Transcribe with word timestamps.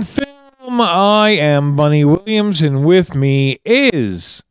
on 0.00 0.04
Film. 0.04 0.80
I 0.80 1.30
am 1.30 1.74
Bunny 1.76 2.06
Williams, 2.06 2.62
and 2.62 2.86
with 2.86 3.14
me 3.14 3.58
is. 3.66 4.42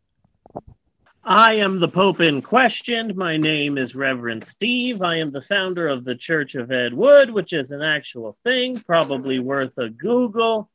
I 1.23 1.55
am 1.55 1.79
the 1.79 1.87
Pope 1.87 2.21
in 2.21 2.43
question. 2.43 3.13
My 3.15 3.37
name 3.37 3.79
is 3.79 3.95
Reverend 3.95 4.43
Steve. 4.43 5.01
I 5.01 5.15
am 5.17 5.31
the 5.31 5.41
founder 5.41 5.87
of 5.87 6.03
the 6.03 6.13
Church 6.15 6.53
of 6.55 6.71
Ed 6.71 6.93
Wood, 6.93 7.31
which 7.31 7.53
is 7.53 7.71
an 7.71 7.81
actual 7.81 8.37
thing, 8.43 8.79
probably 8.79 9.39
worth 9.39 9.75
a 9.77 9.89
Google. 9.89 10.69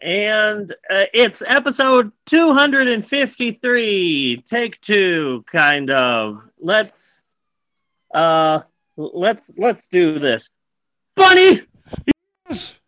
And 0.00 0.72
uh, 0.90 1.04
it's 1.14 1.42
episode 1.46 2.10
253, 2.26 4.42
take 4.44 4.80
two, 4.80 5.44
kind 5.50 5.90
of. 5.90 6.42
Let's 6.58 7.22
uh 8.12 8.60
let's 8.96 9.50
let's 9.56 9.88
do 9.88 10.18
this. 10.18 10.50
Bunny! 11.14 11.62
Yes. 12.48 12.81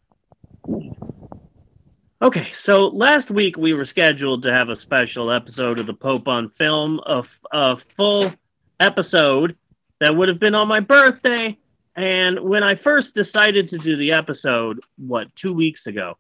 Okay, 2.24 2.51
so 2.55 2.87
last 2.87 3.30
week 3.30 3.59
we 3.59 3.74
were 3.74 3.84
scheduled 3.84 4.45
to 4.45 4.51
have 4.51 4.70
a 4.70 4.77
special 4.77 5.30
episode 5.30 5.78
of 5.78 5.84
the 5.84 5.92
Pope 5.92 6.27
on 6.27 6.48
Film, 6.48 6.98
a, 7.05 7.77
full 7.77 8.33
episode 8.80 9.55
that 10.00 10.16
would 10.16 10.30
have 10.30 10.38
been 10.38 10.55
on 10.55 10.66
my 10.66 10.80
birthday. 10.80 11.59
And 11.97 12.41
when 12.41 12.62
I 12.62 12.77
first 12.77 13.14
decided 13.14 13.69
to 13.69 13.77
do 13.77 13.97
the 13.97 14.12
episode, 14.12 14.80
what, 14.97 15.37
two 15.37 15.52
weeks 15.52 15.87
ago, 15.87 16.16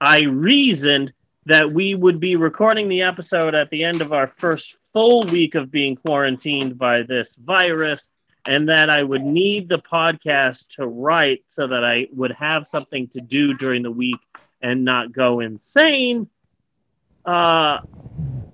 I 0.00 0.22
reasoned 0.26 1.12
that 1.46 1.72
we 1.72 1.96
would 1.96 2.20
be 2.20 2.36
recording 2.36 2.88
the 2.88 3.02
episode 3.02 3.56
at 3.56 3.68
the 3.70 3.82
end 3.82 4.00
of 4.00 4.12
our 4.12 4.28
first 4.28 4.76
full 4.92 5.24
week 5.24 5.56
of 5.56 5.72
being 5.72 5.96
quarantined 5.96 6.78
by 6.78 7.02
this 7.02 7.34
virus, 7.34 8.12
and 8.46 8.68
that 8.68 8.90
I 8.90 9.02
would 9.02 9.24
need 9.24 9.68
the 9.68 9.80
podcast 9.80 10.68
to 10.76 10.86
write 10.86 11.42
so 11.48 11.66
that 11.66 11.82
I 11.84 12.06
would 12.12 12.30
have 12.30 12.68
something 12.68 13.08
to 13.08 13.20
do 13.20 13.54
during 13.54 13.82
the 13.82 13.90
week 13.90 14.20
and 14.60 14.84
not 14.84 15.12
go 15.12 15.40
insane. 15.40 16.28
Uh, 17.24 17.80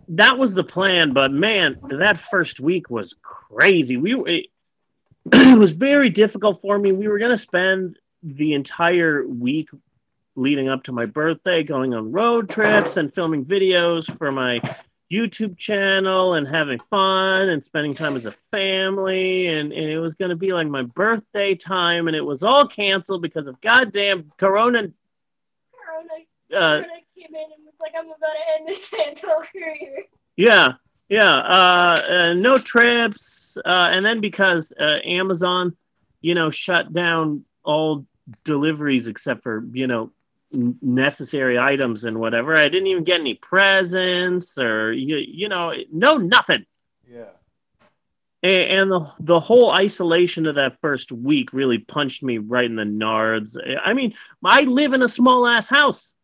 that 0.08 0.38
was 0.38 0.54
the 0.54 0.64
plan, 0.64 1.12
but 1.12 1.32
man, 1.32 1.78
that 1.90 2.18
first 2.18 2.60
week 2.60 2.90
was 2.90 3.14
crazy. 3.22 3.96
We 3.96 4.14
were, 4.14 4.28
it, 4.28 4.46
it 5.32 5.58
was 5.58 5.72
very 5.72 6.10
difficult 6.10 6.60
for 6.60 6.78
me. 6.78 6.92
We 6.92 7.08
were 7.08 7.18
going 7.18 7.30
to 7.30 7.36
spend 7.36 7.98
the 8.22 8.54
entire 8.54 9.26
week 9.26 9.68
leading 10.36 10.68
up 10.68 10.82
to 10.84 10.92
my 10.92 11.06
birthday 11.06 11.62
going 11.62 11.94
on 11.94 12.10
road 12.10 12.48
trips 12.48 12.96
and 12.96 13.12
filming 13.12 13.44
videos 13.44 14.10
for 14.18 14.32
my 14.32 14.60
YouTube 15.12 15.56
channel 15.56 16.34
and 16.34 16.48
having 16.48 16.80
fun 16.90 17.50
and 17.50 17.62
spending 17.62 17.94
time 17.94 18.16
as 18.16 18.26
a 18.26 18.34
family. 18.50 19.46
And, 19.46 19.72
and 19.72 19.90
it 19.90 19.98
was 19.98 20.14
going 20.14 20.30
to 20.30 20.36
be 20.36 20.52
like 20.52 20.66
my 20.66 20.82
birthday 20.82 21.54
time, 21.54 22.08
and 22.08 22.16
it 22.16 22.24
was 22.24 22.42
all 22.42 22.66
canceled 22.66 23.22
because 23.22 23.46
of 23.46 23.60
goddamn 23.60 24.32
Corona 24.38 24.88
Corona, 26.08 26.64
uh, 26.64 26.82
Corona 26.82 27.00
came 27.16 27.34
in 27.34 27.42
and 27.42 27.64
was 27.64 27.74
like, 27.80 27.92
I'm 27.98 28.06
about 28.06 28.18
to 28.18 28.58
end 28.58 28.68
this 28.68 28.82
man's 28.96 29.20
career. 29.20 30.04
Yeah, 30.36 30.74
yeah. 31.08 31.34
Uh, 31.34 32.02
uh, 32.10 32.34
no 32.34 32.58
trips, 32.58 33.56
uh, 33.64 33.88
and 33.90 34.04
then 34.04 34.20
because 34.20 34.72
uh, 34.78 34.98
Amazon, 35.04 35.76
you 36.20 36.34
know, 36.34 36.50
shut 36.50 36.92
down 36.92 37.44
all 37.62 38.06
deliveries 38.44 39.06
except 39.06 39.42
for 39.42 39.64
you 39.72 39.86
know 39.86 40.10
necessary 40.52 41.58
items 41.58 42.04
and 42.04 42.18
whatever. 42.18 42.58
I 42.58 42.68
didn't 42.68 42.86
even 42.86 43.04
get 43.04 43.20
any 43.20 43.34
presents 43.34 44.56
or 44.58 44.92
you, 44.92 45.16
you 45.16 45.48
know, 45.48 45.72
no 45.92 46.16
nothing. 46.16 46.64
Yeah. 47.10 47.30
A- 48.44 48.68
And 48.68 48.90
the 48.90 49.10
the 49.20 49.40
whole 49.40 49.70
isolation 49.72 50.46
of 50.46 50.54
that 50.56 50.78
first 50.80 51.10
week 51.10 51.52
really 51.52 51.78
punched 51.78 52.22
me 52.22 52.38
right 52.38 52.66
in 52.66 52.76
the 52.76 52.84
nards. 52.84 53.56
I 53.84 53.92
mean, 53.94 54.14
I 54.44 54.62
live 54.62 54.92
in 54.92 55.02
a 55.02 55.08
small 55.08 55.46
ass 55.46 55.66
house, 55.68 56.14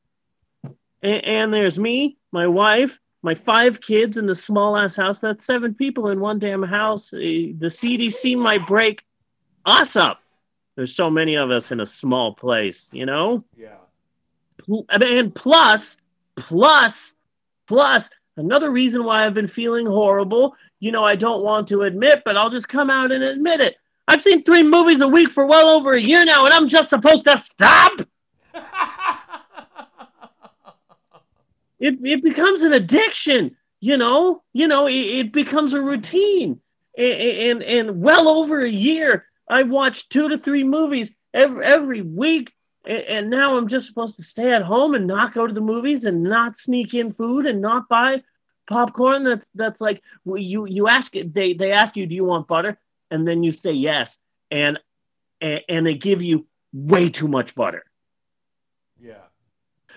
A- 1.03 1.06
and 1.06 1.53
there's 1.53 1.78
me, 1.78 2.19
my 2.31 2.47
wife, 2.47 3.00
my 3.22 3.34
five 3.34 3.81
kids 3.81 4.17
in 4.17 4.27
the 4.27 4.34
small 4.34 4.77
ass 4.77 4.97
house. 4.97 5.21
That's 5.21 5.44
seven 5.44 5.75
people 5.75 6.09
in 6.11 6.21
one 6.21 6.39
damn 6.39 6.62
house. 6.62 7.11
The 7.11 7.55
CDC 7.61 8.37
might 8.37 8.67
break 8.67 9.03
us 9.65 9.97
up. 9.97 10.21
There's 10.77 10.94
so 10.94 11.11
many 11.11 11.37
of 11.37 11.50
us 11.50 11.73
in 11.73 11.81
a 11.81 11.87
small 11.87 12.34
place, 12.34 12.89
you 12.93 13.05
know. 13.06 13.44
Yeah. 13.56 13.77
And 14.91 15.34
plus, 15.34 15.97
plus, 16.37 17.15
plus, 17.67 18.09
another 18.37 18.71
reason 18.71 19.05
why 19.05 19.27
I've 19.27 19.34
been 19.34 19.47
feeling 19.49 19.87
horrible. 19.87 20.55
You 20.81 20.91
know, 20.93 21.05
I 21.05 21.15
don't 21.15 21.43
want 21.43 21.69
to 21.69 21.83
admit, 21.83 22.23
but 22.25 22.37
I'll 22.37 22.51
just 22.51 22.69
come 22.69 22.91
out 22.91 23.13
and 23.13 23.23
admit 23.23 23.61
it. 23.61 23.77
I've 24.09 24.23
seen 24.23 24.43
three 24.43 24.63
movies 24.63 25.01
a 25.03 25.09
week 25.09 25.31
for 25.31 25.47
well 25.47 25.69
over 25.69 25.93
a 25.93 26.01
year 26.01 26.25
now, 26.25 26.45
and 26.47 26.53
I'm 26.55 26.69
just 26.69 26.89
supposed 26.91 27.25
to 27.27 27.39
stop. 27.39 27.93
It 31.79 31.95
it 32.05 32.23
becomes 32.23 32.63
an 32.63 32.73
addiction. 32.75 33.57
You 33.81 33.97
know, 33.97 34.43
you 34.53 34.69
know, 34.69 34.87
it, 34.87 34.93
it 34.93 35.33
becomes 35.33 35.73
a 35.73 35.81
routine. 35.81 36.61
A- 36.99 37.51
And 37.51 37.62
and 37.62 38.03
well 38.03 38.29
over 38.29 38.61
a 38.62 38.71
year, 38.71 39.25
I 39.49 39.62
watched 39.62 40.11
two 40.11 40.29
to 40.29 40.37
three 40.37 40.65
movies 40.65 41.11
every 41.33 41.65
every 41.65 42.03
week 42.03 42.53
and, 42.85 42.99
and 43.05 43.31
now 43.31 43.57
I'm 43.57 43.69
just 43.69 43.87
supposed 43.87 44.17
to 44.17 44.23
stay 44.23 44.53
at 44.53 44.62
home 44.62 44.95
and 44.95 45.07
not 45.07 45.33
go 45.33 45.47
to 45.47 45.55
the 45.55 45.61
movies 45.61 46.05
and 46.05 46.23
not 46.23 46.57
sneak 46.59 46.93
in 46.93 47.12
food 47.12 47.47
and 47.47 47.62
not 47.62 47.89
buy 47.89 48.23
popcorn. 48.70 49.25
That's 49.25 49.48
that's 49.54 49.81
like 49.81 50.03
you 50.25 50.66
you 50.66 50.88
ask 50.88 51.14
it, 51.14 51.34
they 51.34 51.53
they 51.53 51.72
ask 51.72 51.97
you 51.97 52.06
do 52.06 52.14
you 52.14 52.25
want 52.25 52.48
butter 52.48 52.78
and 53.10 53.28
then 53.28 53.42
you 53.42 53.53
say 53.53 53.72
yes 53.72 54.19
and 54.50 54.78
and, 55.42 55.60
and 55.69 55.86
they 55.86 55.94
give 55.94 56.22
you 56.22 56.47
way 56.72 57.10
too 57.10 57.28
much 57.28 57.54
butter. 57.54 57.84
Yeah. 58.98 59.26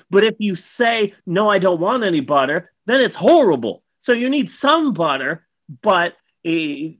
But 0.10 0.26
if 0.26 0.36
you 0.40 0.56
say 0.56 1.14
no, 1.26 1.50
I 1.50 1.60
don't 1.60 1.80
want 1.80 2.04
any 2.04 2.20
butter, 2.20 2.72
then 2.86 3.00
it's 3.00 3.16
horrible. 3.16 3.84
So 4.00 4.12
you 4.12 4.30
need 4.30 4.52
some 4.52 4.94
butter, 4.94 5.48
but 5.82 6.16
eh, 6.44 6.94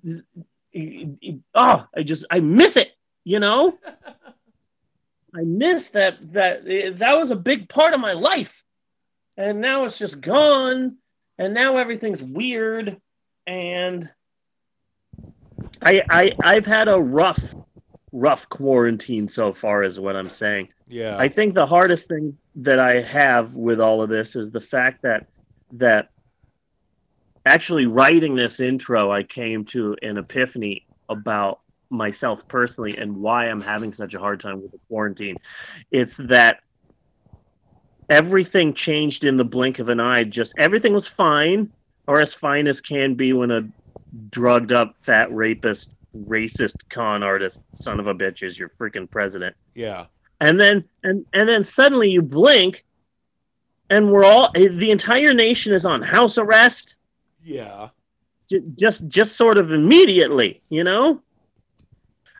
eh, 0.74 1.06
eh, 1.22 1.32
oh, 1.54 1.86
I 1.96 2.04
just 2.04 2.24
I 2.32 2.40
miss 2.40 2.78
it. 2.78 2.92
You 3.26 3.40
know. 3.40 3.78
I 5.36 5.42
miss 5.42 5.90
that 5.90 6.34
that 6.34 6.64
eh, 6.68 6.92
that 6.94 7.18
was 7.18 7.32
a 7.32 7.36
big 7.36 7.68
part 7.68 7.94
of 7.94 8.00
my 8.00 8.14
life, 8.14 8.64
and 9.36 9.62
now 9.62 9.86
it's 9.86 9.98
just 9.98 10.22
gone, 10.22 10.98
and 11.38 11.54
now 11.54 11.78
everything's 11.78 12.24
weird, 12.24 13.00
and 13.48 14.10
I 15.82 16.04
I 16.10 16.32
I've 16.44 16.66
had 16.66 16.88
a 16.88 17.00
rough 17.00 17.54
rough 18.12 18.48
quarantine 18.50 19.28
so 19.28 19.54
far, 19.54 19.84
is 19.84 20.00
what 20.00 20.16
I'm 20.16 20.30
saying. 20.30 20.70
Yeah. 20.88 21.18
I 21.18 21.28
think 21.28 21.56
the 21.56 21.66
hardest 21.66 22.08
thing 22.08 22.38
that 22.58 22.80
I 22.80 23.02
have 23.02 23.56
with 23.56 23.82
all 23.82 24.02
of 24.02 24.10
this 24.10 24.36
is 24.36 24.52
the 24.52 24.62
fact 24.62 25.02
that 25.02 25.28
that 25.74 26.10
actually 27.46 27.88
writing 27.88 28.36
this 28.36 28.60
intro, 28.60 29.12
I 29.12 29.24
came 29.24 29.66
to 29.66 29.98
an 30.02 30.18
epiphany 30.18 30.86
about 31.10 31.62
myself 31.90 32.48
personally 32.48 32.98
and 32.98 33.18
why 33.18 33.46
I'm 33.46 33.62
having 33.62 33.92
such 33.92 34.14
a 34.14 34.20
hard 34.20 34.40
time 34.40 34.62
with 34.62 34.72
the 34.72 34.80
quarantine. 34.88 35.38
It's 35.92 36.18
that 36.18 36.60
everything 38.10 38.74
changed 38.74 39.24
in 39.24 39.38
the 39.38 39.44
blink 39.44 39.80
of 39.80 39.90
an 39.90 40.00
eye. 40.00 40.24
Just 40.24 40.54
everything 40.58 40.94
was 40.94 41.08
fine, 41.08 41.72
or 42.08 42.20
as 42.22 42.34
fine 42.34 42.68
as 42.68 42.82
can 42.82 43.16
be 43.16 43.34
when 43.34 43.52
a 43.52 43.68
drugged 44.30 44.72
up 44.72 44.96
fat 45.02 45.34
rapist, 45.34 45.90
racist 46.28 46.76
con 46.90 47.24
artist, 47.24 47.62
son 47.72 48.00
of 48.00 48.08
a 48.08 48.14
bitch 48.14 48.44
is 48.44 48.60
your 48.60 48.70
freaking 48.70 49.10
president 49.10 49.56
yeah. 49.74 50.06
and 50.40 50.60
then 50.60 50.84
and 51.04 51.26
and 51.34 51.50
then 51.50 51.64
suddenly 51.64 52.10
you 52.12 52.22
blink 52.22 52.86
and 53.90 54.12
we're 54.12 54.24
all 54.24 54.52
eh, 54.56 54.68
the 54.72 54.92
entire 54.92 55.34
nation 55.34 55.74
is 55.74 55.86
on 55.88 56.04
house 56.04 56.38
arrest 56.38 56.96
Yeah. 57.44 57.90
j- 58.48 58.62
just 58.78 59.08
just 59.08 59.36
sort 59.36 59.58
of 59.58 59.72
immediately 59.72 60.62
you 60.70 60.84
know 60.84 61.20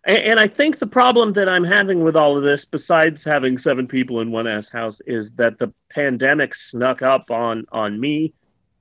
and, 0.06 0.18
and 0.18 0.40
i 0.40 0.48
think 0.48 0.80
the 0.80 0.88
problem 0.88 1.34
that 1.34 1.50
i'm 1.50 1.64
having 1.64 2.04
with 2.04 2.16
all 2.16 2.38
of 2.38 2.44
this 2.44 2.66
besides 2.66 3.24
having 3.24 3.58
seven 3.58 3.88
people 3.88 4.22
in 4.22 4.32
one 4.32 4.48
ass 4.48 4.70
house 4.70 5.02
is 5.08 5.34
that 5.34 5.58
the 5.60 5.74
pandemic 5.90 6.56
snuck 6.56 7.02
up 7.02 7.32
on 7.32 7.66
on 7.72 8.00
me 8.00 8.34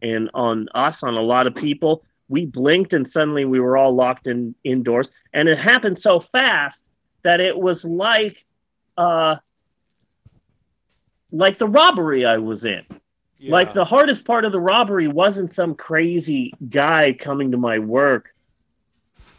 and 0.02 0.28
on 0.34 0.68
us 0.74 1.02
on 1.02 1.14
a 1.14 1.22
lot 1.22 1.46
of 1.46 1.54
people. 1.54 2.04
We 2.28 2.46
blinked 2.46 2.92
and 2.92 3.08
suddenly 3.08 3.44
we 3.44 3.60
were 3.60 3.76
all 3.76 3.94
locked 3.94 4.26
in 4.26 4.54
indoors. 4.64 5.12
And 5.32 5.48
it 5.48 5.58
happened 5.58 5.98
so 5.98 6.20
fast 6.20 6.84
that 7.22 7.40
it 7.40 7.56
was 7.56 7.84
like 7.84 8.44
uh 8.98 9.36
like 11.30 11.58
the 11.58 11.68
robbery 11.68 12.26
i 12.26 12.36
was 12.36 12.64
in. 12.64 12.84
Yeah. 13.38 13.52
like 13.52 13.72
the 13.72 13.84
hardest 13.84 14.24
part 14.24 14.44
of 14.44 14.52
the 14.52 14.60
robbery 14.60 15.08
wasn't 15.08 15.50
some 15.50 15.74
crazy 15.74 16.52
guy 16.68 17.12
coming 17.18 17.52
to 17.52 17.56
my 17.56 17.78
work 17.78 18.34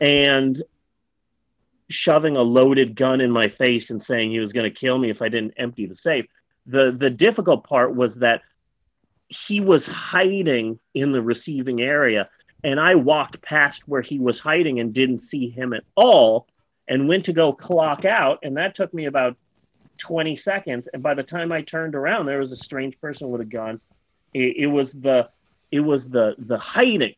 and 0.01 0.61
shoving 1.93 2.35
a 2.35 2.41
loaded 2.41 2.95
gun 2.95 3.21
in 3.21 3.31
my 3.31 3.47
face 3.47 3.89
and 3.89 4.01
saying 4.01 4.31
he 4.31 4.39
was 4.39 4.53
going 4.53 4.71
to 4.71 4.79
kill 4.79 4.97
me 4.97 5.09
if 5.09 5.21
I 5.21 5.29
didn't 5.29 5.53
empty 5.57 5.85
the 5.85 5.95
safe. 5.95 6.25
The 6.65 6.91
the 6.91 7.09
difficult 7.09 7.65
part 7.65 7.95
was 7.95 8.17
that 8.17 8.41
he 9.27 9.59
was 9.59 9.85
hiding 9.85 10.79
in 10.93 11.11
the 11.11 11.21
receiving 11.21 11.81
area 11.81 12.29
and 12.63 12.79
I 12.79 12.95
walked 12.95 13.41
past 13.41 13.87
where 13.87 14.01
he 14.01 14.19
was 14.19 14.39
hiding 14.39 14.79
and 14.79 14.93
didn't 14.93 15.19
see 15.19 15.49
him 15.49 15.73
at 15.73 15.83
all 15.95 16.47
and 16.87 17.07
went 17.07 17.25
to 17.25 17.33
go 17.33 17.51
clock 17.51 18.05
out 18.05 18.39
and 18.43 18.57
that 18.57 18.75
took 18.75 18.93
me 18.93 19.05
about 19.05 19.37
20 19.99 20.35
seconds. 20.35 20.87
And 20.93 21.03
by 21.03 21.13
the 21.13 21.23
time 21.23 21.51
I 21.51 21.61
turned 21.61 21.95
around, 21.95 22.25
there 22.25 22.39
was 22.39 22.51
a 22.51 22.57
strange 22.57 22.99
person 22.99 23.29
with 23.29 23.41
a 23.41 23.45
gun. 23.45 23.79
It, 24.33 24.57
it 24.57 24.67
was 24.67 24.93
the 24.93 25.29
it 25.71 25.81
was 25.81 26.09
the 26.09 26.35
the 26.37 26.57
hiding 26.57 27.15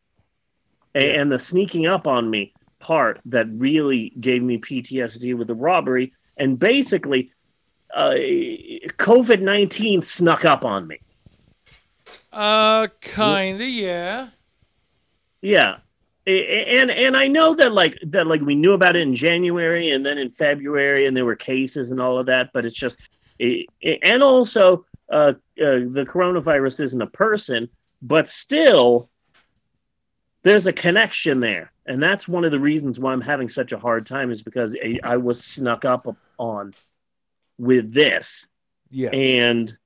and 0.94 1.32
the 1.32 1.40
sneaking 1.40 1.86
up 1.86 2.08
on 2.08 2.30
me 2.30 2.54
part 2.86 3.20
that 3.26 3.48
really 3.50 4.14
gave 4.20 4.44
me 4.44 4.60
PTSD 4.60 5.36
with 5.36 5.48
the 5.48 5.56
robbery. 5.56 6.14
And 6.38 6.60
basically, 6.60 7.32
uh, 7.96 8.12
COVID 9.00 9.42
19 9.42 10.04
snuck 10.04 10.46
up 10.46 10.64
on 10.64 10.86
me. 10.86 11.00
Uh, 12.32 12.88
kinda, 13.02 13.66
yeah. 13.66 14.30
Yeah. 15.42 15.78
And 16.28 16.92
and 16.92 17.16
I 17.18 17.28
know 17.28 17.56
that 17.56 17.72
like 17.72 17.98
that 18.04 18.28
like 18.28 18.42
we 18.42 18.56
knew 18.56 18.74
about 18.74 18.96
it 18.96 19.02
in 19.02 19.16
January 19.16 19.92
and 19.92 20.06
then 20.06 20.18
in 20.18 20.30
February 20.30 21.06
and 21.08 21.16
there 21.16 21.26
were 21.26 21.36
cases 21.36 21.92
and 21.92 22.00
all 22.02 22.20
of 22.20 22.26
that, 22.28 22.50
but 22.54 22.66
it's 22.66 22.76
just 22.76 22.98
it, 23.40 23.68
and 24.04 24.22
also 24.22 24.86
uh, 25.12 25.34
uh, 25.62 25.86
the 25.98 26.06
coronavirus 26.08 26.82
isn't 26.82 27.02
a 27.02 27.08
person, 27.08 27.70
but 28.02 28.28
still 28.28 29.10
there's 30.44 30.68
a 30.68 30.74
connection 30.74 31.40
there, 31.40 31.72
and 31.86 32.02
that's 32.02 32.28
one 32.28 32.44
of 32.46 32.52
the 32.52 32.60
reasons 32.60 33.00
why 33.00 33.14
I'm 33.14 33.22
having 33.22 33.48
such 33.50 33.72
a 33.72 33.78
hard 33.80 34.06
time 34.06 34.32
is 34.32 34.42
because 34.42 34.76
I, 34.82 35.00
I 35.04 35.18
was 35.18 35.44
snuck 35.44 35.86
up 35.86 36.08
on 36.38 36.74
with 37.58 37.94
this, 37.94 38.46
Yeah. 38.90 39.10
and 39.12 39.78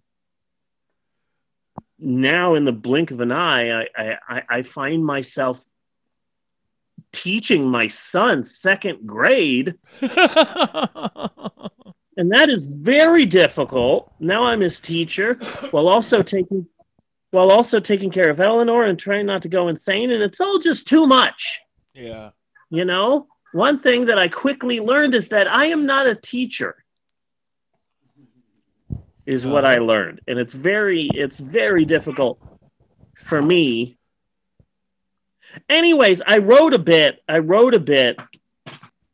now 2.00 2.56
in 2.56 2.64
the 2.64 2.72
blink 2.72 3.12
of 3.12 3.20
an 3.20 3.32
eye, 3.32 3.84
I, 3.96 4.18
I, 4.28 4.42
I 4.50 4.62
find 4.64 5.06
myself 5.06 5.64
teaching 7.12 7.66
my 7.66 7.88
son 7.88 8.44
second 8.44 9.06
grade, 9.06 9.76
and 10.02 10.12
that 12.32 12.50
is 12.50 12.66
very 12.66 13.26
difficult. 13.26 14.14
Now 14.20 14.46
I'm 14.46 14.62
his 14.62 14.80
teacher 14.80 15.34
while 15.72 15.88
also 15.88 16.22
taking 16.24 16.66
while 17.32 17.52
also 17.52 17.80
taking 17.80 18.10
care 18.10 18.30
of 18.32 18.40
Eleanor 18.40 18.86
and 18.86 18.98
trying 18.98 19.26
not 19.28 19.44
to 19.44 19.50
go 19.50 19.68
insane, 19.68 20.12
and 20.12 20.24
it's 20.24 20.42
all 20.42 20.58
just 20.60 20.88
too 20.88 21.06
much. 21.06 21.62
Yeah. 21.94 22.32
You 22.70 22.86
know, 22.86 23.28
one 23.52 23.80
thing 23.80 24.06
that 24.06 24.20
I 24.20 24.28
quickly 24.28 24.80
learned 24.80 25.16
is 25.16 25.30
that 25.30 25.48
I 25.48 25.68
am 25.68 25.86
not 25.86 26.08
a 26.08 26.16
teacher. 26.16 26.76
Is 29.26 29.46
what 29.46 29.64
I 29.64 29.78
learned, 29.78 30.22
and 30.28 30.40
it's 30.40 30.56
very 30.56 31.08
it's 31.14 31.38
very 31.38 31.86
difficult 31.86 32.42
for 33.26 33.40
me. 33.40 34.00
Anyways, 35.70 36.24
I 36.26 36.40
wrote 36.40 36.74
a 36.74 36.80
bit. 36.80 37.22
I 37.28 37.38
wrote 37.38 37.76
a 37.76 37.80
bit 37.80 38.20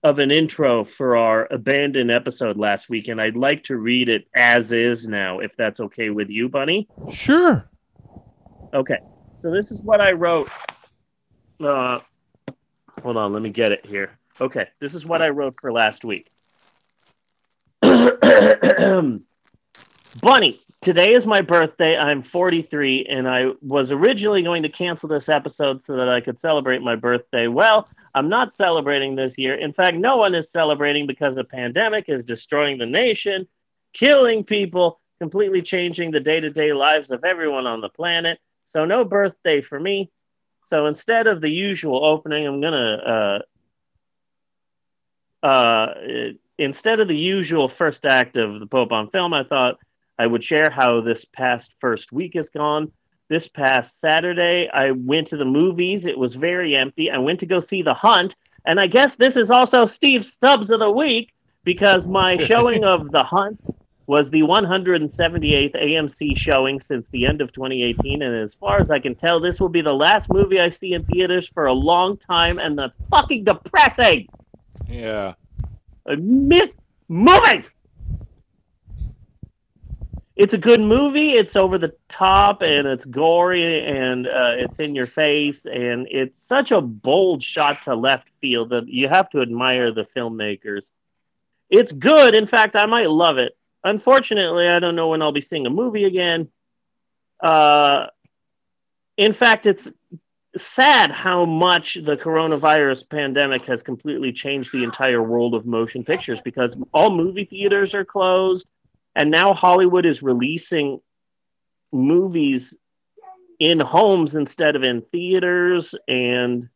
of 0.05 0.19
an 0.19 0.31
intro 0.31 0.85
for 0.85 1.17
our 1.17 1.51
abandoned 1.51 2.11
episode 2.11 2.57
last 2.57 2.89
week, 2.89 3.09
and 3.09 3.19
I'd 3.19 3.35
like 3.35 3.63
to 3.63 3.75
read 3.75 4.07
it 4.07 4.27
as 4.35 4.71
is 4.71 5.07
now, 5.07 5.39
if 5.39 5.55
that's 5.57 5.79
okay 5.79 6.11
with 6.11 6.29
you, 6.29 6.47
Bunny. 6.47 6.87
Sure. 7.11 7.67
Okay, 8.73 8.99
so 9.33 9.51
this 9.51 9.71
is 9.71 9.83
what 9.83 9.99
I 9.99 10.11
wrote. 10.11 10.47
Uh, 11.59 11.99
hold 13.03 13.17
on, 13.17 13.33
let 13.33 13.41
me 13.41 13.49
get 13.49 13.71
it 13.71 13.85
here. 13.85 14.17
Okay, 14.39 14.67
this 14.79 14.93
is 14.93 15.05
what 15.05 15.21
I 15.21 15.29
wrote 15.29 15.55
for 15.59 15.71
last 15.71 16.03
week. 16.03 16.29
Bunny, 20.21 20.59
today 20.81 21.13
is 21.13 21.25
my 21.25 21.41
birthday. 21.41 21.97
I'm 21.97 22.21
43, 22.21 23.05
and 23.05 23.27
I 23.27 23.51
was 23.61 23.91
originally 23.91 24.41
going 24.43 24.63
to 24.63 24.69
cancel 24.69 25.09
this 25.09 25.29
episode 25.29 25.81
so 25.81 25.95
that 25.97 26.09
I 26.09 26.21
could 26.21 26.39
celebrate 26.39 26.81
my 26.81 26.95
birthday. 26.95 27.47
Well, 27.47 27.87
I'm 28.13 28.29
not 28.29 28.55
celebrating 28.55 29.15
this 29.15 29.37
year. 29.37 29.55
In 29.55 29.73
fact, 29.73 29.95
no 29.95 30.17
one 30.17 30.35
is 30.35 30.51
celebrating 30.51 31.07
because 31.07 31.35
the 31.35 31.43
pandemic 31.43 32.05
is 32.07 32.23
destroying 32.23 32.77
the 32.77 32.85
nation, 32.85 33.47
killing 33.93 34.43
people, 34.43 34.99
completely 35.19 35.61
changing 35.61 36.11
the 36.11 36.19
day 36.19 36.39
to 36.39 36.49
day 36.49 36.73
lives 36.73 37.11
of 37.11 37.23
everyone 37.23 37.67
on 37.67 37.81
the 37.81 37.89
planet. 37.89 38.39
So, 38.63 38.85
no 38.85 39.05
birthday 39.05 39.61
for 39.61 39.79
me. 39.79 40.11
So, 40.65 40.87
instead 40.87 41.27
of 41.27 41.41
the 41.41 41.49
usual 41.49 42.03
opening, 42.03 42.47
I'm 42.47 42.59
going 42.59 42.73
to, 42.73 43.39
uh, 45.43 45.45
uh, 45.45 45.93
instead 46.57 46.99
of 46.99 47.07
the 47.07 47.15
usual 47.15 47.69
first 47.69 48.03
act 48.03 48.35
of 48.35 48.59
the 48.59 48.65
Pope 48.65 48.91
on 48.91 49.11
film, 49.11 49.31
I 49.31 49.43
thought 49.43 49.77
I 50.17 50.25
would 50.25 50.43
share 50.43 50.71
how 50.71 51.01
this 51.01 51.23
past 51.23 51.75
first 51.79 52.11
week 52.11 52.33
has 52.33 52.49
gone. 52.49 52.91
This 53.29 53.47
past 53.47 53.99
Saturday, 53.99 54.67
I 54.67 54.89
went 54.89 55.27
to 55.27 55.37
the 55.37 55.45
movies. 55.45 56.07
It 56.07 56.17
was 56.17 56.33
very 56.33 56.75
empty. 56.75 57.11
I 57.11 57.19
went 57.19 57.41
to 57.41 57.45
go 57.45 57.59
see 57.59 57.83
The 57.83 57.93
Hunt. 57.93 58.35
And 58.65 58.79
I 58.79 58.87
guess 58.87 59.17
this 59.17 59.37
is 59.37 59.51
also 59.51 59.85
Steve 59.85 60.25
Stubbs 60.25 60.71
of 60.71 60.79
the 60.79 60.89
Week 60.89 61.31
because 61.63 62.07
my 62.07 62.37
showing 62.43 62.83
of 62.83 63.11
The 63.11 63.23
Hunt 63.23 63.61
was 64.07 64.29
the 64.29 64.41
178th 64.41 65.75
AMC 65.75 66.37
showing 66.37 66.79
since 66.79 67.09
the 67.09 67.25
end 67.25 67.41
of 67.41 67.51
2018. 67.51 68.21
And 68.21 68.35
as 68.35 68.53
far 68.53 68.79
as 68.79 68.91
I 68.91 68.99
can 68.99 69.15
tell, 69.15 69.39
this 69.39 69.59
will 69.59 69.69
be 69.69 69.81
the 69.81 69.93
last 69.93 70.31
movie 70.31 70.59
I 70.59 70.69
see 70.69 70.93
in 70.93 71.03
theaters 71.03 71.47
for 71.47 71.65
a 71.65 71.73
long 71.73 72.17
time. 72.17 72.59
And 72.59 72.77
that's 72.77 72.93
fucking 73.09 73.43
depressing. 73.45 74.27
Yeah. 74.87 75.33
I 76.07 76.15
miss 76.15 76.75
movies. 77.07 77.71
It's 80.35 80.53
a 80.53 80.57
good 80.57 80.81
movie. 80.81 81.31
It's 81.31 81.55
over 81.55 81.77
the 81.77 81.95
top 82.09 82.61
and 82.61 82.85
it's 82.85 83.05
gory 83.05 83.85
and 83.85 84.27
uh, 84.27 84.51
it's 84.57 84.79
in 84.79 84.93
your 84.93 85.05
face 85.05 85.65
and 85.65 86.07
it's 86.11 86.43
such 86.43 86.71
a 86.71 86.81
bold 86.81 87.41
shot 87.41 87.83
to 87.83 87.95
left 87.95 88.27
field 88.41 88.69
that 88.71 88.87
you 88.87 89.07
have 89.07 89.29
to 89.29 89.41
admire 89.41 89.93
the 89.93 90.05
filmmakers. 90.15 90.89
It's 91.69 91.91
good. 91.91 92.35
In 92.35 92.47
fact, 92.47 92.75
I 92.75 92.85
might 92.85 93.09
love 93.09 93.37
it. 93.37 93.57
Unfortunately, 93.85 94.67
I 94.67 94.79
don't 94.79 94.95
know 94.95 95.09
when 95.09 95.21
I'll 95.21 95.31
be 95.31 95.41
seeing 95.41 95.67
a 95.67 95.69
movie 95.69 96.05
again. 96.05 96.49
Uh, 97.41 98.07
in 99.15 99.31
fact, 99.31 99.67
it's 99.67 99.89
sad 100.57 101.11
how 101.11 101.45
much 101.45 101.93
the 102.03 102.17
coronavirus 102.17 103.07
pandemic 103.09 103.65
has 103.65 103.83
completely 103.83 104.31
changed 104.31 104.71
the 104.71 104.83
entire 104.83 105.21
world 105.21 105.53
of 105.53 105.65
motion 105.65 106.03
pictures 106.03 106.41
because 106.41 106.75
all 106.93 107.11
movie 107.11 107.45
theaters 107.45 107.93
are 107.93 108.05
closed 108.05 108.65
and 109.15 109.29
now 109.29 109.53
Hollywood 109.53 110.05
is 110.05 110.23
releasing 110.23 110.99
movies 111.91 112.75
in 113.59 113.79
homes 113.79 114.35
instead 114.35 114.75
of 114.75 114.83
in 114.83 115.01
theaters 115.01 115.95
and 116.07 116.67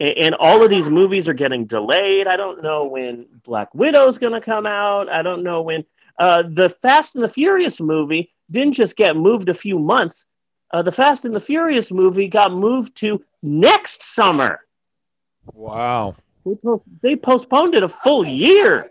and 0.00 0.34
all 0.36 0.62
of 0.62 0.70
these 0.70 0.88
movies 0.88 1.28
are 1.28 1.34
getting 1.34 1.66
delayed. 1.66 2.26
I 2.26 2.36
don't 2.36 2.62
know 2.62 2.84
when 2.84 3.26
Black 3.44 3.74
Widow's 3.74 4.18
going 4.18 4.32
to 4.32 4.40
come 4.40 4.66
out. 4.66 5.10
I 5.10 5.22
don't 5.22 5.42
know 5.42 5.60
when 5.62 5.84
uh, 6.18 6.42
the 6.48 6.70
Fast 6.70 7.14
and 7.14 7.22
the 7.22 7.28
Furious 7.28 7.80
movie 7.80 8.32
didn't 8.50 8.72
just 8.72 8.96
get 8.96 9.16
moved 9.16 9.48
a 9.48 9.54
few 9.54 9.78
months. 9.78 10.24
Uh, 10.70 10.82
the 10.82 10.92
Fast 10.92 11.24
and 11.24 11.34
the 11.34 11.40
Furious 11.40 11.90
movie 11.90 12.28
got 12.28 12.52
moved 12.52 12.96
to 12.96 13.22
next 13.42 14.02
summer. 14.02 14.60
Wow. 15.52 16.14
They, 16.46 16.54
post- 16.54 16.84
they 17.02 17.16
postponed 17.16 17.74
it 17.74 17.82
a 17.82 17.88
full 17.88 18.26
year, 18.26 18.90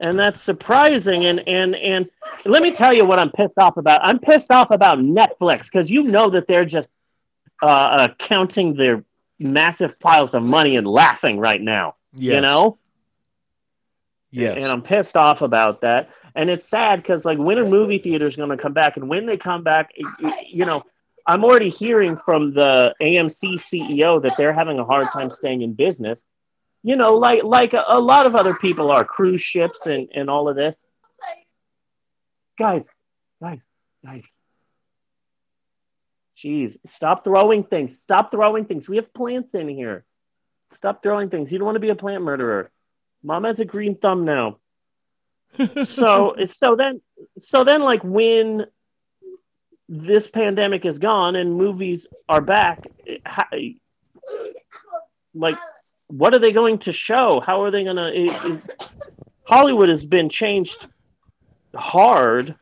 and 0.00 0.18
that's 0.18 0.42
surprising. 0.42 1.24
And 1.24 1.40
and 1.48 1.74
and 1.74 2.10
let 2.44 2.62
me 2.62 2.70
tell 2.72 2.92
you 2.92 3.06
what 3.06 3.18
I'm 3.18 3.30
pissed 3.30 3.58
off 3.58 3.76
about. 3.78 4.00
I'm 4.04 4.18
pissed 4.18 4.50
off 4.50 4.70
about 4.70 4.98
Netflix 4.98 5.64
because 5.64 5.90
you 5.90 6.02
know 6.02 6.28
that 6.30 6.46
they're 6.46 6.66
just 6.66 6.90
uh, 7.62 7.66
uh, 7.66 8.08
counting 8.18 8.74
their 8.74 9.04
massive 9.40 9.98
piles 9.98 10.34
of 10.34 10.42
money 10.42 10.76
and 10.76 10.86
laughing 10.86 11.38
right 11.38 11.60
now. 11.60 11.96
Yes. 12.14 12.34
You 12.34 12.40
know. 12.40 12.78
Yes. 14.30 14.58
And 14.58 14.66
I'm 14.66 14.82
pissed 14.82 15.16
off 15.16 15.42
about 15.42 15.80
that. 15.80 16.10
And 16.36 16.48
it's 16.48 16.68
sad 16.68 17.02
because, 17.02 17.24
like, 17.24 17.38
when 17.38 17.58
are 17.58 17.66
movie 17.66 17.98
theaters 17.98 18.36
going 18.36 18.50
to 18.50 18.56
come 18.56 18.72
back? 18.72 18.96
And 18.96 19.08
when 19.08 19.26
they 19.26 19.36
come 19.36 19.64
back, 19.64 19.90
you 20.46 20.64
know, 20.64 20.84
I'm 21.26 21.44
already 21.44 21.68
hearing 21.68 22.16
from 22.16 22.54
the 22.54 22.94
AMC 23.00 23.54
CEO 23.54 24.22
that 24.22 24.36
they're 24.36 24.52
having 24.52 24.78
a 24.78 24.84
hard 24.84 25.08
time 25.12 25.30
staying 25.30 25.62
in 25.62 25.74
business. 25.74 26.22
You 26.82 26.96
know, 26.96 27.16
like 27.16 27.42
like 27.44 27.74
a, 27.74 27.84
a 27.88 28.00
lot 28.00 28.26
of 28.26 28.34
other 28.34 28.54
people 28.54 28.90
are 28.90 29.04
cruise 29.04 29.42
ships 29.42 29.86
and 29.86 30.08
and 30.14 30.30
all 30.30 30.48
of 30.48 30.56
this. 30.56 30.82
Guys, 32.58 32.88
guys, 33.42 33.60
guys. 34.04 34.24
Jeez, 36.40 36.78
stop 36.86 37.24
throwing 37.24 37.64
things. 37.64 38.00
Stop 38.00 38.30
throwing 38.30 38.64
things. 38.64 38.88
We 38.88 38.96
have 38.96 39.12
plants 39.12 39.54
in 39.54 39.68
here. 39.68 40.04
Stop 40.72 41.02
throwing 41.02 41.28
things. 41.28 41.52
You 41.52 41.58
don't 41.58 41.66
want 41.66 41.76
to 41.76 41.80
be 41.80 41.90
a 41.90 41.94
plant 41.94 42.22
murderer. 42.22 42.70
Mom 43.22 43.44
has 43.44 43.60
a 43.60 43.64
green 43.64 43.96
thumb 43.96 44.24
now. 44.24 44.58
so 45.84 46.34
so 46.48 46.76
then 46.76 47.00
so 47.38 47.64
then 47.64 47.82
like 47.82 48.02
when 48.04 48.66
this 49.88 50.28
pandemic 50.28 50.86
is 50.86 50.98
gone 50.98 51.34
and 51.34 51.54
movies 51.54 52.06
are 52.28 52.40
back 52.40 52.84
how, 53.24 53.44
like 55.34 55.58
what 56.06 56.32
are 56.32 56.38
they 56.38 56.52
going 56.52 56.78
to 56.78 56.92
show 56.92 57.42
how 57.44 57.64
are 57.64 57.72
they 57.72 57.82
going 57.82 57.96
to 57.96 58.62
hollywood 59.42 59.88
has 59.88 60.04
been 60.04 60.28
changed 60.28 60.86
hard 61.74 62.54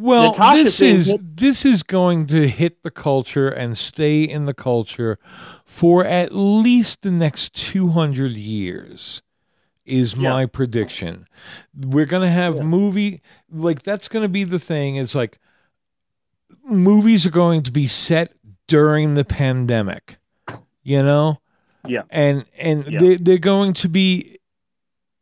Well, 0.00 0.32
Natasha 0.32 0.64
this 0.64 0.80
is 0.80 1.06
hit- 1.08 1.36
this 1.36 1.64
is 1.64 1.82
going 1.82 2.26
to 2.28 2.48
hit 2.48 2.82
the 2.82 2.90
culture 2.90 3.48
and 3.48 3.76
stay 3.76 4.22
in 4.24 4.46
the 4.46 4.54
culture 4.54 5.18
for 5.64 6.04
at 6.04 6.34
least 6.34 7.02
the 7.02 7.10
next 7.10 7.54
200 7.54 8.32
years. 8.32 9.22
is 9.86 10.14
Yeah. 10.14 10.30
my 10.30 10.46
prediction. 10.46 11.26
We're 11.74 12.04
going 12.06 12.22
to 12.22 12.30
have 12.30 12.56
Yeah. 12.56 12.62
movie 12.62 13.22
like 13.50 13.82
that's 13.82 14.06
going 14.08 14.22
to 14.22 14.28
be 14.28 14.44
the 14.44 14.58
thing. 14.60 14.94
It's 14.96 15.16
like 15.16 15.40
movies 16.64 17.26
are 17.26 17.30
going 17.30 17.62
to 17.64 17.72
be 17.72 17.86
set 17.88 18.32
during 18.68 19.14
the 19.14 19.24
pandemic. 19.24 20.18
You 20.84 21.02
know? 21.02 21.40
Yeah. 21.88 22.02
And 22.10 22.44
and 22.58 22.86
Yeah. 22.88 22.98
they 23.00 23.16
they're 23.16 23.38
going 23.38 23.72
to 23.74 23.88
be 23.88 24.36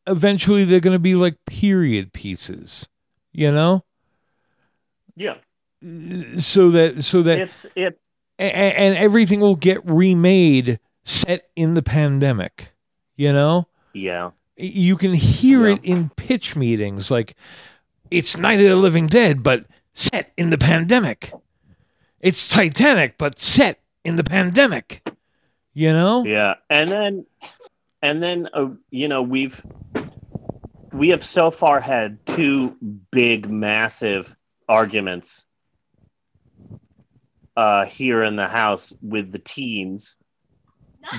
eventually 0.06 0.64
they're 0.64 0.80
going 0.80 0.92
to 0.96 0.98
be 0.98 1.14
like 1.14 1.36
period 1.46 2.12
pieces. 2.12 2.88
You 3.32 3.50
know? 3.50 3.84
Yeah, 5.18 5.34
So 6.38 6.70
that 6.70 7.02
so 7.04 7.22
that 7.22 7.38
it's 7.40 7.66
it. 7.74 7.98
and 8.38 8.96
everything 8.96 9.40
will 9.40 9.56
get 9.56 9.80
remade 9.84 10.78
set 11.04 11.48
in 11.56 11.74
the 11.74 11.82
pandemic 11.82 12.70
you 13.16 13.32
know? 13.32 13.66
Yeah, 13.92 14.30
you 14.56 14.96
can 14.96 15.12
hear 15.12 15.66
Yeah. 15.66 15.74
it 15.74 15.84
in 15.84 16.10
pitch 16.10 16.54
meetings 16.54 17.10
like 17.10 17.34
it's 18.12 18.36
night 18.36 18.60
of 18.60 18.68
the 18.68 18.76
living 18.76 19.08
dead 19.08 19.42
but 19.42 19.66
set 19.92 20.32
in 20.36 20.50
the 20.50 20.58
pandemic. 20.58 21.32
It's 22.20 22.48
titanic 22.48 23.18
but 23.18 23.40
set 23.40 23.80
in 24.04 24.14
the 24.16 24.24
pandemic. 24.24 25.02
You 25.74 25.92
know? 25.92 26.24
Yeah, 26.24 26.54
and 26.70 26.90
then 26.90 27.26
and 28.02 28.22
then 28.22 28.48
uh, 28.54 28.68
you 28.90 29.08
know 29.08 29.22
we've 29.22 29.60
we 30.92 31.08
have 31.10 31.24
so 31.24 31.50
far 31.50 31.80
had 31.80 32.24
two 32.26 32.76
big, 33.10 33.50
massive 33.50 34.34
arguments 34.68 35.44
uh, 37.56 37.86
here 37.86 38.22
in 38.22 38.36
the 38.36 38.46
house 38.46 38.92
with 39.02 39.32
the 39.32 39.38
teens. 39.38 40.14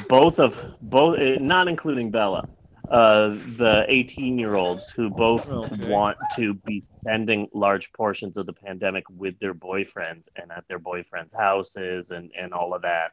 Both 0.08 0.40
of 0.40 0.58
both 0.82 1.20
uh, 1.20 1.40
not 1.40 1.68
including 1.68 2.12
bella 2.12 2.48
uh 2.92 3.36
the 3.58 3.86
18 3.88 4.40
year 4.40 4.56
olds 4.56 4.90
who 4.90 5.12
both 5.12 5.46
Okay. 5.48 5.88
want 5.88 6.18
to 6.36 6.56
be 6.66 6.82
spending 6.82 7.48
large 7.54 7.92
portions 7.94 8.36
of 8.36 8.48
the 8.48 8.54
pandemic 8.54 9.04
with 9.12 9.38
their 9.40 9.54
boyfriends 9.54 10.28
and 10.36 10.52
at 10.52 10.64
their 10.68 10.80
boyfriends 10.80 11.36
houses 11.36 12.10
and 12.10 12.32
and 12.36 12.52
all 12.52 12.74
of 12.74 12.82
that 12.82 13.12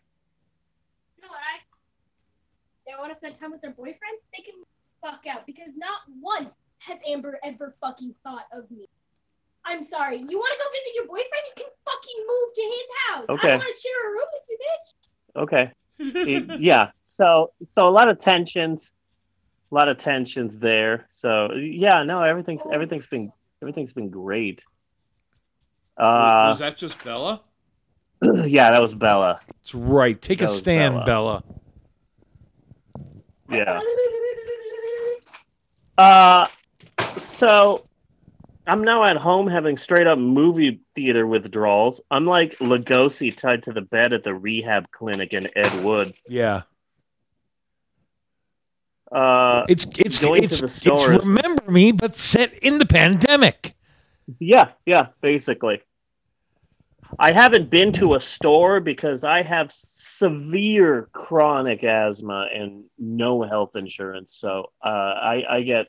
you 1.16 1.22
know 1.22 1.28
what 1.28 1.40
I 1.40 1.60
they 2.86 2.92
want 2.98 3.12
to 3.12 3.16
spend 3.18 3.38
time 3.38 3.50
with 3.50 3.60
their 3.60 3.72
boyfriends, 3.72 4.22
they 4.36 4.42
can 4.42 4.54
fuck 5.02 5.24
out 5.26 5.44
because 5.46 5.70
not 5.76 6.00
once 6.20 6.54
has 6.78 6.98
Amber 7.06 7.38
ever 7.44 7.74
fucking 7.80 8.14
thought 8.22 8.46
of 8.52 8.70
me. 8.70 8.86
I'm 9.66 9.82
sorry. 9.82 10.16
You 10.18 10.38
want 10.38 10.52
to 10.52 10.64
go 10.64 10.70
visit 10.72 10.94
your 10.94 11.06
boyfriend? 11.06 11.44
You 11.56 11.64
can 11.64 11.72
fucking 11.84 12.26
move 12.26 12.54
to 12.54 12.62
his 12.62 12.88
house. 13.08 13.28
Okay. 13.30 13.54
I 13.54 13.56
want 13.56 13.74
to 13.74 13.80
share 13.82 14.08
a 14.08 14.12
room 14.12 14.28
with 14.32 14.42
you, 14.48 14.58
bitch. 14.66 15.42
okay 15.42 15.72
It- 16.56 16.60
yeah 16.60 16.90
so 17.02 17.52
so 17.66 17.88
a 17.88 17.90
lot 17.90 18.08
of 18.08 18.18
tensions 18.18 18.92
a 19.72 19.74
lot 19.74 19.88
of 19.88 19.96
tensions 19.96 20.58
there 20.58 21.04
so 21.08 21.52
yeah 21.54 22.02
no 22.04 22.22
everything's 22.22 22.62
everything's 22.72 23.06
been 23.06 23.32
everything's 23.62 23.92
been 23.94 24.10
great 24.10 24.62
uh 25.96 26.48
was 26.50 26.58
that 26.60 26.76
just 26.76 27.02
bella 27.02 27.40
yeah 28.44 28.70
that 28.70 28.80
was 28.82 28.92
bella 28.94 29.40
that's 29.46 29.74
right 29.74 30.20
take 30.20 30.40
a 30.40 30.44
That 30.44 30.50
was 30.50 30.58
stand 30.58 31.04
bella. 31.06 31.42
yeah 33.50 33.80
Uh, 35.98 36.46
so 37.16 37.86
I'm 38.66 38.82
now 38.82 39.04
at 39.04 39.16
home 39.16 39.46
having 39.46 39.76
straight 39.76 40.06
up 40.06 40.18
movie 40.18 40.80
theater 40.94 41.26
withdrawals. 41.26 42.00
I'm 42.10 42.26
like 42.26 42.58
Lugosi 42.58 43.34
tied 43.36 43.62
to 43.64 43.72
the 43.72 43.82
bed 43.82 44.12
at 44.12 44.24
the 44.24 44.34
rehab 44.34 44.90
clinic 44.90 45.32
in 45.32 45.48
Ed 45.56 45.84
Wood. 45.84 46.14
yeah 46.28 46.62
Uh, 49.12 49.64
it's 49.68 49.86
it's 49.96 50.18
Going 50.18 50.42
to 50.42 50.44
it's, 50.46 50.60
the 50.60 50.92
it's 50.92 51.24
remember 51.24 51.70
me 51.70 51.92
but 51.92 52.16
set 52.16 52.54
in 52.58 52.78
the 52.78 52.86
pandemic 52.86 53.76
yeah, 54.38 54.70
yeah, 54.84 55.08
basically. 55.20 55.82
I 57.18 57.32
haven't 57.32 57.70
been 57.70 57.92
to 57.92 58.14
a 58.14 58.20
store 58.20 58.80
because 58.80 59.22
I 59.22 59.42
have 59.42 59.70
severe 59.72 61.08
chronic 61.12 61.84
asthma 61.84 62.48
and 62.52 62.84
no 62.98 63.42
health 63.42 63.76
insurance. 63.76 64.34
So 64.36 64.70
uh, 64.84 64.88
I, 64.88 65.44
I 65.48 65.62
get 65.62 65.86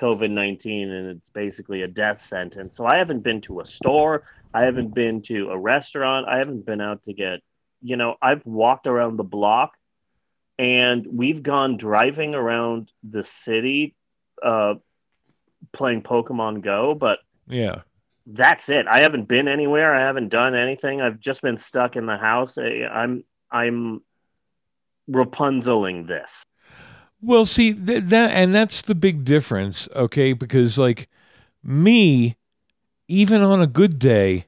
COVID 0.00 0.30
19 0.30 0.90
and 0.90 1.08
it's 1.08 1.30
basically 1.30 1.82
a 1.82 1.88
death 1.88 2.20
sentence. 2.20 2.76
So 2.76 2.86
I 2.86 2.96
haven't 2.96 3.20
been 3.20 3.40
to 3.42 3.60
a 3.60 3.66
store. 3.66 4.24
I 4.52 4.62
haven't 4.62 4.94
been 4.94 5.22
to 5.22 5.50
a 5.50 5.58
restaurant. 5.58 6.28
I 6.28 6.38
haven't 6.38 6.64
been 6.66 6.80
out 6.80 7.04
to 7.04 7.12
get, 7.12 7.40
you 7.82 7.96
know, 7.96 8.16
I've 8.20 8.44
walked 8.44 8.86
around 8.86 9.16
the 9.16 9.24
block 9.24 9.72
and 10.58 11.06
we've 11.06 11.42
gone 11.42 11.76
driving 11.76 12.34
around 12.34 12.92
the 13.08 13.22
city 13.22 13.94
uh, 14.42 14.74
playing 15.72 16.02
Pokemon 16.02 16.62
Go, 16.62 16.94
but 16.94 17.18
yeah 17.46 17.82
that's 18.32 18.68
it. 18.68 18.86
I 18.86 19.02
haven't 19.02 19.28
been 19.28 19.48
anywhere. 19.48 19.94
I 19.94 20.00
haven't 20.00 20.28
done 20.28 20.54
anything. 20.54 21.00
I've 21.00 21.18
just 21.18 21.42
been 21.42 21.58
stuck 21.58 21.96
in 21.96 22.06
the 22.06 22.16
house. 22.16 22.58
I'm 22.58 23.24
I'm 23.50 24.02
Rapunzeling 25.10 26.06
this. 26.06 26.44
Well, 27.22 27.44
see 27.44 27.74
th- 27.74 28.04
that, 28.04 28.30
and 28.30 28.54
that's 28.54 28.82
the 28.82 28.94
big 28.94 29.24
difference, 29.24 29.88
okay? 29.94 30.32
Because 30.32 30.78
like 30.78 31.08
me, 31.62 32.36
even 33.08 33.42
on 33.42 33.60
a 33.60 33.66
good 33.66 33.98
day, 33.98 34.46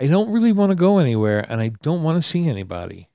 I 0.00 0.06
don't 0.06 0.30
really 0.30 0.52
want 0.52 0.70
to 0.70 0.76
go 0.76 0.98
anywhere, 0.98 1.46
and 1.48 1.60
I 1.60 1.68
don't 1.82 2.02
want 2.02 2.22
to 2.22 2.28
see 2.28 2.48
anybody. 2.48 3.08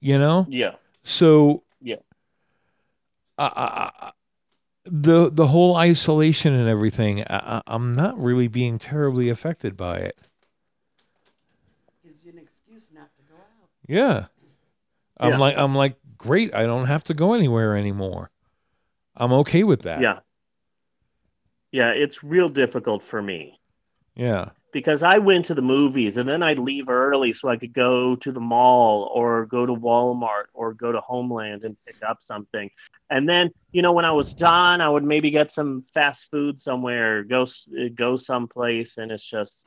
You 0.00 0.18
know, 0.18 0.46
Yeah. 0.48 0.76
so 1.02 1.62
Yeah. 1.82 1.96
I, 3.38 3.44
I, 3.46 4.06
I- 4.06 4.12
the 4.88 5.28
the 5.32 5.48
whole 5.48 5.74
isolation 5.76 6.54
and 6.54 6.68
everything, 6.68 7.22
I, 7.24 7.56
I- 7.58 7.62
I'm 7.66 7.92
not 7.92 8.16
really 8.18 8.46
being 8.48 8.78
terribly 8.78 9.28
affected 9.28 9.76
by 9.76 9.96
it. 9.98 10.16
Gives 12.04 12.24
you 12.24 12.30
an 12.32 12.38
excuse 12.38 12.90
not 12.94 13.10
to 13.16 13.22
go 13.28 13.34
out. 13.34 13.68
Yeah. 13.88 14.26
I'm 15.18 15.32
Yeah. 15.32 15.38
like 15.38 15.56
I'm 15.58 15.74
like 15.74 15.96
great, 16.26 16.54
I 16.54 16.64
don't 16.66 16.86
have 16.86 17.04
to 17.04 17.14
go 17.14 17.34
anywhere 17.34 17.76
anymore. 17.76 18.30
I'm 19.16 19.32
okay 19.32 19.64
with 19.64 19.82
that. 19.82 20.00
Yeah. 20.00 20.18
Yeah, 21.72 21.90
it's 21.90 22.22
real 22.22 22.48
difficult 22.48 23.02
for 23.02 23.20
me 23.20 23.58
Yeah. 24.14 24.50
because 24.72 25.02
I 25.02 25.18
went 25.18 25.46
to 25.46 25.54
the 25.54 25.62
movies 25.62 26.16
and 26.16 26.28
then 26.28 26.42
I'd 26.42 26.58
leave 26.58 26.88
early 26.88 27.32
so 27.32 27.48
I 27.48 27.56
could 27.56 27.72
go 27.72 28.16
to 28.16 28.32
the 28.32 28.40
mall 28.40 29.10
or 29.14 29.46
go 29.46 29.66
to 29.66 29.74
Walmart 29.74 30.46
or 30.54 30.74
go 30.74 30.92
to 30.92 31.00
Homeland 31.00 31.64
and 31.64 31.76
pick 31.86 32.02
up 32.02 32.22
something. 32.22 32.70
And 33.10 33.28
then, 33.28 33.50
you 33.72 33.82
know, 33.82 33.92
when 33.92 34.04
I 34.04 34.12
was 34.12 34.32
done, 34.32 34.80
I 34.80 34.88
would 34.88 35.04
maybe 35.04 35.30
get 35.30 35.50
some 35.50 35.82
fast 35.82 36.28
food 36.30 36.58
somewhere, 36.58 37.24
go 37.24 37.46
go 37.94 38.16
someplace 38.16 38.98
and 38.98 39.10
it's 39.12 39.28
just 39.28 39.66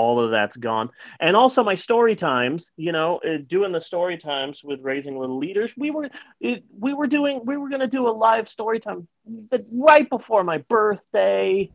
all 0.00 0.24
of 0.24 0.30
that's 0.30 0.56
gone. 0.56 0.90
And 1.20 1.36
also 1.36 1.62
my 1.62 1.76
story 1.76 2.16
times, 2.16 2.70
you 2.76 2.92
know, 2.92 3.18
uh, 3.18 3.38
doing 3.46 3.72
the 3.72 3.80
story 3.80 4.16
times 4.18 4.62
with 4.64 4.80
raising 4.82 5.18
little 5.18 5.38
leaders, 5.38 5.74
we 5.76 5.90
were 5.90 6.10
it, 6.40 6.64
we 6.78 6.94
were 6.94 7.06
doing 7.06 7.42
we 7.44 7.56
were 7.56 7.68
going 7.68 7.80
to 7.80 7.86
do 7.98 8.08
a 8.08 8.10
live 8.10 8.48
story 8.48 8.80
time 8.80 9.06
but 9.50 9.64
right 9.72 10.08
before 10.08 10.44
my 10.44 10.58
birthday 10.68 11.70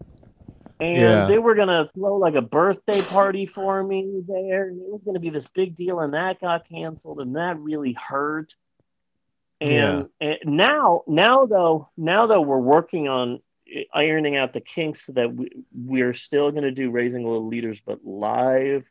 and 0.79 0.97
Yeah. 1.01 1.27
they 1.27 1.37
were 1.37 1.55
gonna 1.55 1.89
throw 1.95 2.17
like 2.17 2.35
a 2.35 2.41
birthday 2.41 3.01
party 3.01 3.45
for 3.45 3.83
me 3.83 4.21
there 4.27 4.67
and 4.67 4.81
it 4.81 4.89
was 4.89 5.01
gonna 5.05 5.19
be 5.19 5.29
this 5.29 5.47
big 5.47 5.75
deal 5.75 5.99
and 5.99 6.13
that 6.13 6.41
got 6.41 6.67
canceled 6.67 7.19
and 7.21 7.35
that 7.35 7.57
really 7.59 7.93
hurt 7.93 8.55
and, 9.61 10.09
and 10.19 10.37
now 10.45 11.03
now 11.07 11.45
though 11.45 11.89
now 11.97 12.27
though 12.27 12.41
we're 12.41 12.57
working 12.59 13.07
on 13.07 13.39
ironing 13.93 14.35
out 14.35 14.53
the 14.53 14.61
kinks 14.61 15.05
so 15.05 15.13
that 15.13 15.33
we, 15.33 15.49
we're 15.73 16.13
still 16.13 16.51
gonna 16.51 16.71
do 16.71 16.91
raising 16.91 17.23
little 17.23 17.47
leaders 17.47 17.81
but 17.85 17.99
live 18.05 18.85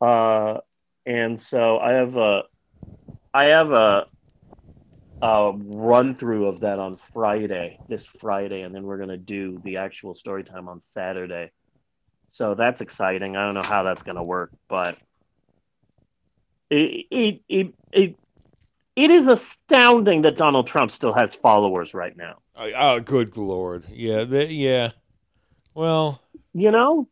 uh 0.00 0.58
and 1.06 1.38
so 1.38 1.78
i 1.78 1.92
have 1.92 2.16
a 2.16 2.42
i 3.34 3.44
have 3.44 3.70
a 3.70 4.06
run 5.22 6.14
through 6.14 6.46
of 6.46 6.60
that 6.60 6.78
on 6.78 6.96
Friday, 7.12 7.78
this 7.88 8.06
Friday, 8.06 8.62
and 8.62 8.74
then 8.74 8.84
we're 8.84 8.98
gonna 8.98 9.16
do 9.16 9.60
the 9.64 9.78
actual 9.78 10.14
story 10.14 10.44
time 10.44 10.68
on 10.68 10.80
Saturday. 10.80 11.50
So 12.28 12.54
that's 12.54 12.80
exciting. 12.80 13.36
I 13.36 13.44
don't 13.44 13.54
know 13.54 13.62
how 13.62 13.82
that's 13.82 14.02
gonna 14.02 14.24
work, 14.24 14.52
but 14.68 14.96
it 16.70 17.06
it 17.10 17.40
it 17.48 17.74
it, 17.92 18.14
it 18.96 19.10
is 19.10 19.26
astounding 19.26 20.22
that 20.22 20.36
Donald 20.36 20.66
Trump 20.66 20.90
still 20.90 21.12
has 21.12 21.34
followers 21.34 21.92
right 21.92 22.16
now. 22.16 22.38
Oh, 22.60 23.00
good 23.00 23.36
lord. 23.38 23.86
Yeah, 23.90 24.24
the, 24.24 24.46
yeah. 24.52 24.90
Well, 25.74 26.20
You 26.52 26.70
know? 26.70 27.08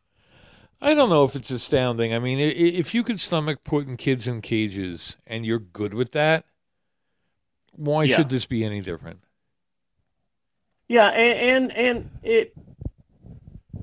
I 0.81 0.95
don't 0.95 1.11
know 1.11 1.25
if 1.25 1.35
it's 1.35 1.51
astounding. 1.51 2.15
I 2.15 2.19
mean, 2.19 2.39
if 2.39 2.95
you 2.95 3.03
could 3.03 3.19
stomach 3.19 3.65
putting 3.65 3.97
kids 3.97 4.29
in 4.29 4.43
cages 4.43 5.17
and 5.27 5.45
you're 5.47 5.59
good 5.59 5.95
with 5.95 6.13
that, 6.13 6.45
why 7.73 8.05
Yeah. 8.05 8.17
should 8.17 8.29
this 8.29 8.45
be 8.45 8.63
any 8.65 8.81
different? 8.81 9.21
Yeah, 10.89 11.09
and, 11.09 11.71
and 11.71 11.73
and 11.73 12.11
it 12.23 12.55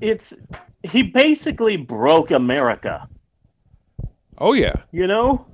it's 0.00 0.34
he 0.82 1.02
basically 1.02 1.76
broke 1.76 2.30
America. 2.30 3.08
Oh 4.38 4.52
yeah. 4.54 4.74
you 4.92 5.06
know 5.06 5.46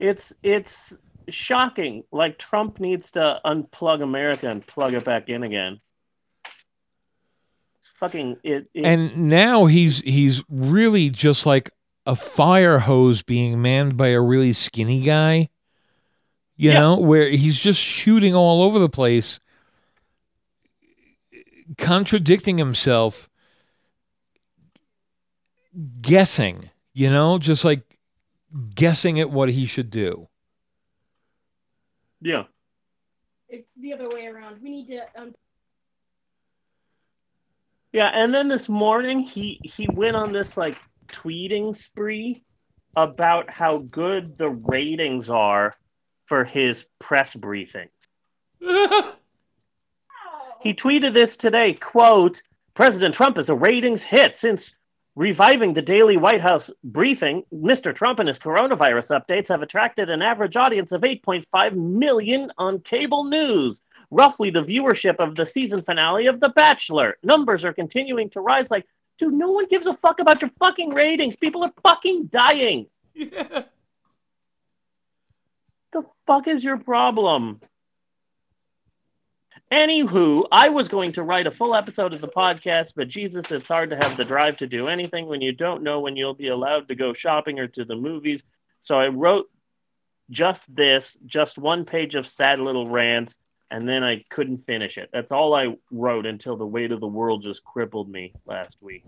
it's 0.00 0.32
it's 0.42 0.96
shocking. 1.28 2.04
Like 2.12 2.38
Trump 2.38 2.80
needs 2.80 3.12
to 3.12 3.40
unplug 3.44 4.02
America 4.02 4.48
and 4.48 4.66
plug 4.66 4.94
it 4.94 5.04
back 5.04 5.28
in 5.28 5.42
again. 5.42 5.80
It's 7.78 7.88
fucking 7.96 8.36
it. 8.42 8.68
it 8.74 8.84
and 8.84 9.28
now 9.28 9.66
he's 9.66 10.00
he's 10.00 10.42
really 10.48 11.10
just 11.10 11.46
like 11.46 11.70
a 12.06 12.14
fire 12.16 12.78
hose 12.80 13.22
being 13.22 13.60
manned 13.62 13.96
by 13.96 14.08
a 14.08 14.20
really 14.20 14.52
skinny 14.52 15.02
guy. 15.02 15.48
You 16.56 16.70
Yeah. 16.70 16.80
know, 16.80 16.96
where 16.98 17.28
he's 17.30 17.58
just 17.58 17.80
shooting 17.80 18.34
all 18.34 18.62
over 18.62 18.78
the 18.78 18.88
place, 18.88 19.40
contradicting 21.78 22.58
himself, 22.58 23.28
guessing, 26.00 26.70
you 26.92 27.10
know, 27.10 27.38
just 27.38 27.64
like 27.64 27.98
guessing 28.74 29.18
at 29.18 29.30
what 29.30 29.48
he 29.48 29.66
should 29.66 29.90
do. 29.90 30.28
Yeah. 32.24 32.44
It's 33.48 33.68
the 33.80 33.92
other 33.92 34.08
way 34.08 34.26
around. 34.26 34.60
We 34.62 34.70
need 34.70 34.86
to. 34.88 35.02
Um, 35.16 35.34
Yeah, 37.92 38.10
and 38.12 38.34
then 38.34 38.48
this 38.48 38.68
morning 38.68 39.20
he 39.20 39.60
he 39.62 39.86
went 39.92 40.16
on 40.16 40.32
this 40.32 40.56
like 40.56 40.76
tweeting 41.06 41.76
spree 41.76 42.42
about 42.96 43.48
how 43.50 43.78
good 43.78 44.36
the 44.38 44.48
ratings 44.48 45.30
are 45.30 45.76
for 46.26 46.44
his 46.44 46.86
press 46.98 47.34
briefings. 47.34 47.90
He 50.64 50.72
tweeted 50.72 51.12
this 51.12 51.36
today, 51.36 51.74
quote, 51.74 52.40
President 52.72 53.14
Trump 53.14 53.36
is 53.36 53.50
a 53.50 53.54
ratings 53.54 54.02
hit 54.02 54.34
since 54.34 54.74
reviving 55.16 55.74
the 55.74 55.82
daily 55.82 56.16
White 56.16 56.40
House 56.40 56.70
briefing. 56.82 57.44
Mr. 57.52 57.94
Trump 57.94 58.18
and 58.18 58.28
his 58.28 58.38
coronavirus 58.38 59.18
updates 59.18 59.48
have 59.48 59.62
attracted 59.62 60.10
an 60.10 60.22
average 60.22 60.56
audience 60.56 60.92
of 60.92 61.02
8.5 61.02 61.74
million 61.74 62.50
on 62.58 62.80
cable 62.80 63.24
news, 63.24 63.82
roughly 64.10 64.50
the 64.50 64.64
viewership 64.64 65.16
of 65.16 65.36
the 65.36 65.46
season 65.46 65.82
finale 65.82 66.26
of 66.26 66.40
The 66.40 66.48
Bachelor. 66.50 67.16
Numbers 67.22 67.64
are 67.64 67.72
continuing 67.72 68.30
to 68.30 68.40
rise 68.40 68.70
like, 68.70 68.86
dude, 69.18 69.34
no 69.34 69.52
one 69.52 69.68
gives 69.68 69.86
a 69.86 69.94
fuck 69.94 70.18
about 70.18 70.42
your 70.42 70.50
fucking 70.58 70.90
ratings. 70.90 71.36
People 71.36 71.62
are 71.62 71.72
fucking 71.82 72.26
dying. 72.26 72.86
yeah. 73.14 73.64
The 75.92 76.02
fuck 76.26 76.48
is 76.48 76.64
your 76.64 76.78
problem? 76.78 77.60
Anywho, 79.74 80.46
I 80.52 80.68
was 80.68 80.86
going 80.86 81.10
to 81.12 81.24
write 81.24 81.48
a 81.48 81.50
full 81.50 81.74
episode 81.74 82.12
of 82.12 82.20
the 82.20 82.28
podcast, 82.28 82.92
but 82.94 83.08
Jesus, 83.08 83.50
it's 83.50 83.66
hard 83.66 83.90
to 83.90 83.96
have 83.96 84.16
the 84.16 84.24
drive 84.24 84.56
to 84.58 84.68
do 84.68 84.86
anything 84.86 85.26
when 85.26 85.40
you 85.40 85.50
don't 85.50 85.82
know 85.82 85.98
when 85.98 86.14
you'll 86.14 86.32
be 86.32 86.46
allowed 86.46 86.86
to 86.86 86.94
go 86.94 87.12
shopping 87.12 87.58
or 87.58 87.66
to 87.66 87.84
the 87.84 87.96
movies. 87.96 88.44
So 88.78 89.00
I 89.00 89.08
wrote 89.08 89.46
just 90.30 90.72
this, 90.72 91.18
just 91.26 91.58
one 91.58 91.84
page 91.84 92.14
of 92.14 92.28
sad 92.28 92.60
little 92.60 92.88
rants, 92.88 93.40
and 93.68 93.88
then 93.88 94.04
I 94.04 94.24
couldn't 94.30 94.64
finish 94.64 94.96
it. 94.96 95.10
That's 95.12 95.32
all 95.32 95.56
I 95.56 95.76
wrote 95.90 96.24
until 96.24 96.56
the 96.56 96.64
weight 96.64 96.92
of 96.92 97.00
the 97.00 97.08
world 97.08 97.42
just 97.42 97.64
crippled 97.64 98.08
me 98.08 98.32
last 98.46 98.76
week. 98.80 99.02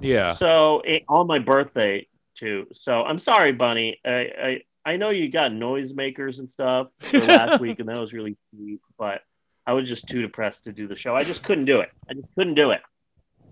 Yeah. 0.00 0.32
So 0.32 0.80
it, 0.86 1.02
on 1.10 1.26
my 1.26 1.40
birthday 1.40 2.06
too. 2.36 2.68
So 2.72 3.02
I'm 3.02 3.18
sorry, 3.18 3.52
Bunny. 3.52 4.00
I, 4.02 4.10
I 4.10 4.60
I 4.86 4.96
know 4.96 5.10
you 5.10 5.30
got 5.30 5.50
noisemakers 5.50 6.38
and 6.38 6.50
stuff 6.50 6.86
for 7.00 7.18
last 7.18 7.60
week, 7.60 7.80
and 7.80 7.88
that 7.90 7.98
was 7.98 8.14
really 8.14 8.38
sweet. 8.54 8.80
But 8.96 9.20
I 9.66 9.72
was 9.72 9.88
just 9.88 10.06
too 10.06 10.22
depressed 10.22 10.64
to 10.64 10.72
do 10.72 10.86
the 10.86 10.96
show. 10.96 11.14
I 11.16 11.24
just 11.24 11.42
couldn't 11.42 11.64
do 11.64 11.80
it. 11.80 11.90
I 12.08 12.14
just 12.14 12.28
couldn't 12.36 12.54
do 12.54 12.70
it. 12.70 12.80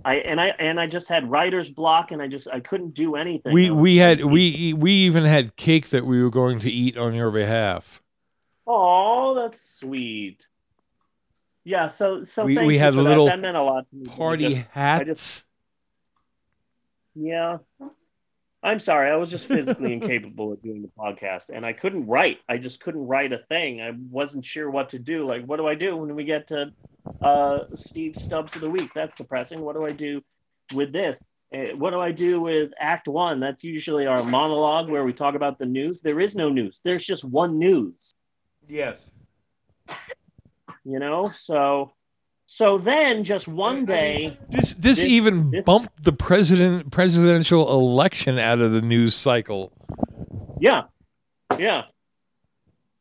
I 0.05 0.17
and 0.17 0.41
I 0.41 0.49
and 0.59 0.79
I 0.79 0.87
just 0.87 1.09
had 1.09 1.31
writer's 1.31 1.69
block, 1.71 2.13
and 2.13 2.21
I 2.21 2.29
just 2.29 2.47
I 2.49 2.61
couldn't 2.61 2.95
do 2.95 3.17
anything. 3.17 3.53
We 3.53 3.71
we 3.71 3.97
had 3.97 4.25
we 4.25 4.75
we 4.75 4.93
even 4.93 5.25
had 5.25 5.57
cake 5.57 5.89
that 5.91 6.05
we 6.05 6.23
were 6.23 6.31
going 6.31 6.59
to 6.61 6.71
eat 6.71 6.97
on 6.97 7.15
your 7.15 7.31
behalf. 7.31 8.03
Oh, 8.67 9.35
that's 9.35 9.61
sweet. 9.61 10.47
Yeah. 11.65 11.89
So 11.89 12.25
so 12.25 12.45
We- 12.45 12.55
thank 12.55 12.67
we 12.67 12.75
you 12.75 12.81
had 12.81 12.95
for 12.95 13.03
that. 13.03 13.09
little 13.09 13.27
That 13.27 13.41
meant 13.41 13.57
a 13.57 13.63
lot 13.63 13.89
to 13.91 13.97
me. 13.97 14.05
Party 14.07 14.49
because- 14.49 14.65
hats. 14.73 15.45
Yeah. 17.15 17.59
I'm 18.65 18.81
sorry. 18.81 19.11
I 19.11 19.17
was 19.17 19.29
just 19.29 19.47
physically 19.47 19.93
incapable 19.99 20.51
of 20.53 20.63
doing 20.63 20.81
the 20.81 20.91
podcast 20.99 21.51
and 21.53 21.67
I 21.67 21.75
couldn't 21.75 22.07
write. 22.07 22.39
I 22.49 22.57
just 22.57 22.81
couldn't 22.81 23.07
write 23.07 23.35
a 23.35 23.41
thing. 23.51 23.83
I 23.83 23.93
wasn't 24.11 24.45
sure 24.45 24.71
what 24.71 24.89
to 24.91 24.99
do. 24.99 25.27
Like, 25.27 25.45
what 25.45 25.59
do 25.59 25.67
I 25.67 25.75
do 25.75 25.95
when 25.97 26.15
we 26.17 26.25
get 26.25 26.49
to 26.49 26.73
uh, 27.21 27.59
Steve 27.77 28.17
Stubbs 28.17 28.55
of 28.55 28.63
the 28.63 28.71
Week? 28.71 28.91
That's 28.95 29.15
depressing. 29.17 29.61
What 29.61 29.77
do 29.77 29.85
I 29.85 29.93
do 29.93 30.23
with 30.73 30.93
this? 30.93 31.23
Uh, 31.55 31.77
What 31.77 31.91
do 31.91 32.01
I 32.01 32.11
do 32.11 32.41
with 32.41 32.73
Act 32.81 33.07
One? 33.07 33.39
That's 33.39 33.63
usually 33.63 34.07
our 34.07 34.25
monologue 34.25 34.89
where 34.89 35.05
we 35.05 35.13
talk 35.13 35.35
about 35.35 35.59
the 35.59 35.67
news. 35.67 36.01
There 36.01 36.19
is 36.19 36.35
no 36.35 36.49
news, 36.49 36.81
there's 36.83 37.05
just 37.05 37.23
one 37.23 37.59
news, 37.59 38.15
yes. 38.67 39.13
you 40.85 40.99
know? 40.99 41.31
So. 41.35 41.93
So 42.57 42.79
then, 42.79 43.25
just 43.25 43.49
one 43.49 43.85
day, 43.85 44.39
This 44.49 44.75
this, 44.75 45.01
This- 45.01 45.05
even 45.07 45.51
this- 45.51 45.65
bumped 45.65 46.05
the 46.05 46.13
president 46.13 46.93
presidential 46.93 47.69
election 47.69 48.39
out 48.39 48.61
of 48.61 48.71
the 48.71 48.81
news 48.81 49.17
cycle. 49.17 49.73
Yeah. 50.61 50.85
Yeah. 51.59 51.87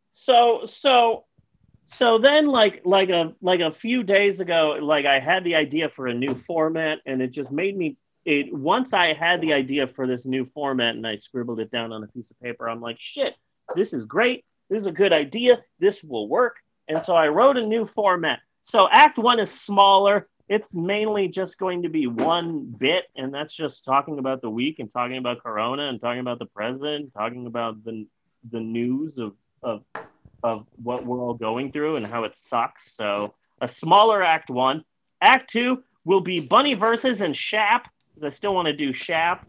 So 0.10 0.66
so 0.66 1.26
so 1.86 2.18
then 2.18 2.48
like 2.48 2.82
like 2.84 3.10
a 3.10 3.36
like 3.44 3.60
a 3.60 3.70
few 3.70 4.02
days 4.02 4.40
ago 4.40 4.80
like 4.82 5.06
I 5.06 5.20
had 5.20 5.44
the 5.44 5.54
idea 5.54 5.88
for 5.88 6.08
a 6.08 6.16
new 6.16 6.34
format 6.34 6.98
and 7.06 7.22
it 7.22 7.30
just 7.30 7.52
made 7.52 7.78
me 7.78 7.96
it 8.26 8.52
once 8.52 8.92
I 8.92 9.14
had 9.14 9.40
the 9.40 9.54
idea 9.54 9.86
for 9.86 10.08
this 10.08 10.26
new 10.26 10.46
format 10.46 10.96
and 10.96 11.06
I 11.06 11.18
scribbled 11.18 11.60
it 11.60 11.70
down 11.70 11.92
on 11.94 12.04
a 12.04 12.08
piece 12.08 12.32
of 12.32 12.40
paper 12.40 12.68
I'm 12.68 12.82
like 12.82 13.00
shit 13.00 13.36
this 13.76 13.94
is 13.94 14.06
great 14.06 14.46
this 14.72 14.82
is 14.82 14.88
a 14.88 14.92
good 14.92 15.14
idea 15.14 15.62
this 15.78 16.04
will 16.04 16.28
work 16.28 16.56
and 16.88 17.04
so 17.04 17.16
I 17.16 17.28
wrote 17.28 17.58
a 17.58 17.66
new 17.66 17.86
format 17.86 18.40
so 18.64 18.88
act 18.92 19.18
1 19.18 19.40
is 19.40 19.52
smaller. 19.52 20.28
It's 20.50 20.74
mainly 20.74 21.28
just 21.28 21.58
going 21.58 21.84
to 21.84 21.90
be 21.90 22.08
one 22.08 22.66
bit 22.66 23.06
and 23.16 23.34
that's 23.34 23.54
just 23.54 23.86
talking 23.86 24.20
about 24.20 24.42
the 24.42 24.50
week 24.50 24.80
and 24.80 24.92
talking 24.92 25.18
about 25.18 25.44
corona 25.44 25.90
and 25.90 26.02
talking 26.02 26.20
about 26.20 26.40
the 26.40 26.46
president 26.46 27.14
talking 27.14 27.46
about 27.46 27.84
the 27.84 28.08
the 28.52 28.60
news 28.60 29.20
of 29.20 29.34
of 29.62 29.84
of 30.44 30.68
what 30.82 31.06
we're 31.06 31.20
all 31.20 31.34
going 31.34 31.72
through 31.72 31.96
and 31.96 32.06
how 32.06 32.26
it 32.26 32.36
sucks. 32.36 32.96
So 32.96 33.34
a 33.62 33.68
smaller 33.68 34.22
act 34.22 34.50
one. 34.50 34.84
Act 35.22 35.50
two 35.50 35.84
will 36.04 36.22
be 36.22 36.40
bunny 36.42 36.74
versus 36.74 37.22
and 37.22 37.36
shap 37.36 37.90
because 38.10 38.26
i 38.26 38.30
still 38.30 38.54
want 38.54 38.66
to 38.66 38.74
do 38.74 38.94
shap 38.94 39.48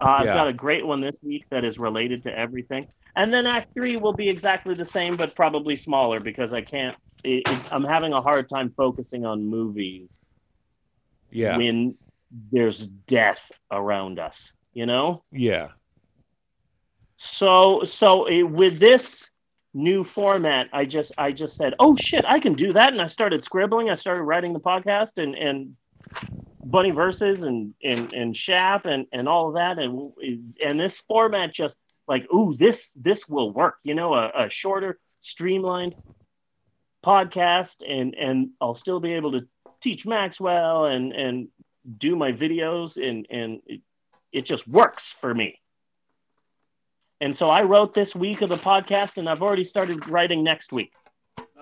uh, 0.00 0.04
i've 0.04 0.24
got 0.26 0.48
a 0.48 0.52
great 0.52 0.84
one 0.84 1.00
this 1.00 1.18
week 1.22 1.44
that 1.50 1.64
is 1.64 1.78
related 1.78 2.22
to 2.24 2.38
everything. 2.38 2.86
And 3.14 3.32
then 3.32 3.46
act 3.46 3.74
three 3.74 3.96
will 3.96 4.14
be 4.14 4.28
exactly 4.28 4.74
the 4.74 4.84
same 4.84 5.16
but 5.16 5.34
probably 5.34 5.76
smaller 5.76 6.20
because 6.20 6.52
i 6.52 6.60
can't 6.60 6.96
it, 7.24 7.44
it, 7.48 7.68
i'm 7.70 7.84
having 7.84 8.12
a 8.12 8.20
hard 8.20 8.48
time 8.48 8.72
focusing 8.76 9.24
on 9.26 9.44
movies 9.44 10.18
Yeah. 11.30 11.56
when 11.56 11.96
there's 12.50 12.86
death 12.86 13.50
around 13.70 14.18
us 14.18 14.52
you 14.72 14.86
know 14.86 15.22
Yeah. 15.30 15.68
so 17.16 17.84
so 17.84 18.24
eh, 18.24 18.42
with 18.42 18.78
this 18.78 19.30
new 19.74 20.04
format 20.04 20.68
i 20.72 20.84
just 20.84 21.12
i 21.16 21.32
just 21.32 21.56
said 21.56 21.74
oh 21.78 21.96
shit 21.96 22.24
i 22.26 22.38
can 22.38 22.52
do 22.52 22.72
that 22.74 22.92
and 22.92 23.00
i 23.00 23.06
started 23.06 23.44
scribbling 23.44 23.88
i 23.88 23.94
started 23.94 24.22
writing 24.22 24.52
the 24.52 24.60
podcast 24.60 25.12
and 25.16 25.34
and 25.34 25.76
bunny 26.64 26.90
verses 26.90 27.42
and 27.42 27.72
and 27.82 28.12
and 28.12 28.36
shap 28.36 28.84
and 28.84 29.06
and 29.12 29.28
all 29.28 29.48
of 29.48 29.54
that 29.54 29.78
and 29.78 30.12
and 30.64 30.78
this 30.78 30.98
format 31.00 31.52
just 31.54 31.76
like 32.06 32.24
ooh 32.34 32.54
this 32.58 32.90
this 32.96 33.26
will 33.28 33.50
work 33.50 33.76
you 33.82 33.94
know 33.94 34.12
a, 34.14 34.30
a 34.46 34.50
shorter 34.50 34.98
streamlined 35.20 35.94
podcast 37.04 37.82
and 37.86 38.14
and 38.14 38.50
i'll 38.60 38.74
still 38.74 39.00
be 39.00 39.12
able 39.14 39.32
to 39.32 39.46
teach 39.80 40.06
maxwell 40.06 40.86
and 40.86 41.12
and 41.12 41.48
do 41.98 42.14
my 42.14 42.32
videos 42.32 42.96
and 42.96 43.26
and 43.30 43.60
it, 43.66 43.80
it 44.32 44.42
just 44.42 44.66
works 44.68 45.14
for 45.20 45.34
me 45.34 45.58
and 47.22 47.36
so 47.36 47.48
I 47.48 47.62
wrote 47.62 47.94
this 47.94 48.16
week 48.16 48.42
of 48.42 48.48
the 48.48 48.56
podcast, 48.56 49.16
and 49.16 49.28
I've 49.28 49.42
already 49.42 49.62
started 49.62 50.08
writing 50.08 50.42
next 50.42 50.72
week. 50.72 50.92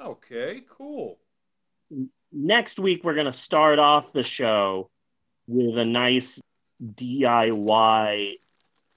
Okay. 0.02 0.62
Cool. 0.70 1.18
Next 2.32 2.78
week, 2.78 3.04
we're 3.04 3.12
going 3.12 3.30
to 3.30 3.32
start 3.34 3.78
off 3.78 4.10
the 4.10 4.22
show 4.22 4.88
with 5.46 5.76
a 5.76 5.84
nice 5.84 6.40
DIY 6.82 8.36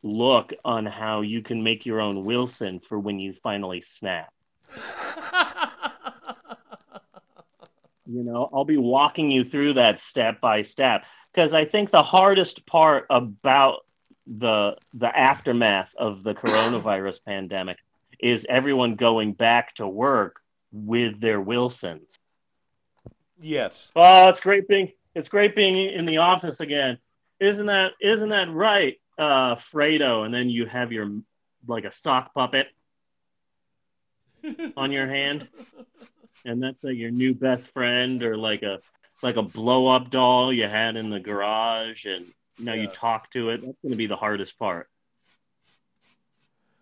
look 0.03 0.53
on 0.63 0.86
how 0.86 1.19
you 1.19 1.41
can 1.41 1.63
make 1.63 1.86
your 1.86 1.99
own 1.99 2.23
Wilson 2.23 2.79
for 2.79 2.97
when 2.97 3.19
you 3.19 3.34
finally 3.34 3.82
snap. 3.82 4.32
You 8.06 8.24
know, 8.24 8.50
I'll 8.54 8.66
be 8.66 8.78
walking 8.78 9.30
you 9.30 9.46
through 9.46 9.76
that 9.76 10.00
step 10.00 10.42
by 10.42 10.62
step 10.62 11.06
because 11.34 11.54
I 11.54 11.66
think 11.66 11.89
the 11.89 12.04
hardest 12.04 12.66
part 12.66 13.06
about 13.10 13.80
the 14.28 14.78
the 14.94 15.08
aftermath 15.08 15.89
of 15.98 16.24
the 16.24 16.34
coronavirus 16.34 17.20
pandemic 17.26 17.78
is 18.20 18.46
everyone 18.50 18.96
going 18.96 19.34
back 19.34 19.76
to 19.76 19.88
work 19.88 20.38
with 20.72 21.20
their 21.20 21.39
Wilsons. 21.39 22.18
yes. 23.39 23.92
Oh, 23.96 24.30
it's 24.30 24.39
great 24.39 24.68
being 24.68 24.92
it's 25.16 25.30
great 25.30 25.56
being 25.56 25.76
in 25.76 26.06
the 26.06 26.18
office 26.18 26.60
again. 26.60 26.98
Isn't 27.39 27.68
that 27.68 27.92
isn't 28.02 28.30
that 28.30 28.50
right, 28.52 28.96
uh, 29.18 29.56
Fredo? 29.56 30.26
And 30.26 30.34
then 30.34 30.50
you 30.50 30.66
have 30.66 30.92
your 30.92 31.10
like 31.68 31.86
a 31.86 31.92
sock 31.92 32.34
puppet. 32.34 32.68
on 34.78 34.92
your 34.92 35.08
hand, 35.08 35.48
and 36.45 36.62
that's 36.62 36.77
like 36.84 36.95
your 36.97 37.12
new 37.12 37.34
best 37.34 37.65
friend, 37.73 38.23
or 38.23 38.38
like 38.38 38.63
a 38.63 38.79
like 39.21 39.36
a 39.38 39.41
blow 39.41 39.88
up 39.88 40.10
doll 40.10 40.51
you 40.53 40.67
had 40.67 40.95
in 40.95 41.10
the 41.10 41.19
garage, 41.19 42.06
and 42.06 42.25
now 42.60 42.73
you 42.73 42.88
talk 42.88 43.32
to 43.32 43.49
it. 43.49 43.62
That's 43.62 43.77
going 43.82 43.91
to 43.91 43.95
be 43.95 44.08
the 44.08 44.15
hardest 44.15 44.58
part 44.60 44.89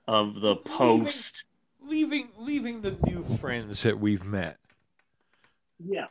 of 0.07 0.35
the 0.41 0.55
post. 0.55 1.43
leaving 1.81 2.29
leaving 2.37 2.81
the 2.81 2.95
new 3.05 3.23
friends 3.23 3.83
that 3.83 3.99
we've 3.99 4.25
met. 4.25 4.57
Yeah, 5.83 6.07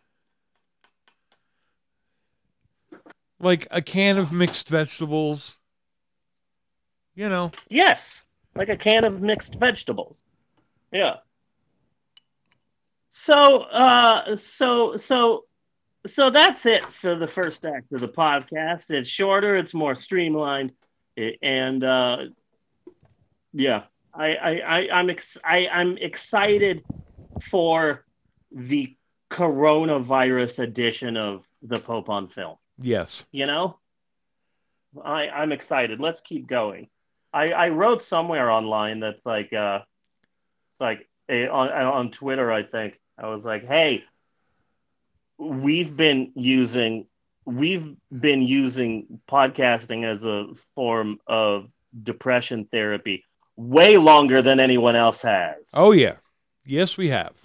Like 3.39 3.69
a 3.71 3.81
can 3.81 4.19
of 4.19 4.33
mixed 4.33 4.69
vegetables. 4.69 5.57
You 7.15 7.29
know. 7.29 7.53
yes, 7.69 8.25
like 8.55 8.69
a 8.69 8.77
can 8.77 9.05
of 9.05 9.21
mixed 9.21 9.57
vegetables. 9.57 10.23
Yeah. 10.93 11.17
So, 13.11 13.63
uh, 13.63 14.37
so, 14.37 14.97
so, 14.97 15.45
so 16.07 16.31
that's 16.31 16.65
it 16.65 16.85
for 16.87 17.17
the 17.17 17.27
first 17.27 17.67
act 17.67 17.93
of 17.93 18.01
the 18.01 18.09
podcast. 18.09 18.91
It's 18.91 19.09
shorter, 19.09 19.57
it's 19.57 19.75
more 19.75 19.95
streamlined, 19.95 20.73
and 21.43 21.85
uh, 21.85 22.17
yeah, 23.53 23.83
I, 24.15 24.35
I, 24.35 24.51
I, 24.59 24.91
I'm, 24.93 25.11
ex- 25.11 25.39
I, 25.45 25.67
I'm 25.67 25.99
excited 25.99 26.85
for 27.51 28.05
the 28.53 28.97
coronavirus 29.31 30.61
edition 30.61 31.17
of 31.17 31.45
the 31.63 31.79
Pope 31.79 32.09
on 32.09 32.29
film. 32.29 32.57
Yes. 32.79 33.27
You 33.33 33.47
know, 33.47 33.79
I, 35.05 35.29
I'm 35.29 35.53
excited. 35.53 36.01
Let's 36.01 36.21
keep 36.21 36.47
going. 36.47 36.89
I, 37.33 37.49
I 37.49 37.69
wrote 37.69 38.03
somewhere 38.03 38.51
online 38.51 39.01
that's 39.01 39.27
like, 39.27 39.53
uh, 39.53 39.81
it's 40.73 40.81
like 40.81 41.09
a, 41.29 41.49
on, 41.49 41.71
on 41.71 42.11
Twitter, 42.11 42.51
I 42.51 42.63
think. 42.63 43.00
I 43.21 43.29
was 43.29 43.45
like, 43.45 43.67
hey, 43.67 44.05
we've 45.39 45.95
been 45.95 46.33
using 46.35 47.07
we've 47.45 47.97
been 48.19 48.43
using 48.43 49.21
podcasting 49.29 50.05
as 50.05 50.25
a 50.25 50.47
form 50.75 51.19
of 51.27 51.69
depression 52.03 52.67
therapy 52.71 53.25
way 53.57 53.97
longer 53.97 54.41
than 54.43 54.61
anyone 54.61 54.97
else 54.97 55.23
has. 55.23 55.71
Oh 55.75 55.93
yeah. 55.93 56.17
Yes, 56.65 56.97
we 56.97 57.09
have. 57.09 57.37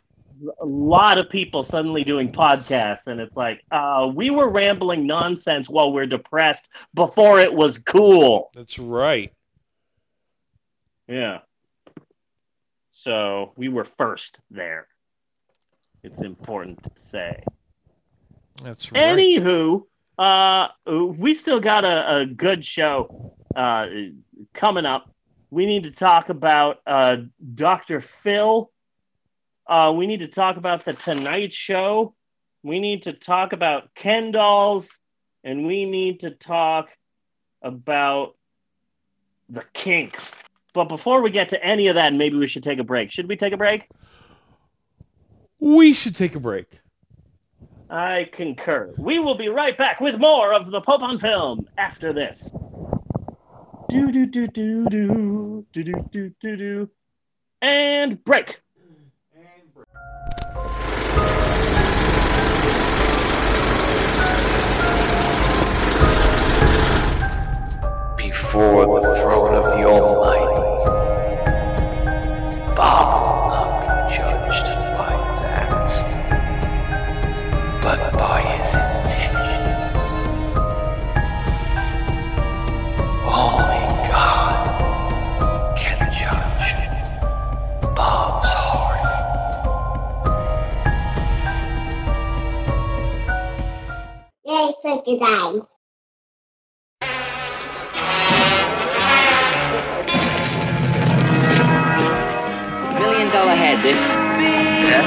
A 0.61 0.65
lot 0.65 1.17
of 1.17 1.29
people 1.29 1.63
suddenly 1.63 2.03
doing 2.03 2.31
podcasts, 2.31 3.07
and 3.07 3.21
it's 3.21 3.35
like, 3.37 3.61
uh, 3.71 4.11
we 4.13 4.29
were 4.29 4.49
rambling 4.49 5.07
nonsense 5.07 5.69
while 5.69 5.93
we're 5.93 6.05
depressed 6.05 6.67
before 6.93 7.39
it 7.39 7.53
was 7.53 7.77
cool. 7.79 8.51
That's 8.53 8.77
right. 8.77 9.31
Yeah. 11.07 11.39
So 12.91 13.53
we 13.55 13.69
were 13.69 13.85
first 13.85 14.39
there. 14.51 14.87
It's 16.05 16.21
important 16.21 16.83
to 16.83 16.91
say. 16.93 17.43
That's 18.63 18.91
right. 18.91 19.17
Anywho, 19.17 19.83
uh, 20.19 20.67
we 20.85 21.33
still 21.33 21.59
got 21.59 21.83
a, 21.83 22.17
a 22.17 22.25
good 22.27 22.63
show 22.63 23.33
uh, 23.55 23.87
coming 24.53 24.85
up. 24.85 25.09
We 25.49 25.65
need 25.65 25.83
to 25.83 25.91
talk 25.91 26.29
about 26.29 26.77
uh, 26.85 27.17
Dr. 27.55 28.01
Phil. 28.01 28.71
Uh, 29.67 29.93
we 29.95 30.05
need 30.05 30.19
to 30.19 30.27
talk 30.27 30.57
about 30.57 30.85
the 30.85 30.93
Tonight 30.93 31.51
Show. 31.51 32.13
We 32.61 32.79
need 32.79 33.03
to 33.03 33.13
talk 33.13 33.53
about 33.53 33.93
Ken 33.95 34.31
dolls, 34.31 34.89
and 35.43 35.65
we 35.65 35.85
need 35.85 36.19
to 36.19 36.29
talk 36.29 36.89
about 37.63 38.35
the 39.49 39.63
Kinks. 39.73 40.35
But 40.73 40.85
before 40.85 41.21
we 41.21 41.31
get 41.31 41.49
to 41.49 41.63
any 41.63 41.87
of 41.87 41.95
that, 41.95 42.13
maybe 42.13 42.37
we 42.37 42.47
should 42.47 42.63
take 42.63 42.79
a 42.79 42.83
break. 42.83 43.11
Should 43.11 43.27
we 43.27 43.37
take 43.37 43.53
a 43.53 43.57
break? 43.57 43.87
We 45.59 45.93
should 45.93 46.15
take 46.15 46.35
a 46.35 46.39
break. 46.39 46.79
I 47.89 48.29
concur. 48.31 48.93
We 48.97 49.19
will 49.19 49.35
be 49.35 49.47
right 49.47 49.77
back 49.77 50.01
with 50.01 50.17
more 50.17 50.53
of 50.53 50.71
the 50.71 50.81
Pope 50.81 51.03
on 51.03 51.19
Film 51.19 51.67
after 51.77 52.13
this. 52.13 52.51
Do 53.89 54.11
do 54.11 54.25
do 54.25 54.47
do 54.47 54.85
do 54.89 55.65
do 55.71 55.83
do 55.83 55.93
do 56.11 56.31
do 56.41 56.57
do, 56.57 56.89
and 57.61 58.23
break. 58.23 58.61
before 68.17 69.01
the 69.01 69.15
throne 69.17 69.53
of 69.53 69.63
the 69.65 69.85
Almighty. 69.85 71.04
design. 95.05 95.61
Million 102.99 103.29
dollar 103.31 103.55
head, 103.55 103.83
this. 103.83 103.99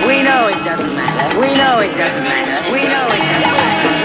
We 0.07 0.23
know 0.23 0.49
it 0.49 0.65
doesn't 0.65 0.95
matter. 0.95 1.41
We 1.41 1.55
know 1.55 1.81
it 1.81 1.97
doesn't 1.97 2.23
matter. 2.23 2.73
We 2.73 2.83
know 2.83 3.09
it 3.09 3.19
doesn't 3.19 3.43
matter. 3.43 3.99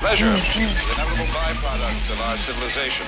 pleasure, 0.00 0.30
the 0.30 0.62
inevitable 0.62 1.26
byproduct 1.34 2.10
of 2.10 2.18
our 2.20 2.38
civilization. 2.38 3.04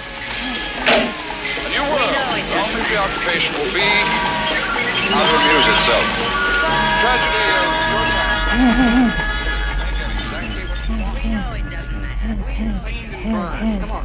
A 1.80 1.82
new 1.82 1.96
the 1.96 2.60
only 2.60 2.84
preoccupation 2.84 3.54
will 3.54 3.72
be 3.72 3.80
how 3.80 5.24
to 5.24 5.32
amuse 5.40 5.64
itself. 5.64 6.04
Tragedy 7.00 7.40
of 7.40 7.72
your 7.88 8.04
time. 8.12 8.36
You 10.90 11.08
it 11.56 11.64
doesn't 11.70 12.02
matter. 12.02 12.36
Come 13.80 13.92
on. 13.92 14.04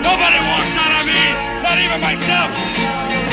Nobody 0.00 0.40
wants 0.40 0.70
none 0.74 0.94
of 1.00 1.06
me, 1.06 1.22
not 1.62 1.76
even 1.78 2.00
myself. 2.00 3.29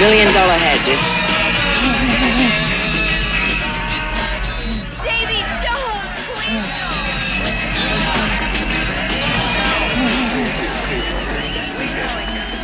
Million 0.00 0.32
dollar 0.32 0.56
head, 0.56 0.78
this. 0.88 0.98
Davy, 5.04 5.44
don't! 5.60 6.00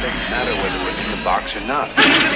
Doesn't 0.01 0.31
matter 0.31 0.55
whether 0.57 0.81
it's 0.89 1.05
in 1.05 1.11
the 1.11 1.23
box 1.23 1.55
or 1.55 1.61
not. 1.61 2.36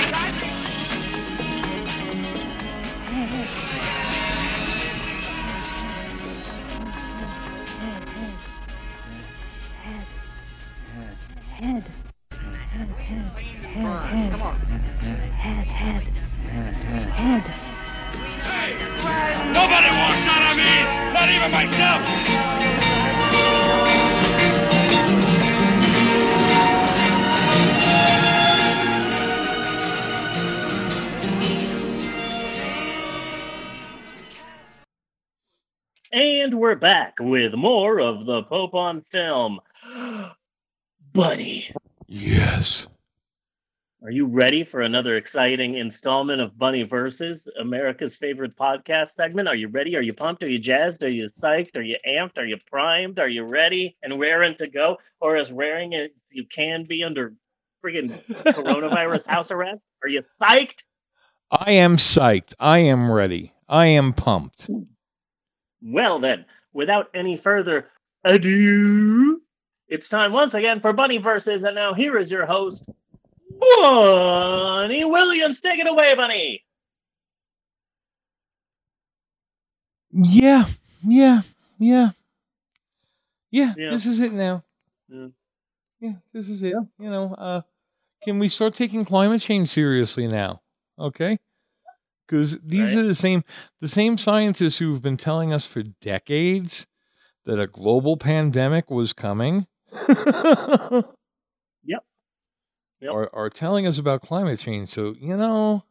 Back 36.80 37.14
with 37.20 37.54
more 37.54 38.00
of 38.00 38.26
the 38.26 38.42
Pope 38.44 38.74
on 38.74 39.02
film. 39.02 39.60
Buddy, 41.12 41.72
Yes. 42.06 42.86
are 44.02 44.10
you 44.10 44.26
ready 44.26 44.64
for 44.64 44.80
another 44.80 45.16
exciting 45.16 45.74
installment 45.76 46.40
of 46.40 46.56
Bunny 46.58 46.84
Versus, 46.84 47.48
America's 47.60 48.16
favorite 48.16 48.56
podcast 48.56 49.10
segment? 49.10 49.48
Are 49.48 49.54
you 49.56 49.68
ready? 49.68 49.96
Are 49.96 50.02
you 50.02 50.12
pumped? 50.14 50.42
Are 50.42 50.48
you 50.48 50.58
jazzed? 50.58 51.02
Are 51.02 51.10
you 51.10 51.26
psyched? 51.26 51.76
Are 51.76 51.82
you 51.82 51.96
amped? 52.08 52.38
Are 52.38 52.46
you 52.46 52.56
primed? 52.70 53.18
Are 53.18 53.28
you 53.28 53.44
ready 53.44 53.96
and 54.02 54.18
raring 54.20 54.56
to 54.58 54.68
go? 54.68 54.96
Or 55.20 55.36
as 55.36 55.52
raring 55.52 55.94
as 55.94 56.10
you 56.30 56.44
can 56.46 56.84
be 56.86 57.02
under 57.04 57.34
friggin' 57.84 58.12
coronavirus 58.44 59.26
house 59.28 59.50
arrest? 59.50 59.80
Are 60.02 60.08
you 60.08 60.20
psyched? 60.20 60.82
I 61.50 61.72
am 61.72 61.96
psyched. 61.96 62.54
I 62.60 62.78
am 62.78 63.10
ready. 63.10 63.52
I 63.68 63.86
am 63.86 64.12
pumped. 64.12 64.66
Hmm. 64.66 64.82
Well, 65.82 66.18
then, 66.18 66.44
without 66.72 67.08
any 67.14 67.36
further 67.36 67.88
ado, 68.24 69.40
it's 69.88 70.08
time 70.08 70.32
once 70.32 70.54
again 70.54 70.80
for 70.80 70.92
Bunny 70.92 71.18
Versus. 71.18 71.64
And 71.64 71.74
now 71.74 71.94
here 71.94 72.18
is 72.18 72.30
your 72.30 72.46
host, 72.46 72.88
Bunny 73.58 75.04
Williams. 75.04 75.60
Take 75.60 75.80
it 75.80 75.86
away, 75.86 76.14
Bunny. 76.14 76.62
Yeah. 80.12 80.66
Yeah. 81.02 81.42
Yeah. 81.78 82.10
Yeah. 83.50 83.74
Yeah. 83.76 83.90
This 83.90 84.06
is 84.06 84.20
it 84.20 84.32
now. 84.32 84.64
Yeah. 85.08 85.28
Yeah, 86.00 86.14
this 86.32 86.48
is 86.48 86.62
it. 86.62 86.74
You 86.98 87.10
know, 87.10 87.34
uh 87.34 87.62
can 88.22 88.38
we 88.38 88.48
start 88.48 88.74
taking 88.74 89.04
climate 89.04 89.40
change 89.40 89.68
seriously 89.68 90.26
now? 90.26 90.60
Okay? 90.98 91.38
Cuz 92.30 92.58
these 92.62 92.94
Right. 92.94 93.02
are 93.04 93.08
the 93.08 93.14
same 93.14 93.42
the 93.80 93.88
same 93.88 94.16
scientists 94.16 94.78
who've 94.78 95.02
been 95.02 95.16
telling 95.16 95.52
us 95.52 95.66
for 95.66 95.82
decades 95.82 96.86
that 97.44 97.58
a 97.60 97.66
global 97.66 98.16
pandemic 98.16 98.90
was 98.90 99.12
coming. 99.12 99.66
Yep. 101.84 102.04
Yep. 103.00 103.12
Are 103.12 103.30
are 103.34 103.50
telling 103.50 103.86
us 103.86 103.98
about 103.98 104.20
climate 104.22 104.60
change. 104.60 104.90
So, 104.90 105.14
you 105.18 105.36
know, 105.36 105.84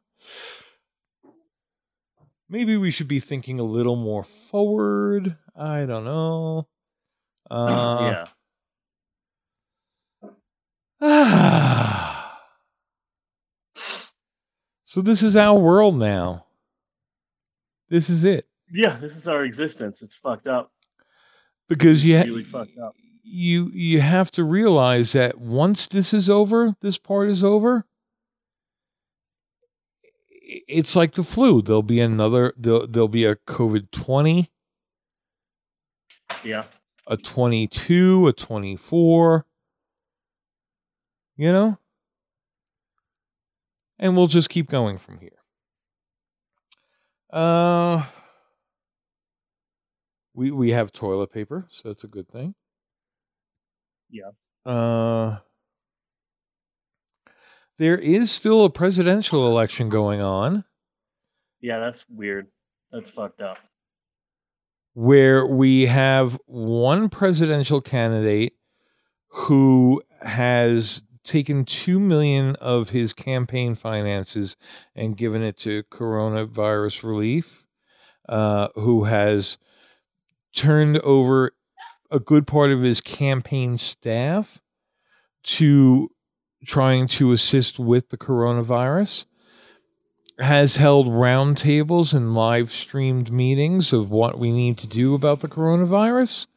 maybe 2.47 2.77
we 2.77 2.91
should 2.91 3.07
be 3.07 3.19
thinking 3.19 3.59
a 3.59 3.63
little 3.63 3.95
more 3.95 4.23
forward. 4.23 5.35
I 5.55 5.85
don't 5.85 6.05
know. 6.05 6.67
Uh 7.51 8.25
yeah. 11.01 11.85
so 14.89 15.01
this 15.03 15.21
is 15.21 15.35
our 15.35 15.59
world 15.59 15.99
now. 15.99 16.45
This 17.89 18.09
is 18.09 18.25
it. 18.25 18.47
Yeah, 18.71 18.97
this 18.97 19.15
is 19.15 19.27
our 19.27 19.43
existence. 19.43 20.01
It's 20.01 20.15
fucked 20.15 20.47
up. 20.47 20.71
Because 21.67 22.03
you 22.03 22.17
Really 22.17 22.43
fucked 22.43 22.75
up. 22.79 22.95
you 23.23 23.69
you 23.71 24.01
have 24.01 24.31
to 24.31 24.43
realize 24.43 25.11
that 25.11 25.37
once 25.37 25.85
this 25.85 26.11
is 26.11 26.27
over, 26.27 26.73
this 26.81 26.97
part 26.97 27.29
is 27.29 27.43
over. 27.43 27.85
It's 30.41 30.95
like 30.95 31.11
the 31.13 31.23
flu. 31.23 31.61
There'll 31.61 31.83
be 31.83 31.99
another. 31.99 32.55
There'll, 32.57 32.87
there'll 32.87 33.07
be 33.07 33.25
a 33.25 33.35
COVID 33.35 33.91
twenty, 33.91 34.49
Yeah. 36.43 36.63
a 37.05 37.15
twenty 37.17 37.67
two, 37.67 38.27
a 38.27 38.33
twenty 38.33 38.75
four. 38.75 39.45
You 41.37 41.51
know, 41.51 41.77
and 43.99 44.15
we'll 44.15 44.27
just 44.27 44.49
keep 44.49 44.69
going 44.69 44.97
from 44.97 45.19
here. 45.19 45.31
Uh, 47.31 48.05
we 50.33 50.49
we 50.51 50.71
have 50.71 50.91
toilet 50.91 51.31
paper, 51.31 51.67
so 51.69 51.89
that's 51.89 52.03
a 52.03 52.07
good 52.07 52.27
thing. 52.29 52.55
Yeah. 54.09 54.31
Uh, 54.65 55.37
there 57.77 57.97
is 57.97 58.31
still 58.31 58.65
a 58.65 58.69
presidential 58.69 59.47
election 59.47 59.89
going 59.89 60.21
on 60.21 60.63
Yeah, 61.61 61.79
that's 61.79 62.05
weird. 62.09 62.47
That's 62.91 63.09
fucked 63.09 63.41
up. 63.41 63.59
where 64.93 65.45
we 65.45 65.85
have 65.85 66.39
one 66.45 67.09
presidential 67.09 67.79
candidate 67.81 68.53
who 69.27 70.01
has 70.21 71.03
taken 71.29 71.63
2 71.63 71.99
million 71.99 72.55
of 72.57 72.89
his 72.89 73.13
campaign 73.13 73.75
finances 73.75 74.57
and 74.95 75.17
given 75.17 75.43
it 75.43 75.57
to 75.57 75.83
coronavirus 75.83 77.03
relief 77.03 77.65
uh, 78.27 78.67
who 78.75 79.03
has 79.05 79.57
turned 80.55 80.97
over 80.99 81.51
a 82.11 82.19
good 82.19 82.47
part 82.47 82.71
of 82.71 82.81
his 82.81 82.99
campaign 82.99 83.77
staff 83.77 84.59
to 85.43 86.09
trying 86.65 87.07
to 87.07 87.31
assist 87.31 87.79
with 87.79 88.09
the 88.09 88.17
coronavirus 88.17 89.25
has 90.39 90.77
held 90.77 91.07
roundtables 91.07 92.13
and 92.13 92.33
live 92.33 92.71
streamed 92.71 93.31
meetings 93.31 93.93
of 93.93 94.09
what 94.09 94.39
we 94.39 94.51
need 94.51 94.77
to 94.77 94.87
do 94.87 95.13
about 95.13 95.41
the 95.41 95.47
coronavirus. 95.47 96.47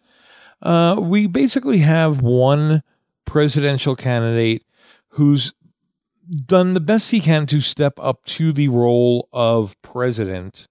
Uh, 0.63 0.97
we 1.01 1.27
basically 1.27 1.79
have 1.79 2.23
one 2.23 2.83
presidential 3.25 3.97
candidate 3.97 4.65
who's 5.11 5.53
done 6.47 6.75
the 6.75 6.81
best 6.81 7.11
he 7.11 7.21
can 7.21 7.47
to 7.47 7.61
step 7.61 7.95
up 7.99 8.25
to 8.25 8.53
the 8.53 8.69
role 8.69 9.29
of 9.33 9.81
president. 9.83 10.69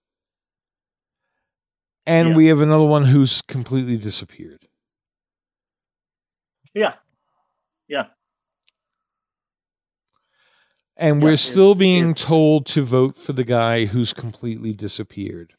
And 2.06 2.30
Yeah. 2.30 2.36
we 2.36 2.48
have 2.48 2.62
another 2.62 2.86
one 2.86 3.06
who's 3.06 3.42
completely 3.44 3.98
disappeared. 3.98 4.68
Yeah. 6.74 6.96
Yeah. 7.88 8.08
And 10.98 11.18
Yeah, 11.22 11.24
we're 11.24 11.38
still 11.38 11.76
being 11.76 12.14
told 12.14 12.66
to 12.68 12.84
vote 12.84 13.18
for 13.18 13.34
the 13.34 13.44
guy 13.44 13.86
who's 13.86 14.14
completely 14.14 14.74
disappeared. 14.74 15.54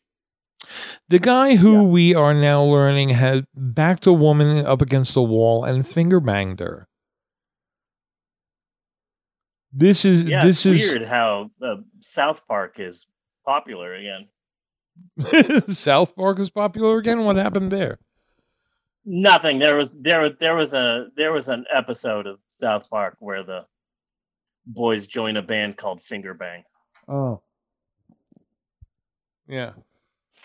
The 1.09 1.19
guy 1.19 1.57
who 1.57 1.73
Yeah. 1.73 1.83
we 1.83 2.15
are 2.15 2.35
now 2.35 2.63
learning 2.65 3.11
had 3.11 3.45
backed 3.55 4.07
a 4.07 4.13
woman 4.13 4.65
up 4.65 4.81
against 4.83 5.17
a 5.17 5.23
wall 5.23 5.65
and 5.65 5.87
finger 5.87 6.21
banged 6.21 6.61
her. 6.61 6.89
This 9.73 10.05
is 10.05 10.25
Yeah. 10.25 10.45
this 10.45 10.67
it's 10.67 10.83
is 10.83 10.93
weird 10.93 11.09
how 11.09 11.51
uh, 11.63 11.77
South 12.01 12.47
Park 12.47 12.75
is 12.79 13.07
popular 13.47 13.95
again. 13.95 14.29
South 15.75 16.15
Park 16.15 16.39
is 16.39 16.51
popular 16.51 16.99
again. 16.99 17.25
What 17.25 17.37
happened 17.37 17.73
there? 17.73 17.99
Nothing. 19.05 19.59
There 19.59 19.77
was 19.77 19.95
there 19.99 20.21
was 20.21 20.33
there 20.39 20.55
was 20.55 20.75
a 20.75 21.07
there 21.17 21.33
was 21.33 21.49
an 21.49 21.65
episode 21.75 22.27
of 22.27 22.39
South 22.51 22.89
Park 22.91 23.17
where 23.19 23.43
the 23.43 23.65
boys 24.67 25.07
join 25.07 25.37
a 25.39 25.43
band 25.43 25.77
called 25.77 26.03
Finger 26.05 26.35
Bang. 26.35 26.63
Oh, 27.09 27.43
yeah, 29.49 29.73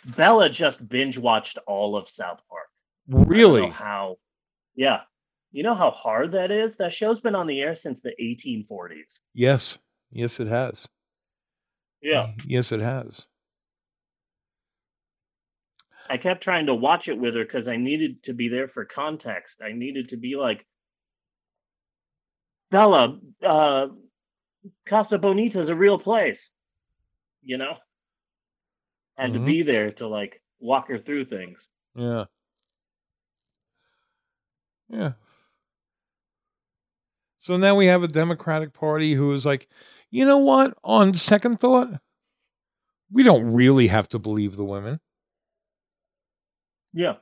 Bella 0.05 0.49
just 0.49 0.87
binge 0.87 1.17
watched 1.17 1.57
all 1.67 1.95
of 1.95 2.09
South 2.09 2.41
Park. 2.49 2.67
I 3.09 3.13
don't 3.13 3.21
know 3.21 3.27
really? 3.27 3.69
how? 3.69 4.17
Yeah. 4.75 5.01
You 5.51 5.63
know 5.63 5.75
how 5.75 5.91
hard 5.91 6.33
that 6.33 6.51
is? 6.51 6.75
That 6.77 6.93
show's 6.93 7.19
been 7.19 7.35
on 7.35 7.47
the 7.47 7.61
air 7.61 7.73
since 7.73 8.01
the 8.01 8.13
1840s. 8.21 9.19
Yes, 9.33 9.77
yes, 10.11 10.39
it 10.39 10.47
has. 10.47 10.87
Yeah. 12.01 12.31
yes, 12.45 12.71
it 12.71 12.81
has. 12.81 13.27
I 16.09 16.17
kept 16.17 16.41
trying 16.41 16.67
to 16.67 16.75
watch 16.75 17.07
it 17.07 17.17
with 17.17 17.35
her 17.35 17.43
because 17.43 17.67
I 17.67 17.77
needed 17.77 18.23
to 18.23 18.33
be 18.33 18.49
there 18.49 18.67
for 18.67 18.85
context. 18.85 19.61
I 19.61 19.71
needed 19.73 20.09
to 20.09 20.17
be 20.17 20.35
like, 20.35 20.65
Bella, 22.71 23.19
uh, 23.45 23.87
Casa 24.85 25.17
Bonita 25.17 25.59
is 25.59 25.69
a 25.69 25.75
real 25.75 25.97
place, 25.97 26.51
you 27.41 27.57
know? 27.57 27.77
Had 29.17 29.31
Mhm. 29.31 29.33
to 29.33 29.39
be 29.39 29.63
there 29.63 29.91
to 29.93 30.07
like 30.07 30.41
walk 30.59 30.87
her 30.89 30.99
through 30.99 31.25
things. 31.25 31.69
Yeah. 31.95 32.25
Yeah. 34.89 35.13
So 37.39 37.57
now 37.57 37.75
we 37.75 37.85
have 37.87 38.03
a 38.03 38.07
Democratic 38.07 38.73
Party 38.73 39.13
who 39.13 39.33
is 39.33 39.45
like, 39.45 39.67
you 40.09 40.25
know 40.25 40.37
what? 40.37 40.77
On 40.83 41.13
second 41.13 41.59
thought, 41.59 41.99
we 43.11 43.23
don't 43.23 43.53
really 43.53 43.87
have 43.87 44.07
to 44.09 44.19
believe 44.19 44.55
the 44.55 44.65
women. 44.65 44.99
Yeah. 46.93 47.17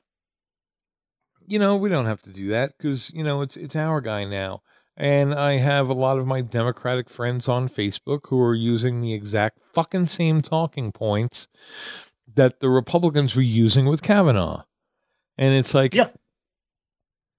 You 1.48 1.60
know, 1.60 1.76
we 1.76 1.90
don't 1.90 2.06
have 2.08 2.22
to 2.24 2.32
do 2.32 2.48
that 2.48 2.78
because 2.78 3.12
you 3.14 3.24
know 3.24 3.42
it's 3.42 3.56
it's 3.56 3.76
our 3.76 4.02
guy 4.02 4.26
now. 4.26 4.64
And 4.98 5.34
I 5.34 5.58
have 5.58 5.90
a 5.90 5.94
lot 5.94 6.18
of 6.20 6.26
my 6.26 6.42
Democratic 6.42 7.10
friends 7.10 7.50
on 7.50 7.68
Facebook 7.68 8.22
who 8.30 8.40
are 8.42 8.56
using 8.56 9.02
the 9.02 9.14
exact 9.14 9.60
fucking 9.74 10.08
same 10.08 10.42
talking 10.42 10.92
points 10.94 11.48
that 12.34 12.60
the 12.62 12.70
Republicans 12.70 13.36
were 13.36 13.42
using 13.42 13.86
with 13.88 14.02
Kavanaugh. 14.02 14.64
And 15.38 15.54
it's 15.54 15.74
like, 15.74 15.94
Yeah. 15.94 16.10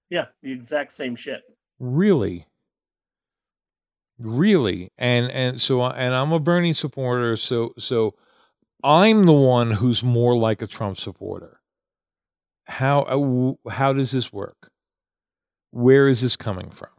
Yeah, 0.09 0.25
the 0.41 0.51
exact 0.51 0.93
same 0.93 1.15
shit. 1.15 1.41
really 1.79 2.47
really 4.19 4.91
and 4.97 5.29
and 5.31 5.61
so 5.61 5.79
I- 5.81 5.95
and 5.95 6.11
i'm 6.15 6.31
a 6.31 6.39
bernie 6.39 6.73
supporter 6.73 7.37
so 7.37 7.73
so 7.77 8.15
i'm 8.83 9.25
the 9.27 9.31
one 9.33 9.69
who's 9.71 10.01
more 10.03 10.35
like 10.35 10.61
a 10.63 10.65
trump 10.67 10.97
supporter 10.97 11.59
how 12.65 13.01
uh, 13.65 13.69
how 13.69 13.93
does 13.93 14.09
this 14.11 14.33
work 14.33 14.71
where 15.69 16.07
is 16.07 16.21
this 16.21 16.35
coming 16.35 16.71
from 16.71 16.89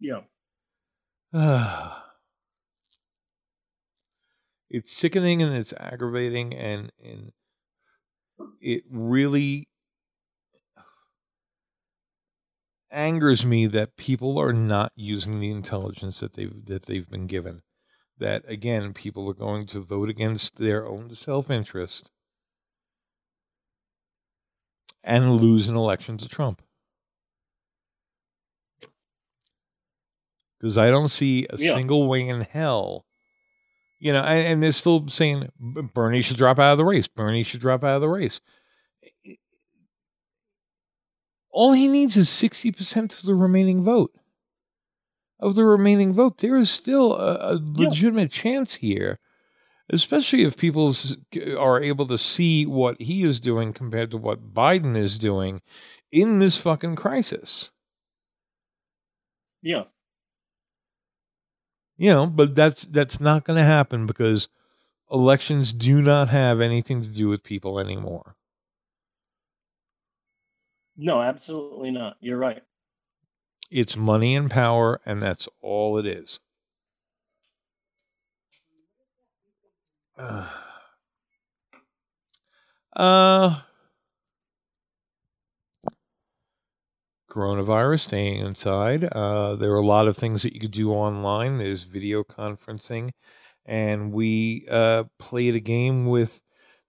Yeah. 0.00 0.22
it's 4.70 4.92
sickening 4.92 5.42
and 5.42 5.54
it's 5.54 5.72
aggravating 5.78 6.54
and 6.54 6.90
and 7.04 7.32
it 8.60 8.84
really 8.90 9.68
angers 12.90 13.44
me 13.44 13.66
that 13.66 13.96
people 13.96 14.38
are 14.38 14.52
not 14.52 14.92
using 14.96 15.38
the 15.38 15.50
intelligence 15.50 16.20
that 16.20 16.32
they've 16.32 16.64
that 16.66 16.86
they've 16.86 17.08
been 17.08 17.26
given 17.26 17.62
that 18.18 18.42
again 18.48 18.92
people 18.92 19.30
are 19.30 19.34
going 19.34 19.66
to 19.66 19.80
vote 19.80 20.08
against 20.08 20.56
their 20.56 20.86
own 20.86 21.14
self-interest 21.14 22.10
and 25.04 25.36
lose 25.36 25.68
an 25.68 25.76
election 25.76 26.18
to 26.18 26.28
Trump 26.28 26.62
because 30.60 30.76
I 30.78 30.90
don't 30.90 31.08
see 31.10 31.46
a 31.50 31.56
Yeah. 31.58 31.74
single 31.74 32.06
way 32.06 32.28
in 32.28 32.42
hell 32.42 33.06
you 34.02 34.14
know, 34.14 34.22
and, 34.22 34.46
and 34.46 34.62
they're 34.62 34.72
still 34.72 35.06
saying 35.08 35.50
Bernie 35.58 36.22
should 36.22 36.38
drop 36.38 36.58
out 36.58 36.72
of 36.72 36.78
the 36.78 36.86
race. 36.86 37.06
Bernie 37.06 37.42
should 37.42 37.60
drop 37.60 37.84
out 37.84 37.96
of 37.96 38.00
the 38.00 38.08
race. 38.08 38.40
All 41.50 41.72
he 41.72 41.88
needs 41.88 42.16
is 42.16 42.28
60% 42.30 43.18
of 43.18 43.22
the 43.26 43.34
remaining 43.34 43.82
vote. 43.82 44.12
Of 45.38 45.54
the 45.54 45.64
remaining 45.64 46.12
vote, 46.14 46.38
there 46.38 46.56
is 46.56 46.70
still 46.70 47.14
a, 47.14 47.34
a 47.34 47.54
Yeah. 47.56 47.88
legitimate 47.88 48.30
chance 48.30 48.76
here, 48.76 49.18
especially 49.90 50.44
if 50.44 50.56
people 50.56 50.94
are 51.58 51.82
able 51.82 52.06
to 52.06 52.16
see 52.18 52.64
what 52.66 53.00
he 53.00 53.22
is 53.22 53.38
doing 53.40 53.72
compared 53.74 54.10
to 54.12 54.16
what 54.16 54.54
Biden 54.54 54.96
is 54.96 55.18
doing 55.18 55.60
in 56.12 56.38
this 56.38 56.56
fucking 56.58 56.96
crisis. 56.96 57.70
Yeah. 59.62 59.84
You 62.00 62.10
know 62.10 62.26
but 62.26 62.54
that's 62.56 62.84
that's 62.84 63.20
not 63.20 63.44
going 63.44 63.58
to 63.58 63.64
happen 63.64 64.06
because 64.06 64.48
elections 65.10 65.72
do 65.72 66.00
not 66.02 66.30
have 66.30 66.60
anything 66.60 67.02
to 67.02 67.08
do 67.10 67.28
with 67.28 67.44
people 67.44 67.78
anymore 67.78 68.36
No, 70.96 71.22
absolutely 71.22 71.90
not. 71.90 72.16
You're 72.20 72.38
right. 72.38 72.62
it's 73.70 73.96
money 73.96 74.34
and 74.34 74.50
power 74.50 75.00
and 75.06 75.22
that's 75.22 75.48
all 75.60 75.98
it 75.98 76.06
is 76.06 76.40
uh 82.96 83.60
coronavirus 87.30 88.00
staying 88.00 88.40
inside. 88.40 89.04
Uh 89.12 89.54
there 89.54 89.72
are 89.72 89.76
a 89.76 89.86
lot 89.86 90.08
of 90.08 90.16
things 90.16 90.42
that 90.42 90.52
you 90.52 90.60
could 90.60 90.70
do 90.72 90.90
online. 90.92 91.58
There's 91.58 91.84
video 91.84 92.22
conferencing. 92.24 93.10
And 93.64 94.12
we 94.12 94.66
uh 94.70 95.04
played 95.18 95.54
a 95.54 95.60
game 95.60 96.06
with 96.06 96.42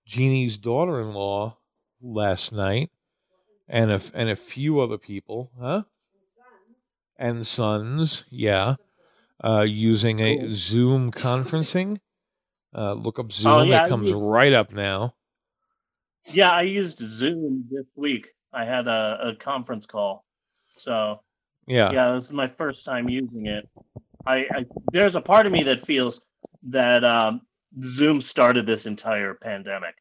jeannie's 0.06 0.58
daughter-in-law 0.58 1.58
last 2.02 2.52
night 2.52 2.90
and 3.70 3.92
a, 3.92 4.02
and 4.14 4.30
a 4.30 4.36
few 4.36 4.80
other 4.80 4.98
people 4.98 5.52
huh? 5.60 5.84
And 7.18 7.46
sons 7.48 8.26
yeah. 8.30 8.76
Uh 9.44 9.62
using 9.62 10.20
a 10.20 10.38
Cool. 10.38 10.56
zoom 10.56 11.12
conferencing. 11.12 12.00
Uh 12.76 12.94
look 12.94 13.20
up 13.20 13.32
zoom. 13.32 13.52
Oh, 13.54 13.62
yeah, 13.64 13.86
it 13.86 13.90
comes 13.90 14.10
use- 14.10 14.18
right 14.18 14.54
up 14.54 14.72
now. 14.74 15.16
Yeah, 16.28 16.50
I 16.52 16.62
used 16.62 17.00
Zoom 17.00 17.66
this 17.72 17.88
week. 17.96 18.28
I 18.54 18.64
had 18.64 18.88
a, 18.88 19.32
a 19.32 19.36
conference 19.44 19.88
call. 19.88 20.24
So 20.84 21.22
yeah 21.67 21.91
yeah, 21.91 22.13
this 22.13 22.26
is 22.26 22.32
my 22.32 22.48
first 22.48 22.84
time 22.84 23.10
using 23.10 23.46
it. 23.48 23.67
I, 24.26 24.46
I 24.52 24.65
there's 24.91 25.15
a 25.15 25.22
part 25.22 25.46
of 25.46 25.52
me 25.52 25.63
that 25.63 25.86
feels 25.86 26.22
that 26.70 27.04
um, 27.04 27.41
Zoom 27.84 28.22
started 28.22 28.65
this 28.65 28.86
entire 28.86 29.34
pandemic. 29.34 29.96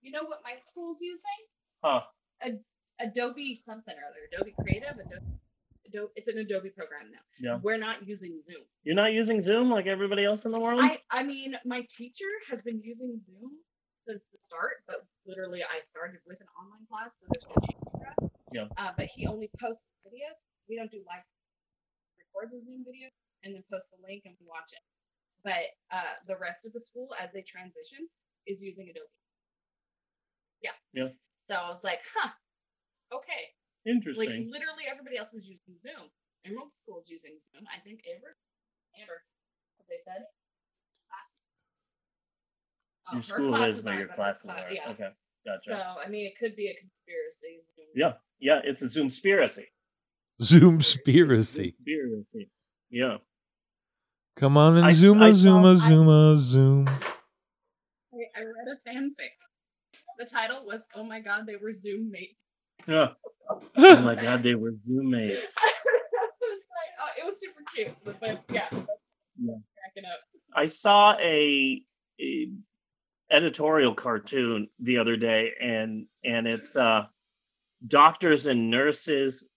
You 0.00 0.12
know 0.12 0.24
what 0.24 0.40
my 0.44 0.54
school's 0.66 1.00
using? 1.00 1.20
Huh. 1.82 2.00
Adobe 3.00 3.54
something 3.54 3.94
or 3.94 4.04
other. 4.08 4.18
Adobe 4.32 4.54
Creative. 4.60 4.90
Adobe, 4.90 5.26
Adobe 5.86 6.12
it's 6.16 6.28
an 6.28 6.38
Adobe 6.38 6.70
program 6.70 7.10
now. 7.12 7.18
Yeah. 7.40 7.58
We're 7.62 7.78
not 7.78 8.06
using 8.06 8.40
Zoom. 8.42 8.64
You're 8.82 8.96
not 8.96 9.12
using 9.12 9.40
Zoom 9.42 9.70
like 9.70 9.86
everybody 9.86 10.24
else 10.24 10.44
in 10.44 10.50
the 10.52 10.60
world? 10.60 10.80
I 10.80 10.98
I 11.10 11.22
mean, 11.22 11.56
my 11.64 11.86
teacher 11.96 12.30
has 12.50 12.62
been 12.62 12.80
using 12.82 13.20
Zoom 13.26 13.52
since 14.02 14.22
the 14.32 14.38
start, 14.38 14.84
but 14.86 15.06
literally 15.26 15.62
I 15.62 15.80
started 15.80 16.20
with 16.26 16.40
an 16.40 16.46
online 16.58 16.86
class, 16.90 17.14
so 17.20 17.26
there's 17.30 17.46
no 17.46 17.54
change 17.66 17.84
for 17.92 18.24
us. 18.24 18.30
Yeah. 18.52 18.66
Uh, 18.76 18.92
but 18.96 19.08
he 19.14 19.26
only 19.26 19.50
posts 19.60 19.84
videos. 20.06 20.38
We 20.68 20.76
don't 20.76 20.90
do 20.90 21.02
live 21.06 21.24
records 22.18 22.54
a 22.54 22.60
Zoom 22.64 22.84
video 22.84 23.08
and 23.44 23.54
then 23.54 23.62
post 23.70 23.90
the 23.90 23.98
link 24.06 24.22
and 24.24 24.34
we 24.40 24.46
watch 24.46 24.70
it. 24.72 24.84
But 25.44 25.64
uh, 25.94 26.18
the 26.26 26.36
rest 26.36 26.66
of 26.66 26.72
the 26.72 26.80
school, 26.80 27.14
as 27.20 27.30
they 27.32 27.42
transition, 27.42 28.08
is 28.46 28.60
using 28.60 28.88
Adobe. 28.90 29.06
Yeah. 30.62 30.76
Yeah. 30.92 31.08
So 31.48 31.54
I 31.56 31.70
was 31.70 31.84
like, 31.84 32.00
huh, 32.16 32.30
okay. 33.14 33.54
Interesting. 33.86 34.18
Like 34.18 34.52
literally 34.52 34.84
everybody 34.90 35.16
else 35.16 35.32
is 35.32 35.46
using 35.46 35.78
Zoom. 35.80 36.10
Emerald 36.44 36.74
School 36.74 36.98
is 37.00 37.08
using 37.08 37.38
Zoom. 37.48 37.64
I 37.72 37.80
think 37.80 38.00
Amber, 38.04 38.36
Amber, 39.00 39.22
what 39.78 39.86
they 39.88 40.00
said. 40.04 40.26
Uh, 43.08 43.14
your 43.14 43.22
school 43.22 43.54
is 43.62 43.84
where 43.84 43.98
your 43.98 44.08
classes 44.08 44.42
cla- 44.42 44.60
are. 44.68 44.72
Yeah. 44.72 44.90
Okay. 44.90 45.08
Gotcha. 45.46 45.60
So 45.64 45.78
I 46.04 46.08
mean, 46.08 46.26
it 46.26 46.34
could 46.38 46.54
be 46.56 46.68
a 46.68 46.74
conspiracy. 46.76 47.62
Zoom. 47.74 47.86
yeah. 47.94 48.12
Yeah, 48.40 48.60
it's 48.64 48.82
a 48.82 48.88
Zoom 48.88 49.10
spiracy. 49.10 49.64
zoom 50.42 50.78
spiracy 50.78 51.74
Conspiracy. 51.76 52.48
Yeah. 52.90 53.16
come 54.36 54.56
on 54.56 54.76
and 54.76 54.86
I- 54.86 54.92
zoom 54.92 55.20
I 55.22 55.28
a 55.28 55.34
zoom 55.34 55.64
a 55.64 55.72
I- 55.72 55.88
zoom 55.88 56.08
a 56.08 56.36
zoom 56.36 56.88
I, 56.88 58.40
I 58.40 58.42
read 58.42 58.68
a 58.72 58.88
fanfic. 58.88 59.30
The 60.18 60.24
title 60.26 60.64
was 60.66 60.82
"Oh 60.94 61.04
my 61.04 61.20
God, 61.20 61.46
they 61.46 61.56
were 61.56 61.72
Zoom 61.72 62.10
mates." 62.10 62.34
Yeah. 62.86 63.08
Oh 63.76 64.00
my 64.02 64.14
god, 64.14 64.42
they 64.42 64.54
were 64.54 64.72
Zoom 64.82 65.10
mates. 65.10 65.32
it 65.32 65.44
was 65.44 66.64
like, 66.78 66.92
oh, 67.00 67.10
it 67.18 67.24
was 67.24 67.40
super 67.40 67.62
cute, 67.74 67.94
but, 68.04 68.20
but 68.20 68.44
yeah, 68.52 68.68
Yeah. 69.40 69.54
cracking 69.78 70.04
up. 70.04 70.20
I 70.54 70.66
saw 70.66 71.16
a, 71.18 71.82
a 72.20 72.50
editorial 73.30 73.94
cartoon 73.94 74.68
the 74.80 74.98
other 74.98 75.16
day, 75.16 75.52
and 75.60 76.06
and 76.24 76.46
it's 76.46 76.76
uh, 76.76 77.06
doctors 77.86 78.46
and 78.46 78.70
nurses 78.70 79.48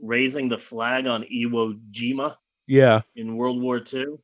raising 0.00 0.48
the 0.48 0.58
flag 0.58 1.06
on 1.06 1.24
Iwo 1.24 1.78
Jima 1.90 2.36
yeah 2.66 3.02
in 3.16 3.36
World 3.36 3.60
War 3.60 3.82
II. 3.92 4.16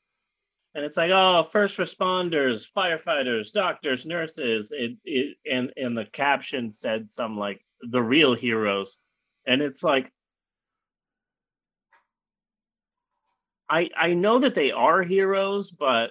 And 0.77 0.85
it's 0.85 0.97
like, 0.97 1.13
oh, 1.13 1.45
first 1.45 1.79
responders, 1.79 2.67
firefighters, 2.77 3.53
doctors, 3.53 4.05
nurses. 4.05 4.73
It, 4.73 4.97
it 5.05 5.37
and 5.51 5.73
and 5.77 5.97
the 5.97 6.05
caption 6.05 6.73
said 6.73 7.13
some 7.13 7.39
like 7.39 7.65
the 7.81 8.03
real 8.03 8.35
heroes. 8.35 8.99
And 9.47 9.63
it's 9.63 9.85
like 9.85 10.13
I 13.69 13.91
I 13.97 14.15
know 14.15 14.41
that 14.41 14.55
they 14.55 14.73
are 14.73 15.03
heroes, 15.03 15.71
but 15.71 16.11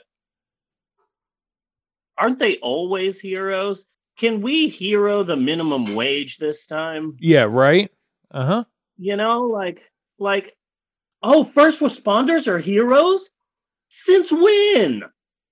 aren't 2.18 2.40
they 2.40 2.58
always 2.58 3.20
heroes? 3.20 3.86
Can 4.18 4.42
we 4.42 4.68
hero 4.68 5.24
the 5.24 5.36
minimum 5.36 5.96
wage 5.96 6.38
this 6.38 6.66
time? 6.66 7.16
yeah 7.20 7.44
right 7.50 7.90
uh-huh 8.32 8.64
You 8.98 9.16
know, 9.16 9.44
like 9.44 9.90
like 10.20 10.56
oh, 11.22 11.44
first 11.44 11.80
responders 11.82 12.48
are 12.48 12.60
heroes? 12.60 13.30
Since 13.90 14.32
when? 14.32 15.04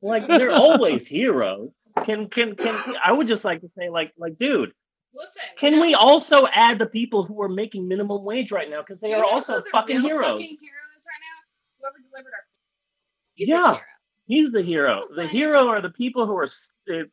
Like 0.02 0.28
they're 0.28 0.52
always 0.66 1.08
heroes. 1.08 1.70
Can 2.06 2.28
can 2.30 2.56
can 2.56 2.96
I 3.04 3.12
would 3.12 3.28
just 3.28 3.44
like 3.46 3.62
to 3.62 3.70
say 3.78 3.90
like 3.90 4.14
like 4.18 4.38
dude, 4.38 4.72
Listen, 5.14 5.44
can 5.58 5.80
we 5.82 5.94
also 5.94 6.48
add 6.54 6.80
the 6.80 6.86
people 6.86 7.24
who 7.24 7.42
are 7.42 7.50
making 7.50 7.88
minimum 7.88 8.24
wage 8.24 8.52
right 8.52 8.70
now 8.70 8.82
because 8.82 9.00
they 9.02 9.14
are 9.14 9.24
also 9.26 9.58
the 9.58 9.66
fucking 9.72 9.98
real 9.98 10.06
heroes. 10.08 10.40
Fucking 10.42 10.58
heroes 10.62 11.04
right 11.06 11.22
now. 11.22 11.38
Whoever 11.80 11.98
delivered 12.10 12.34
our. 12.34 12.46
He's 13.36 13.48
a 13.48 13.52
Yeah. 13.52 13.72
hero. 13.74 13.82
He's 14.28 14.52
the 14.52 14.62
hero. 14.62 15.04
The 15.16 15.28
hero 15.28 15.68
are 15.68 15.82
the 15.82 15.90
people 15.90 16.26
who 16.26 16.38
are 16.38 16.46
uh, 16.90 17.04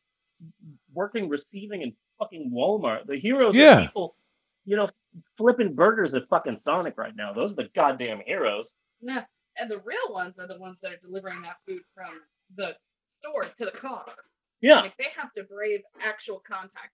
working 0.99 1.29
receiving 1.29 1.83
in 1.83 1.93
fucking 2.19 2.51
Walmart. 2.53 3.07
The 3.07 3.17
heroes 3.21 3.55
Yeah. 3.55 3.79
are 3.79 3.87
people, 3.87 4.17
you 4.65 4.77
know, 4.77 4.89
flipping 5.37 5.75
burgers 5.75 6.15
at 6.17 6.29
fucking 6.29 6.57
Sonic 6.57 6.99
right 6.99 7.15
now. 7.15 7.33
Those 7.33 7.53
are 7.53 7.63
the 7.63 7.69
goddamn 7.75 8.21
heroes. 8.27 8.75
No, 9.01 9.23
and 9.57 9.71
the 9.71 9.79
real 9.79 10.13
ones 10.13 10.39
are 10.41 10.49
the 10.49 10.59
ones 10.59 10.81
that 10.81 10.93
are 10.93 10.97
delivering 10.97 11.41
that 11.43 11.59
food 11.67 11.83
from 11.95 12.11
the 12.57 12.77
store 13.09 13.45
to 13.45 13.65
the 13.65 13.71
car. 13.71 14.05
Yeah, 14.61 14.81
Like 14.81 14.97
they 14.97 15.07
have 15.17 15.33
to 15.35 15.45
brave 15.45 15.83
actual 16.01 16.41
contact. 16.41 16.93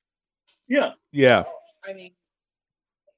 yeah, 0.69 0.93
Yeah. 1.13 1.45
I 1.83 1.95
mean, 1.95 2.13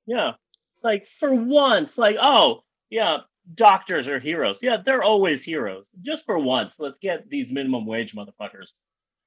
yeah. 0.06 0.32
It's 0.76 0.84
like 0.84 1.06
for 1.18 1.34
once, 1.34 1.98
like 1.98 2.16
oh 2.20 2.62
yeah, 2.90 3.18
doctors 3.54 4.06
are 4.08 4.20
heroes. 4.20 4.60
Yeah, 4.62 4.76
they're 4.84 5.02
always 5.02 5.42
heroes. 5.42 5.88
Just 6.02 6.24
for 6.24 6.38
once, 6.38 6.78
let's 6.78 6.98
get 7.00 7.28
these 7.28 7.50
minimum 7.50 7.86
wage 7.86 8.14
motherfuckers 8.14 8.70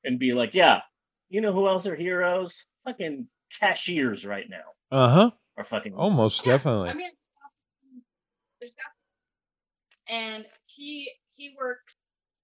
and 0.06 0.18
be 0.20 0.32
like, 0.34 0.54
yeah, 0.54 0.82
you 1.30 1.42
know 1.42 1.54
who 1.54 1.68
else 1.68 1.86
are 1.86 1.96
heroes? 1.96 2.66
Fucking 2.86 3.28
cashiers 3.60 4.26
right 4.26 4.50
now 4.50 4.66
Uh 4.92 5.10
huh. 5.10 5.32
are 5.58 5.64
fucking. 5.64 5.94
Oh, 5.96 6.10
most 6.10 6.44
definitely. 6.44 6.90
I 6.90 6.94
mean, 6.94 7.10
there's 8.60 8.76
got, 8.76 10.14
and 10.14 10.46
he 10.66 11.12
he 11.36 11.56
works 11.58 11.96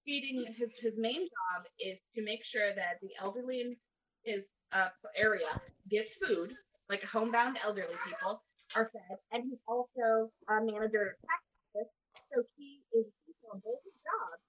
feeding 0.04 0.44
his 0.56 0.76
his 0.76 0.98
main 0.98 1.22
job 1.22 1.66
is 1.80 2.00
to 2.14 2.22
make 2.22 2.44
sure 2.44 2.74
that 2.74 2.98
the 3.02 3.10
elderly 3.20 3.60
in 3.60 3.76
his 4.24 4.48
uh, 4.72 4.88
area 5.16 5.46
gets 5.90 6.14
food, 6.14 6.52
like 6.88 7.02
homebound 7.04 7.58
elderly 7.64 7.94
people 8.06 8.42
are 8.74 8.90
fed, 8.92 9.18
and 9.32 9.44
he's 9.44 9.58
also 9.68 10.30
a 10.48 10.64
manager 10.64 11.02
of 11.14 11.28
tax 11.28 11.42
office, 11.74 11.92
so 12.30 12.42
he 12.56 12.80
is 12.94 13.06
on 13.52 13.60
both 13.64 13.78
his 13.84 13.94
jobs. 14.02 14.42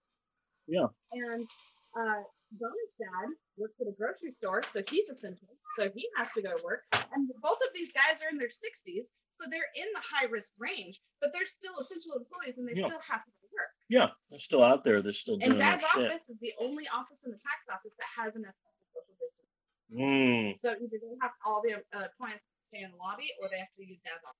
Yeah. 0.67 0.87
And 1.11 1.47
uh, 1.95 2.23
Bonus 2.51 2.91
dad 2.97 3.27
works 3.57 3.75
at 3.81 3.87
a 3.87 3.95
grocery 3.97 4.31
store, 4.31 4.63
so 4.71 4.81
he's 4.89 5.09
essential, 5.09 5.49
so 5.75 5.89
he 5.93 6.07
has 6.15 6.31
to 6.33 6.41
go 6.41 6.55
to 6.55 6.63
work. 6.63 6.83
And 6.93 7.27
both 7.43 7.59
of 7.59 7.75
these 7.75 7.91
guys 7.91 8.21
are 8.23 8.29
in 8.31 8.37
their 8.37 8.47
60s, 8.47 9.11
so 9.39 9.49
they're 9.51 9.67
in 9.75 9.87
the 9.93 9.99
high 9.99 10.25
risk 10.31 10.53
range, 10.57 11.01
but 11.19 11.31
they're 11.33 11.45
still 11.47 11.77
essential 11.79 12.15
employees 12.15 12.57
and 12.57 12.67
they 12.67 12.73
Yeah. 12.73 12.87
still 12.87 12.99
have 13.03 13.25
to 13.25 13.31
go 13.31 13.47
to 13.47 13.53
work. 13.53 13.73
Yeah, 13.89 14.09
they're 14.29 14.39
still 14.39 14.63
out 14.63 14.83
there. 14.83 15.01
They're 15.01 15.11
still 15.13 15.37
doing 15.37 15.51
And 15.51 15.59
dad's 15.59 15.83
shit. 15.83 16.07
office 16.09 16.29
is 16.29 16.39
the 16.39 16.53
only 16.59 16.87
office 16.87 17.25
in 17.25 17.31
the 17.31 17.37
tax 17.37 17.67
office 17.67 17.93
that 17.99 18.07
has 18.15 18.35
enough 18.37 18.55
social 18.95 19.13
distance. 19.19 19.51
Mm, 19.91 20.59
So 20.59 20.71
either 20.71 20.97
they 21.03 21.17
have 21.21 21.31
all 21.45 21.61
the 21.61 21.83
uh, 21.93 22.07
clients 22.17 22.45
stay 22.69 22.81
in 22.81 22.91
the 22.91 22.97
lobby 22.97 23.31
or 23.41 23.49
they 23.49 23.59
have 23.59 23.73
to 23.75 23.83
use 23.85 23.99
dad's 24.05 24.23
office. 24.23 24.39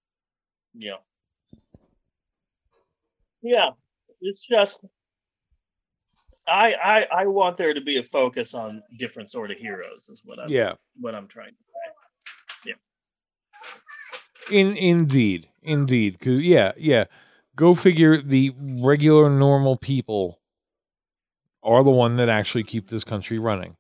yeah. 0.74 0.98
Yeah, 3.42 3.70
it's 4.22 4.48
just 4.48 4.80
I 6.48 6.74
I 6.74 7.08
I 7.22 7.26
want 7.26 7.58
there 7.58 7.74
to 7.74 7.82
be 7.82 7.98
a 7.98 8.04
focus 8.04 8.54
on 8.54 8.82
different 8.98 9.32
sort 9.32 9.52
of 9.52 9.58
heroes 9.58 10.10
is 10.10 10.22
what 10.24 10.40
I'm 10.40 10.50
Yeah. 10.50 10.74
what 11.00 11.16
I'm 11.16 11.28
trying 11.28 11.52
to 11.52 11.64
say. 11.64 12.72
Yeah. 14.52 14.60
In 14.60 14.78
indeed, 14.78 15.50
indeed, 15.62 16.14
because 16.18 16.42
yeah, 16.42 16.72
yeah. 16.78 17.06
Go 17.56 17.74
figure. 17.74 18.22
The 18.22 18.54
regular, 18.60 19.30
normal 19.30 19.78
people 19.78 20.40
are 21.64 21.84
the 21.84 21.90
one 21.90 22.16
that 22.18 22.30
actually 22.30 22.64
keep 22.64 22.88
this 22.90 23.04
country 23.04 23.40
running. 23.40 23.76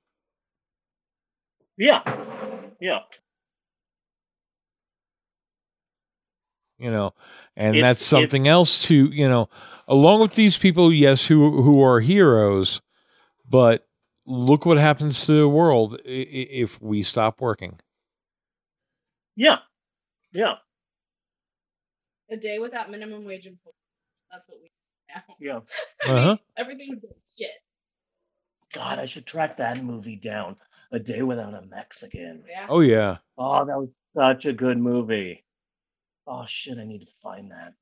Yeah. 1.77 2.01
Yeah. 2.81 2.99
You 6.77 6.91
know, 6.91 7.13
and 7.55 7.75
It's- 7.75 7.97
that's 7.97 8.05
something 8.05 8.47
else 8.47 8.83
to 8.83 9.07
you 9.11 9.27
know. 9.27 9.49
Along 9.87 10.21
with 10.21 10.35
these 10.35 10.57
people, 10.57 10.93
yes, 10.93 11.25
who 11.27 11.61
who 11.63 11.81
are 11.81 11.99
heroes, 11.99 12.81
but 13.49 13.87
look 14.25 14.65
what 14.65 14.77
happens 14.77 15.25
to 15.25 15.33
the 15.33 15.47
world 15.47 15.95
i- 16.05 16.09
i- 16.09 16.51
if 16.51 16.79
we 16.81 17.01
stop 17.01 17.41
working. 17.41 17.79
Yeah. 19.35 19.59
Yeah. 20.33 20.55
A 22.29 22.37
day 22.37 22.59
without 22.59 22.91
minimum 22.91 23.23
wage 23.23 23.47
employees. 23.47 23.73
That's 24.31 24.47
what 24.49 24.59
we 24.61 24.69
now. 25.09 25.35
Yeah. 25.39 25.59
Uh-huh. 26.11 26.37
Everything 26.57 26.99
shit. 27.25 27.49
God, 28.73 28.99
I 28.99 29.05
should 29.05 29.25
track 29.25 29.57
that 29.57 29.81
movie 29.81 30.17
down. 30.17 30.57
A 30.91 30.99
Day 30.99 31.21
Without 31.21 31.53
a 31.53 31.61
Mexican. 31.65 32.43
Yeah. 32.49 32.67
Oh 32.69 32.79
yeah, 32.81 33.17
Oh, 33.37 33.65
that 33.65 33.77
was 33.77 33.89
such 34.15 34.45
a 34.45 34.53
good 34.53 34.77
movie. 34.77 35.43
Oh 36.27 36.45
shit, 36.45 36.77
I 36.77 36.83
need 36.83 36.99
to 36.99 37.07
find 37.23 37.49
that. 37.51 37.73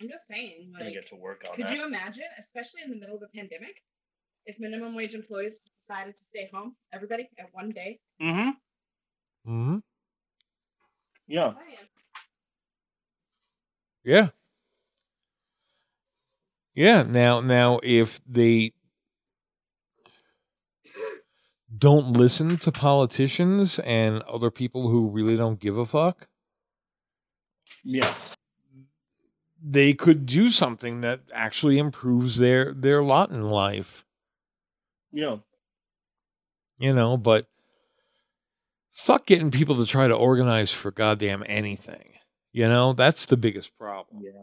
I'm 0.00 0.08
just 0.08 0.28
saying, 0.28 0.54
I'm 0.66 0.78
gonna 0.78 0.92
get 0.92 1.08
to 1.08 1.16
work 1.16 1.44
on 1.48 1.56
could 1.56 1.66
that. 1.66 1.74
you 1.74 1.84
imagine, 1.84 2.24
especially 2.38 2.82
in 2.84 2.90
the 2.90 2.96
middle 2.96 3.16
of 3.16 3.22
a 3.22 3.28
pandemic, 3.36 3.82
if 4.46 4.58
minimum 4.58 4.94
wage 4.94 5.14
employees 5.14 5.58
decided 5.80 6.16
to 6.16 6.22
stay 6.22 6.48
home, 6.52 6.74
everybody 6.92 7.28
at 7.38 7.46
one 7.52 7.70
day? 7.70 8.00
Mm-hmm. 8.20 9.50
Mm-hmm. 9.50 9.78
Yeah. 11.26 11.52
Yeah, 14.04 14.28
yeah. 16.74 17.02
Now, 17.02 17.40
now, 17.40 17.80
if 17.82 18.20
they 18.26 18.72
don't 21.76 22.12
listen 22.12 22.56
to 22.58 22.72
politicians 22.72 23.78
and 23.80 24.22
other 24.22 24.50
people 24.50 24.88
who 24.88 25.10
really 25.10 25.36
don't 25.36 25.60
give 25.60 25.76
a 25.76 25.84
fuck, 25.84 26.27
Yeah. 27.90 28.12
they 29.62 29.94
could 29.94 30.26
do 30.26 30.50
something 30.50 31.00
that 31.00 31.20
actually 31.32 31.78
improves 31.78 32.36
their 32.36 32.74
their 32.74 33.02
lot 33.02 33.30
in 33.30 33.48
life. 33.48 34.04
Yeah. 35.10 35.38
you 36.78 36.92
know, 36.92 37.16
but 37.16 37.46
fuck 38.92 39.24
getting 39.24 39.50
people 39.50 39.76
to 39.78 39.86
try 39.86 40.06
to 40.06 40.14
organize 40.14 40.70
for 40.70 40.90
goddamn 40.90 41.42
anything. 41.46 42.12
You 42.52 42.68
know, 42.68 42.92
that's 42.92 43.24
the 43.24 43.38
biggest 43.38 43.76
problem. 43.78 44.22
Yeah. 44.22 44.42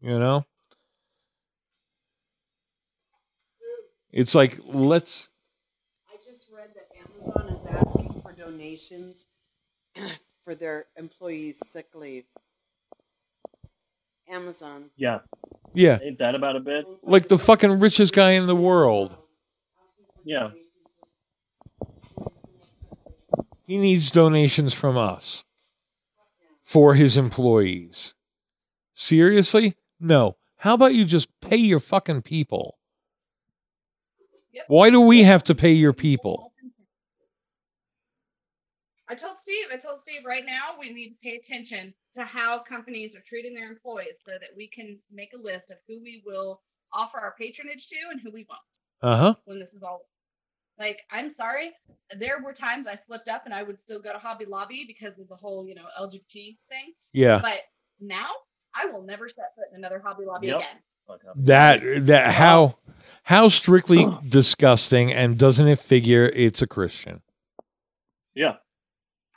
You 0.00 0.18
know? 0.18 0.44
It's 4.12 4.34
like 4.34 4.60
let's 4.66 5.30
I 6.10 6.16
just 6.30 6.50
read 6.54 6.68
that 6.74 6.88
Amazon 6.98 7.48
is 7.56 7.66
asking 7.66 8.07
for 8.07 8.07
donations 8.58 9.26
for 10.44 10.54
their 10.54 10.86
employees' 10.96 11.60
sick 11.64 11.86
leave. 11.94 12.24
Amazon. 14.28 14.90
Yeah. 14.96 15.20
yeah, 15.72 15.98
Ain't 16.02 16.18
that 16.18 16.34
about 16.34 16.56
a 16.56 16.60
bit? 16.60 16.84
like 17.02 17.28
the 17.28 17.38
fucking 17.38 17.80
richest 17.80 18.12
guy 18.12 18.32
in 18.32 18.46
the 18.46 18.56
world. 18.56 19.16
Yeah. 20.24 20.50
He 23.66 23.78
needs 23.78 24.10
donations 24.10 24.74
from 24.74 24.98
us 24.98 25.44
for 26.62 26.94
his 26.94 27.16
employees. 27.16 28.14
Seriously? 28.92 29.74
No. 30.00 30.36
How 30.56 30.74
about 30.74 30.94
you 30.94 31.04
just 31.04 31.28
pay 31.40 31.56
your 31.56 31.80
fucking 31.80 32.22
people? 32.22 32.76
Why 34.66 34.90
do 34.90 35.00
we 35.00 35.22
have 35.22 35.44
to 35.44 35.54
pay 35.54 35.72
your 35.72 35.92
people? 35.92 36.47
I 39.10 39.14
told 39.14 39.38
Steve, 39.38 39.66
I 39.72 39.76
told 39.76 40.02
Steve 40.02 40.22
right 40.26 40.44
now 40.44 40.76
we 40.78 40.92
need 40.92 41.10
to 41.10 41.16
pay 41.22 41.36
attention 41.36 41.94
to 42.14 42.24
how 42.24 42.58
companies 42.58 43.14
are 43.14 43.22
treating 43.26 43.54
their 43.54 43.70
employees 43.70 44.20
so 44.22 44.32
that 44.32 44.50
we 44.56 44.68
can 44.68 44.98
make 45.10 45.30
a 45.34 45.40
list 45.40 45.70
of 45.70 45.78
who 45.88 46.02
we 46.02 46.22
will 46.26 46.60
offer 46.92 47.18
our 47.18 47.34
patronage 47.38 47.86
to 47.88 47.96
and 48.10 48.20
who 48.20 48.30
we 48.30 48.46
won't 48.48 48.60
Uh 49.02 49.16
huh. 49.16 49.34
when 49.44 49.58
this 49.58 49.74
is 49.74 49.82
all 49.82 50.06
like 50.78 51.00
i'm 51.10 51.28
sorry 51.28 51.72
there 52.16 52.42
were 52.42 52.52
times 52.54 52.86
i 52.86 52.94
slipped 52.94 53.28
up 53.28 53.42
and 53.44 53.52
i 53.52 53.62
would 53.62 53.78
still 53.78 54.00
go 54.00 54.10
to 54.10 54.18
hobby 54.18 54.46
lobby 54.46 54.84
because 54.86 55.18
of 55.18 55.28
the 55.28 55.36
whole 55.36 55.66
you 55.66 55.74
know 55.74 55.84
lgbt 56.00 56.56
thing 56.70 56.94
Yeah. 57.12 57.40
but 57.42 57.60
now 58.00 58.28
i 58.74 58.86
will 58.86 59.02
never 59.02 59.28
set 59.28 59.54
foot 59.54 59.66
in 59.70 59.76
another 59.78 60.00
hobby 60.04 60.24
lobby 60.24 60.46
Yep. 60.46 60.56
again 60.56 61.32
That 61.36 62.06
that 62.06 62.32
how 62.32 62.78
how 63.24 63.48
strictly 63.48 64.08
disgusting 64.26 65.12
and 65.12 65.38
doesn't 65.38 65.68
it 65.68 65.78
figure 65.78 66.24
it's 66.26 66.62
a 66.62 66.66
Christian? 66.66 67.20
Yeah. 68.34 68.54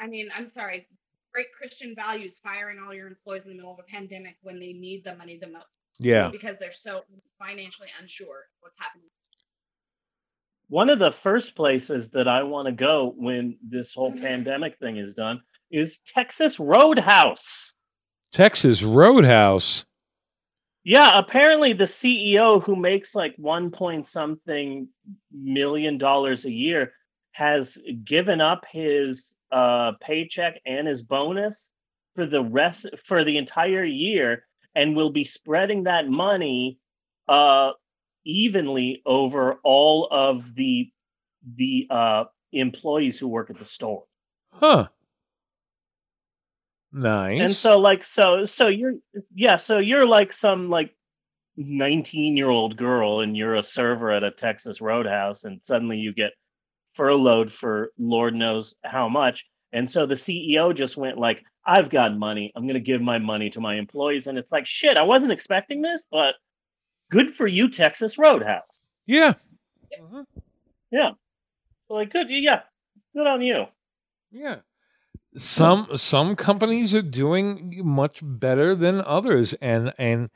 I 0.01 0.07
mean 0.07 0.29
i'm 0.35 0.47
sorry 0.47 0.87
great 1.33 1.47
christian 1.57 1.95
values 1.95 2.39
firing 2.43 2.77
all 2.85 2.93
your 2.93 3.07
employees 3.07 3.45
in 3.45 3.51
the 3.51 3.55
middle 3.55 3.71
of 3.71 3.79
a 3.79 3.83
pandemic 3.91 4.35
when 4.41 4.59
they 4.59 4.73
need 4.73 5.03
the 5.05 5.15
money 5.15 5.37
the 5.41 5.47
most 5.47 5.79
Yeah. 5.99 6.29
because 6.29 6.57
they're 6.57 6.73
so 6.73 7.03
financially 7.39 7.87
unsure 8.01 8.25
of 8.27 8.61
what's 8.61 8.79
happening 8.79 9.07
One 10.67 10.89
of 10.89 10.99
the 10.99 11.11
first 11.11 11.55
places 11.55 12.09
that 12.11 12.27
I 12.27 12.43
want 12.43 12.67
to 12.67 12.71
go 12.71 13.13
when 13.17 13.57
this 13.61 13.93
whole 13.93 14.11
mm-hmm. 14.11 14.23
pandemic 14.23 14.77
thing 14.79 14.97
is 14.97 15.13
done 15.13 15.41
is 15.69 15.99
Texas 16.05 16.59
Roadhouse. 16.59 17.73
Texas 18.31 18.81
Roadhouse. 18.83 19.85
Yeah, 20.83 21.17
apparently 21.17 21.73
the 21.73 21.83
CEO 21.85 22.63
who 22.63 22.75
makes 22.75 23.13
like 23.13 23.35
one 23.37 23.69
point 23.69 24.07
something 24.07 24.87
million 25.31 25.97
dollars 25.97 26.45
a 26.45 26.51
year 26.51 26.93
has 27.31 27.77
given 28.03 28.41
up 28.41 28.65
his 28.69 29.35
uh, 29.51 29.93
paycheck 30.01 30.61
and 30.65 30.87
his 30.87 31.01
bonus 31.01 31.69
for 32.15 32.25
the 32.25 32.43
rest 32.43 32.85
for 33.03 33.23
the 33.23 33.37
entire 33.37 33.83
year 33.83 34.45
and 34.75 34.95
will 34.95 35.11
be 35.11 35.23
spreading 35.23 35.83
that 35.83 36.07
money 36.07 36.77
uh, 37.27 37.71
evenly 38.25 39.01
over 39.05 39.59
all 39.63 40.07
of 40.11 40.55
the 40.55 40.89
the 41.55 41.87
uh, 41.89 42.25
employees 42.51 43.17
who 43.17 43.27
work 43.27 43.49
at 43.49 43.57
the 43.57 43.65
store. 43.65 44.03
Huh. 44.51 44.87
Nice. 46.91 47.41
And 47.41 47.55
so 47.55 47.79
like 47.79 48.03
so 48.03 48.45
so 48.45 48.67
you're 48.67 48.95
yeah, 49.33 49.57
so 49.57 49.79
you're 49.79 50.05
like 50.05 50.33
some 50.33 50.69
like 50.69 50.93
19 51.57 52.35
year 52.35 52.49
old 52.49 52.77
girl 52.77 53.21
and 53.21 53.35
you're 53.35 53.55
a 53.55 53.63
server 53.63 54.11
at 54.11 54.23
a 54.23 54.31
Texas 54.31 54.81
Roadhouse 54.81 55.43
and 55.43 55.63
suddenly 55.63 55.97
you 55.97 56.13
get 56.13 56.33
furloughed 56.93 57.51
for 57.51 57.91
Lord 57.97 58.35
knows 58.35 58.75
how 58.83 59.09
much. 59.09 59.45
And 59.73 59.89
so 59.89 60.05
the 60.05 60.15
CEO 60.15 60.75
just 60.75 60.97
went 60.97 61.17
like, 61.17 61.43
I've 61.65 61.89
got 61.89 62.17
money. 62.17 62.51
I'm 62.55 62.63
going 62.63 62.73
to 62.73 62.79
give 62.79 63.01
my 63.01 63.19
money 63.19 63.49
to 63.51 63.61
my 63.61 63.75
employees. 63.75 64.27
And 64.27 64.37
it's 64.37 64.51
like, 64.51 64.65
shit, 64.65 64.97
I 64.97 65.03
wasn't 65.03 65.31
expecting 65.31 65.81
this, 65.81 66.03
but 66.11 66.35
good 67.09 67.33
for 67.33 67.47
you, 67.47 67.69
Texas 67.69 68.17
Roadhouse. 68.17 68.81
Yeah. 69.05 69.33
Yeah. 70.91 71.11
So 71.83 71.93
like, 71.93 72.11
good. 72.11 72.29
Yeah. 72.29 72.61
Good 73.15 73.27
on 73.27 73.41
you. 73.41 73.65
Yeah. 74.31 74.57
Some 75.37 75.87
some 75.95 76.35
companies 76.35 76.93
are 76.93 77.01
doing 77.01 77.81
much 77.85 78.19
better 78.21 78.75
than 78.75 79.01
others 79.01 79.53
and 79.55 79.93
and 79.97 80.29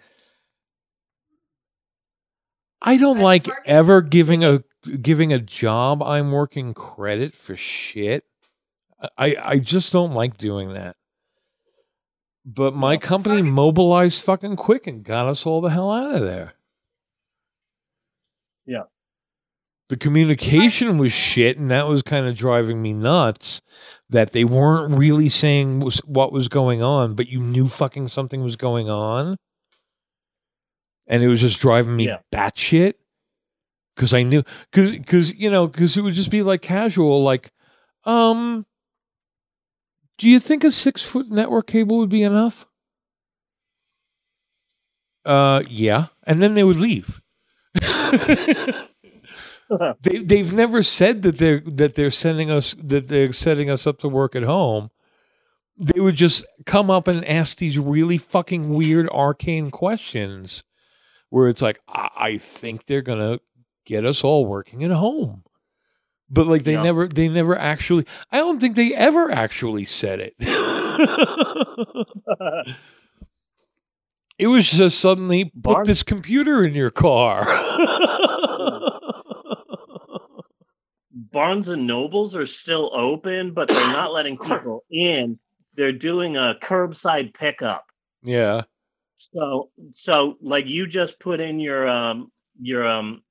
I 2.81 2.95
don't 2.97 3.19
like 3.19 3.47
ever 3.65 4.01
giving 4.01 4.45
a 4.45 4.63
giving 5.01 5.33
a 5.33 5.39
job 5.39 6.01
I'm 6.03 6.31
working 6.31 6.73
credit 6.73 7.35
for 7.35 7.55
shit. 7.55 8.25
I 9.17 9.35
I 9.41 9.59
just 9.59 9.91
don't 9.91 10.13
like 10.13 10.37
doing 10.37 10.73
that. 10.73 10.95
But 12.45 12.75
my 12.75 12.97
company 12.97 13.41
mobilized 13.41 14.23
fucking 14.23 14.55
quick 14.55 14.85
and 14.85 15.03
got 15.03 15.27
us 15.27 15.45
all 15.45 15.61
the 15.61 15.69
hell 15.69 15.91
out 15.91 16.15
of 16.15 16.21
there. 16.21 16.53
Yeah. 18.65 18.83
The 19.89 19.97
communication 19.97 20.97
was 20.97 21.11
shit, 21.11 21.57
and 21.57 21.69
that 21.69 21.87
was 21.87 22.01
kind 22.01 22.25
of 22.27 22.35
driving 22.35 22.81
me 22.81 22.93
nuts. 22.93 23.61
That 24.09 24.31
they 24.31 24.43
weren't 24.43 24.93
really 24.95 25.29
saying 25.29 25.79
was, 25.79 25.97
what 26.05 26.31
was 26.31 26.47
going 26.47 26.81
on, 26.81 27.13
but 27.15 27.29
you 27.29 27.39
knew 27.39 27.67
fucking 27.67 28.07
something 28.07 28.43
was 28.43 28.55
going 28.55 28.89
on, 28.89 29.37
and 31.07 31.23
it 31.23 31.27
was 31.27 31.41
just 31.41 31.59
driving 31.59 31.95
me 31.95 32.07
Yeah. 32.07 32.19
batshit. 32.33 32.93
Because 33.95 34.13
I 34.13 34.23
knew, 34.23 34.43
because 34.71 34.91
because 34.91 35.33
you 35.33 35.49
know, 35.49 35.67
because 35.67 35.95
it 35.95 36.01
would 36.01 36.13
just 36.13 36.31
be 36.31 36.41
like 36.41 36.61
casual, 36.61 37.23
like, 37.23 37.51
um, 38.03 38.65
do 40.17 40.29
you 40.29 40.39
think 40.39 40.63
a 40.63 40.71
six 40.71 41.01
foot 41.01 41.29
network 41.29 41.67
cable 41.67 41.97
would 41.97 42.09
be 42.09 42.23
enough? 42.23 42.65
Uh, 45.25 45.63
yeah, 45.67 46.07
and 46.23 46.41
then 46.41 46.53
they 46.53 46.63
would 46.63 46.77
leave. 46.77 47.21
they 50.01 50.17
they've 50.23 50.53
never 50.53 50.83
said 50.83 51.23
that 51.23 51.37
they're 51.37 51.61
that 51.61 51.95
they're 51.95 52.11
sending 52.11 52.51
us 52.51 52.75
that 52.81 53.07
they're 53.07 53.33
setting 53.33 53.69
us 53.69 53.87
up 53.87 53.97
to 53.99 54.07
work 54.07 54.35
at 54.35 54.43
home. 54.43 54.91
They 55.77 55.99
would 55.99 56.15
just 56.15 56.45
come 56.65 56.89
up 56.89 57.07
and 57.07 57.25
ask 57.25 57.57
these 57.57 57.77
really 57.77 58.17
fucking 58.17 58.69
weird 58.69 59.09
arcane 59.09 59.71
questions, 59.71 60.63
where 61.29 61.49
it's 61.49 61.61
like, 61.61 61.79
I, 61.87 62.09
I 62.15 62.37
think 62.37 62.85
they're 62.85 63.01
gonna 63.01 63.39
get 63.85 64.05
us 64.05 64.23
all 64.23 64.45
working 64.45 64.83
at 64.83 64.91
home, 64.91 65.43
but 66.29 66.47
like 66.47 66.63
they 66.63 66.73
Yeah. 66.73 66.83
never 66.83 67.07
they 67.07 67.27
never 67.29 67.55
actually. 67.57 68.05
I 68.31 68.37
don't 68.37 68.59
think 68.59 68.75
they 68.75 68.93
ever 68.93 69.31
actually 69.31 69.85
said 69.85 70.19
it. 70.19 70.35
It 74.37 74.47
was 74.47 74.69
just 74.69 74.99
suddenly 74.99 75.51
put 75.63 75.85
this 75.85 76.03
computer 76.03 76.63
in 76.65 76.73
your 76.73 76.91
car. 76.91 77.45
Barnes 81.11 81.69
and 81.69 81.87
Nobles 81.87 82.35
are 82.35 82.45
still 82.45 82.91
open, 82.93 83.53
but 83.53 83.69
they're 83.69 83.87
not 83.87 84.11
letting 84.11 84.37
people 84.37 84.83
in. 84.91 85.39
They're 85.75 85.91
doing 85.93 86.35
a 86.37 86.55
curbside 86.61 87.33
pickup. 87.33 87.85
yeah. 88.23 88.63
So 89.17 89.69
so 89.93 90.35
like 90.41 90.67
you 90.67 90.85
just 90.87 91.19
put 91.19 91.39
in 91.39 91.59
your 91.59 91.87
um 91.87 92.31
your 92.61 92.85
um 92.87 93.23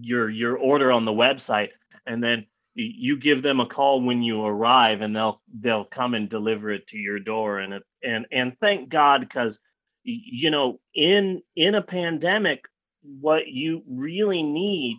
your 0.00 0.30
your 0.30 0.56
order 0.56 0.90
on 0.90 1.04
the 1.04 1.12
website 1.12 1.70
and 2.06 2.22
then 2.22 2.46
you 2.74 3.16
give 3.16 3.42
them 3.42 3.60
a 3.60 3.66
call 3.66 4.00
when 4.00 4.22
you 4.22 4.44
arrive 4.44 5.00
and 5.00 5.14
they'll 5.14 5.40
they'll 5.60 5.84
come 5.84 6.14
and 6.14 6.28
deliver 6.28 6.70
it 6.70 6.86
to 6.88 6.98
your 6.98 7.20
door 7.20 7.58
and 7.58 7.74
it 7.74 7.82
and 8.02 8.26
and 8.32 8.56
thank 8.60 8.88
God 8.88 9.28
cuz 9.30 9.58
you 10.02 10.50
know 10.50 10.80
in 10.94 11.42
in 11.54 11.74
a 11.74 11.82
pandemic 11.82 12.64
what 13.20 13.46
you 13.46 13.82
really 13.86 14.42
need 14.42 14.96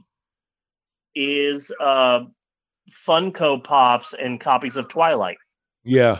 is 1.16 1.72
uh 1.80 2.22
Funko 3.08 3.64
Pops 3.64 4.14
and 4.14 4.40
copies 4.40 4.78
of 4.78 4.88
Twilight. 4.88 5.38
Yeah. 5.84 6.20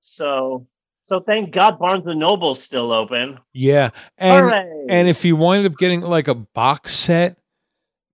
So 0.00 0.66
so 1.02 1.20
thank 1.20 1.52
God 1.52 1.78
Barnes 1.78 2.06
and 2.06 2.20
Noble's 2.20 2.62
still 2.62 2.92
open. 2.92 3.38
Yeah. 3.52 3.90
And 4.16 4.46
Hooray! 4.46 4.86
and 4.88 5.08
if 5.08 5.24
you 5.24 5.36
wind 5.36 5.66
up 5.66 5.76
getting 5.76 6.00
like 6.00 6.28
a 6.28 6.34
box 6.34 6.94
set, 6.94 7.38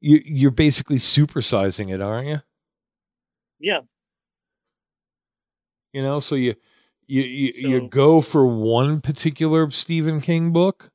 you 0.05 0.21
you're 0.25 0.51
basically 0.51 0.97
supersizing 0.99 1.93
it, 1.93 2.01
aren't 2.01 2.29
you? 2.29 2.41
yeah, 3.59 3.81
You 5.93 6.03
know, 6.03 6.21
so 6.21 6.35
you 6.35 6.55
you 7.07 7.23
you, 7.23 7.53
you 7.55 7.81
go 7.89 8.21
for 8.21 8.47
one 8.47 9.01
particular 9.01 9.71
Stephen 9.71 10.21
King 10.21 10.53
book 10.53 10.91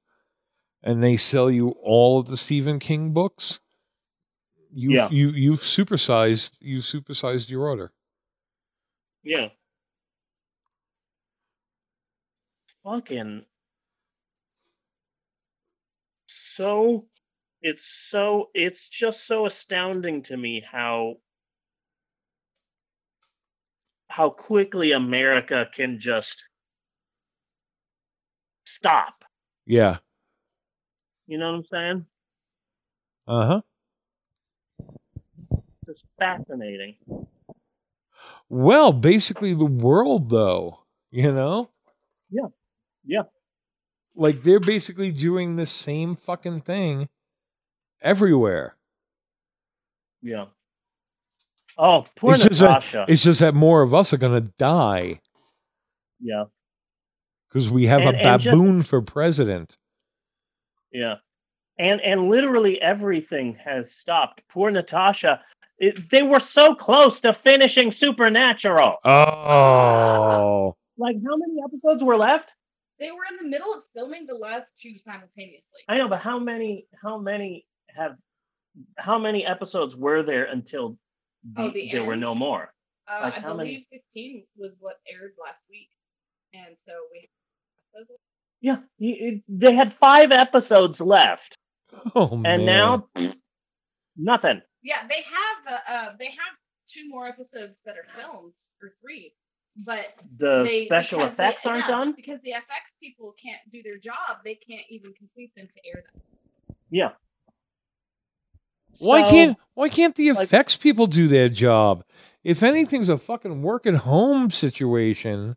and 0.84 1.04
they 1.04 1.18
sell 1.18 1.52
you 1.52 1.70
all 1.84 2.20
of 2.20 2.28
the 2.28 2.38
Stephen 2.38 2.80
King 2.80 3.14
books. 3.14 3.60
You 4.72 4.92
Yeah. 4.94 5.10
you 5.10 5.30
you've 5.30 5.60
supersized 5.60 6.58
you've 6.62 6.86
supersized 6.86 7.50
your 7.50 7.68
order. 7.68 7.92
yeah. 9.24 9.50
Fucking 12.84 13.46
so 16.28 17.08
it's 17.62 17.86
so 17.86 18.50
it's 18.54 18.88
just 18.88 19.28
so 19.28 19.46
astounding 19.46 20.22
to 20.24 20.38
me 20.38 20.64
how 20.70 21.16
how 24.08 24.30
quickly 24.30 24.92
America 24.92 25.68
can 25.74 26.00
just 26.00 26.44
stop. 28.66 29.24
Yeah. 29.66 29.98
You 31.28 31.38
know 31.38 31.52
what 31.52 31.58
I'm 31.58 31.66
saying? 31.66 32.06
Uh-huh. 33.28 33.62
It's 35.88 36.04
fascinating. 36.18 36.96
Well, 38.50 38.92
basically 38.94 39.54
the 39.54 39.66
world 39.66 40.30
though, 40.30 40.80
you 41.12 41.32
know? 41.32 41.70
Yeah. 42.32 42.48
Yeah. 43.06 43.24
Like 44.16 44.42
they're 44.42 44.60
basically 44.60 45.12
doing 45.12 45.56
the 45.56 45.68
same 45.68 46.16
fucking 46.16 46.62
thing 46.62 47.10
everywhere. 48.02 48.76
Yeah. 50.22 50.46
Oh, 51.78 52.06
poor 52.16 52.34
it's 52.34 52.44
just 52.46 52.60
that, 52.60 52.68
Natasha. 52.68 53.06
it's 53.08 53.24
just 53.24 53.40
that 53.40 53.54
more 53.56 53.82
of 53.82 53.94
us 53.94 54.12
are 54.14 54.18
gonna 54.18 54.42
die 54.42 55.22
yeah. 56.20 56.46
because 57.48 57.70
we 57.70 57.86
have 57.86 58.02
And- 58.02 58.18
a 58.18 58.28
and 58.28 58.42
just- 58.42 58.54
baboon 58.54 58.82
for 58.84 59.02
president. 59.02 59.78
Yeah. 60.92 61.16
And 61.78 62.02
and 62.02 62.28
literally 62.30 62.82
everything 62.82 63.56
has 63.64 63.92
stopped. 63.94 64.42
Poor 64.50 64.70
Natasha. 64.72 65.42
It, 65.78 66.10
they 66.10 66.24
were 66.24 66.42
so 66.42 66.76
close 66.76 67.22
to 67.22 67.32
finishing 67.32 67.92
Supernatural. 67.92 68.98
Oh. 69.06 70.76
Like 71.02 71.16
how 71.26 71.38
many 71.38 71.60
episodes 71.64 72.04
were 72.04 72.18
left? 72.18 72.50
They 73.00 73.10
were 73.10 73.24
in 73.32 73.38
the 73.38 73.50
middle 73.50 73.74
of 73.74 73.84
filming 73.96 74.26
the 74.26 74.34
last 74.36 74.78
two 74.82 74.98
simultaneously. 74.98 75.80
I 75.88 75.98
know, 75.98 76.10
but 76.10 76.20
how 76.20 76.38
many 76.40 76.88
how 77.02 77.18
many 77.18 77.66
have 77.96 78.16
how 78.98 79.18
many 79.18 79.46
episodes 79.46 79.96
were 79.96 80.24
there 80.24 80.46
until 80.46 80.98
the, 81.56 81.62
Oh, 81.64 81.72
the 81.72 81.92
there 81.92 82.06
were 82.06 82.16
no 82.16 82.36
more? 82.36 82.74
Uh, 83.08 83.20
Like, 83.24 83.34
I 83.38 83.40
how 83.40 83.56
believe 83.56 83.86
many- 83.92 84.04
15 84.14 84.46
was 84.56 84.76
what 84.80 84.98
aired 85.12 85.34
last 85.44 85.66
week. 85.70 85.90
And 86.54 86.78
so 86.80 86.92
we 87.12 87.30
episodes 87.96 88.20
Yeah, 88.62 88.78
y- 89.00 89.18
it- 89.20 89.44
they 89.48 89.74
had 89.74 89.94
5 89.94 90.32
episodes 90.32 91.00
left. 91.02 91.58
Oh 92.16 92.32
and 92.34 92.44
man. 92.44 92.66
now 92.66 92.98
pfft, 93.16 93.36
nothing. 94.16 94.62
Yeah, 94.84 95.08
they 95.08 95.24
have 95.24 95.74
uh, 95.74 95.92
uh 95.94 96.16
they 96.18 96.28
have 96.28 96.56
two 96.88 97.08
more 97.10 97.28
episodes 97.28 97.82
that 97.86 97.96
are 97.98 98.04
filmed 98.16 98.54
or 98.82 98.94
three, 99.02 99.34
but 99.86 100.14
The 100.38 100.64
they, 100.64 100.86
special 100.86 101.20
because 101.20 101.36
they- 101.36 101.44
effects 101.44 101.66
aren't 101.66 101.86
yeah, 101.86 101.96
done? 101.98 102.12
because 102.14 102.42
the 102.42 102.52
FX 102.52 102.94
people 103.02 103.34
can't 103.42 103.62
do 103.72 103.82
their 103.82 103.98
job. 103.98 104.44
They 104.44 104.56
can't 104.56 104.86
even 104.90 105.14
complete 105.14 105.52
them 105.56 105.68
to 105.68 105.80
air 105.88 106.04
them. 106.14 106.22
Yeah. 106.92 107.12
Why 109.00 109.24
So- 109.24 109.30
can't 109.30 109.58
why 109.76 109.90
can't 109.90 110.16
the 110.16 110.32
like- 110.34 110.44
effects 110.46 110.76
people 110.76 111.08
do 111.08 111.28
their 111.28 111.48
job? 111.50 112.04
If 112.44 112.64
anything's 112.64 113.10
a 113.10 113.18
fucking 113.18 113.62
work 113.62 113.86
at 113.86 113.96
home 113.96 114.50
situation, 114.50 115.56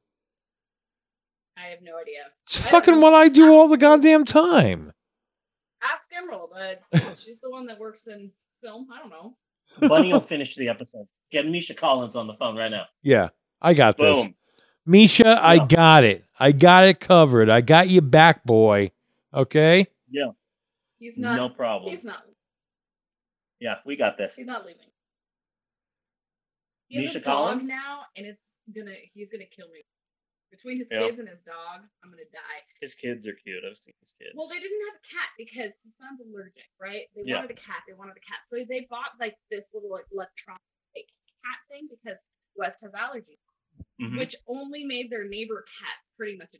I 1.56 1.62
have 1.68 1.82
no 1.82 1.96
idea. 1.98 2.24
it's 2.46 2.66
I 2.66 2.70
fucking 2.70 3.00
what 3.00 3.14
I 3.14 3.28
do 3.28 3.52
all 3.54 3.68
the 3.68 3.76
goddamn 3.76 4.24
time. 4.24 4.92
Ask 5.82 6.08
Emerald. 6.16 6.50
Uh, 6.56 6.74
she's 7.14 7.40
the 7.40 7.50
one 7.50 7.66
that 7.66 7.78
works 7.78 8.06
in 8.06 8.30
film. 8.62 8.88
I 8.92 8.98
don't 8.98 9.10
know. 9.10 9.36
Bunny 9.88 10.12
will 10.12 10.20
finish 10.34 10.54
the 10.56 10.68
episode. 10.68 11.06
Get 11.30 11.46
Misha 11.46 11.74
Collins 11.74 12.14
on 12.16 12.26
the 12.26 12.34
phone 12.34 12.56
right 12.56 12.70
now. 12.70 12.84
Yeah, 13.02 13.28
I 13.60 13.74
got 13.74 13.96
this. 13.96 14.16
Boom. 14.26 14.34
Misha, 14.84 15.38
I 15.40 15.64
got 15.64 16.04
it. 16.04 16.24
I 16.38 16.52
got 16.52 16.84
it 16.84 16.98
covered. 17.00 17.48
I 17.48 17.60
got 17.60 17.88
you 17.88 18.00
back, 18.00 18.44
boy. 18.44 18.90
Okay. 19.32 19.86
Yeah. 20.10 20.30
He's 20.98 21.16
not. 21.16 21.36
No 21.36 21.48
problem. 21.48 21.92
He's 21.92 22.04
not. 22.04 22.22
Yeah, 23.62 23.78
we 23.86 23.94
got 23.94 24.18
this. 24.18 24.34
He's 24.34 24.46
not 24.50 24.66
leaving. 24.66 24.90
He 26.88 26.96
has 26.98 27.14
Misha 27.14 27.18
a 27.18 27.20
dog 27.22 27.62
Collins? 27.62 27.64
now, 27.70 28.02
and 28.16 28.26
it's 28.26 28.42
gonna. 28.74 28.98
He's 29.14 29.30
gonna 29.30 29.46
kill 29.46 29.68
me. 29.70 29.82
Between 30.50 30.76
his 30.78 30.90
Yeah. 30.90 31.06
kids 31.06 31.20
and 31.20 31.28
his 31.28 31.42
dog, 31.42 31.86
I'm 32.02 32.10
gonna 32.10 32.26
die. 32.34 32.60
His 32.82 32.94
kids 32.96 33.24
are 33.26 33.32
cute. 33.34 33.62
I've 33.64 33.78
seen 33.78 33.94
his 34.00 34.12
kids. 34.18 34.32
Well, 34.34 34.48
they 34.48 34.58
didn't 34.58 34.82
have 34.90 34.98
a 34.98 35.06
cat 35.06 35.28
because 35.38 35.72
his 35.80 35.94
son's 35.96 36.20
allergic, 36.20 36.68
right? 36.80 37.06
They 37.14 37.22
Yeah. 37.24 37.36
wanted 37.36 37.52
a 37.52 37.60
cat. 37.60 37.84
They 37.86 37.94
wanted 37.94 38.16
a 38.16 38.20
cat, 38.20 38.40
so 38.44 38.62
they 38.64 38.80
bought 38.90 39.12
like 39.20 39.38
this 39.48 39.72
little 39.72 39.90
like 39.90 40.06
electronic 40.10 40.60
like, 40.96 41.08
cat 41.46 41.58
thing 41.70 41.86
because 41.86 42.18
West 42.56 42.82
has 42.82 42.92
allergies, 42.92 43.38
Mhm. 44.00 44.18
which 44.18 44.34
only 44.48 44.84
made 44.84 45.08
their 45.08 45.24
neighbor 45.24 45.62
cat 45.78 45.96
pretty 46.18 46.36
much 46.36 46.52
a 46.54 46.58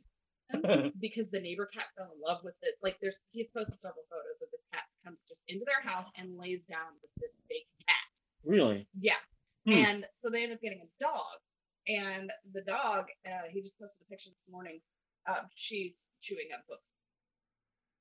because 0.99 1.29
the 1.29 1.39
neighbor 1.39 1.65
cat 1.65 1.85
fell 1.97 2.11
in 2.13 2.21
love 2.21 2.43
with 2.43 2.55
it. 2.61 2.75
Like, 2.81 2.97
there's 3.01 3.19
he's 3.31 3.49
posted 3.49 3.79
several 3.79 4.05
photos 4.09 4.41
of 4.41 4.49
this 4.51 4.61
cat 4.71 4.83
comes 5.03 5.23
just 5.27 5.41
into 5.47 5.65
their 5.65 5.81
house 5.83 6.09
and 6.17 6.37
lays 6.37 6.61
down 6.69 6.95
with 7.01 7.11
this 7.19 7.37
fake 7.49 7.67
cat. 7.87 8.11
really? 8.45 8.87
Yeah. 8.99 9.19
Hmm. 9.67 9.73
And 9.73 10.05
so 10.23 10.29
they 10.29 10.43
end 10.43 10.53
up 10.53 10.61
getting 10.61 10.81
a 10.81 11.03
dog. 11.03 11.39
And 11.87 12.31
the 12.53 12.61
dog, 12.61 13.07
uh, 13.27 13.47
he 13.51 13.61
just 13.61 13.77
posted 13.79 14.07
a 14.07 14.09
picture 14.09 14.29
this 14.29 14.51
morning. 14.51 14.79
Um, 15.27 15.47
she's 15.55 16.07
chewing 16.21 16.47
up 16.55 16.63
books. 16.67 16.87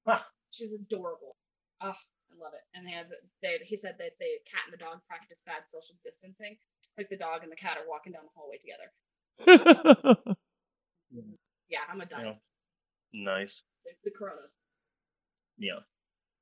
Huh. 0.06 0.22
She's 0.50 0.72
adorable. 0.72 1.36
Oh, 1.80 1.94
I 1.94 2.34
love 2.38 2.54
it. 2.54 2.62
And 2.74 2.86
they 2.86 2.92
have 2.92 3.08
they 3.42 3.58
he 3.62 3.76
said 3.76 3.94
that 3.98 4.18
the 4.18 4.30
cat 4.46 4.62
and 4.66 4.72
the 4.72 4.82
dog 4.82 5.00
practice 5.08 5.42
bad 5.44 5.66
social 5.66 5.96
distancing. 6.04 6.56
Like 6.98 7.08
the 7.08 7.16
dog 7.16 7.42
and 7.42 7.50
the 7.50 7.56
cat 7.56 7.78
are 7.78 7.88
walking 7.88 8.12
down 8.12 8.22
the 8.24 8.34
hallway 8.34 8.58
together. 8.58 8.88
Yeah, 11.14 11.22
I'm 11.90 12.00
a 12.00 12.04
Yeah. 12.10 12.22
dog. 12.24 12.36
Nice. 13.12 13.62
The, 13.84 13.90
the 14.04 14.10
Coronas. 14.16 14.52
Yeah. 15.58 15.80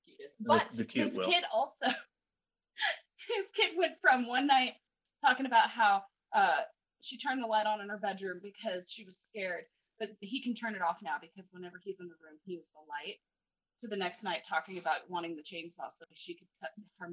Cutest. 0.07 0.37
But 0.41 0.67
the 0.75 0.85
cute 0.85 1.09
his 1.09 1.19
Will. 1.19 1.27
kid 1.29 1.45
also 1.53 1.87
his 3.37 3.47
kid 3.55 3.77
went 3.77 3.95
from 4.01 4.27
one 4.27 4.47
night 4.47 4.75
talking 5.25 5.47
about 5.47 5.69
how 5.71 6.03
uh 6.35 6.61
she 7.01 7.17
turned 7.19 7.43
the 7.43 7.47
light 7.47 7.67
on 7.67 7.81
in 7.81 7.89
her 7.89 7.99
bedroom 7.99 8.41
because 8.43 8.91
she 8.91 9.05
was 9.05 9.17
scared, 9.17 9.65
but 9.99 10.11
he 10.21 10.43
can 10.43 10.55
turn 10.55 10.75
it 10.75 10.83
off 10.83 10.99
now 11.03 11.17
because 11.21 11.49
whenever 11.53 11.81
he's 11.83 11.99
in 12.01 12.07
the 12.09 12.15
room, 12.23 12.39
he 12.45 12.55
is 12.55 12.69
the 12.75 12.81
light. 12.89 13.17
To 13.81 13.89
the 13.89 13.97
next 13.97 14.23
night 14.23 14.45
talking 14.47 14.77
about 14.77 15.09
wanting 15.09 15.35
the 15.35 15.43
chainsaw 15.43 15.89
so 15.91 16.05
she 16.13 16.35
could 16.35 16.49
cut 16.61 16.71
her, 16.99 17.07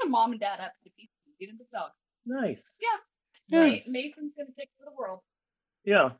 her 0.00 0.08
mom 0.08 0.32
and 0.32 0.40
dad 0.40 0.60
up 0.60 0.72
into 0.82 0.94
pieces 0.96 1.26
and 1.26 1.34
get 1.38 1.50
into 1.50 1.64
the 1.70 1.76
dog. 1.78 1.90
Nice. 2.24 2.76
Yeah. 2.80 3.58
Nice. 3.60 3.88
Maison's 3.90 4.32
gonna 4.34 4.48
take 4.58 4.70
over 4.80 4.90
the 4.90 4.96
world. 4.96 5.20
Yeah. 5.84 6.12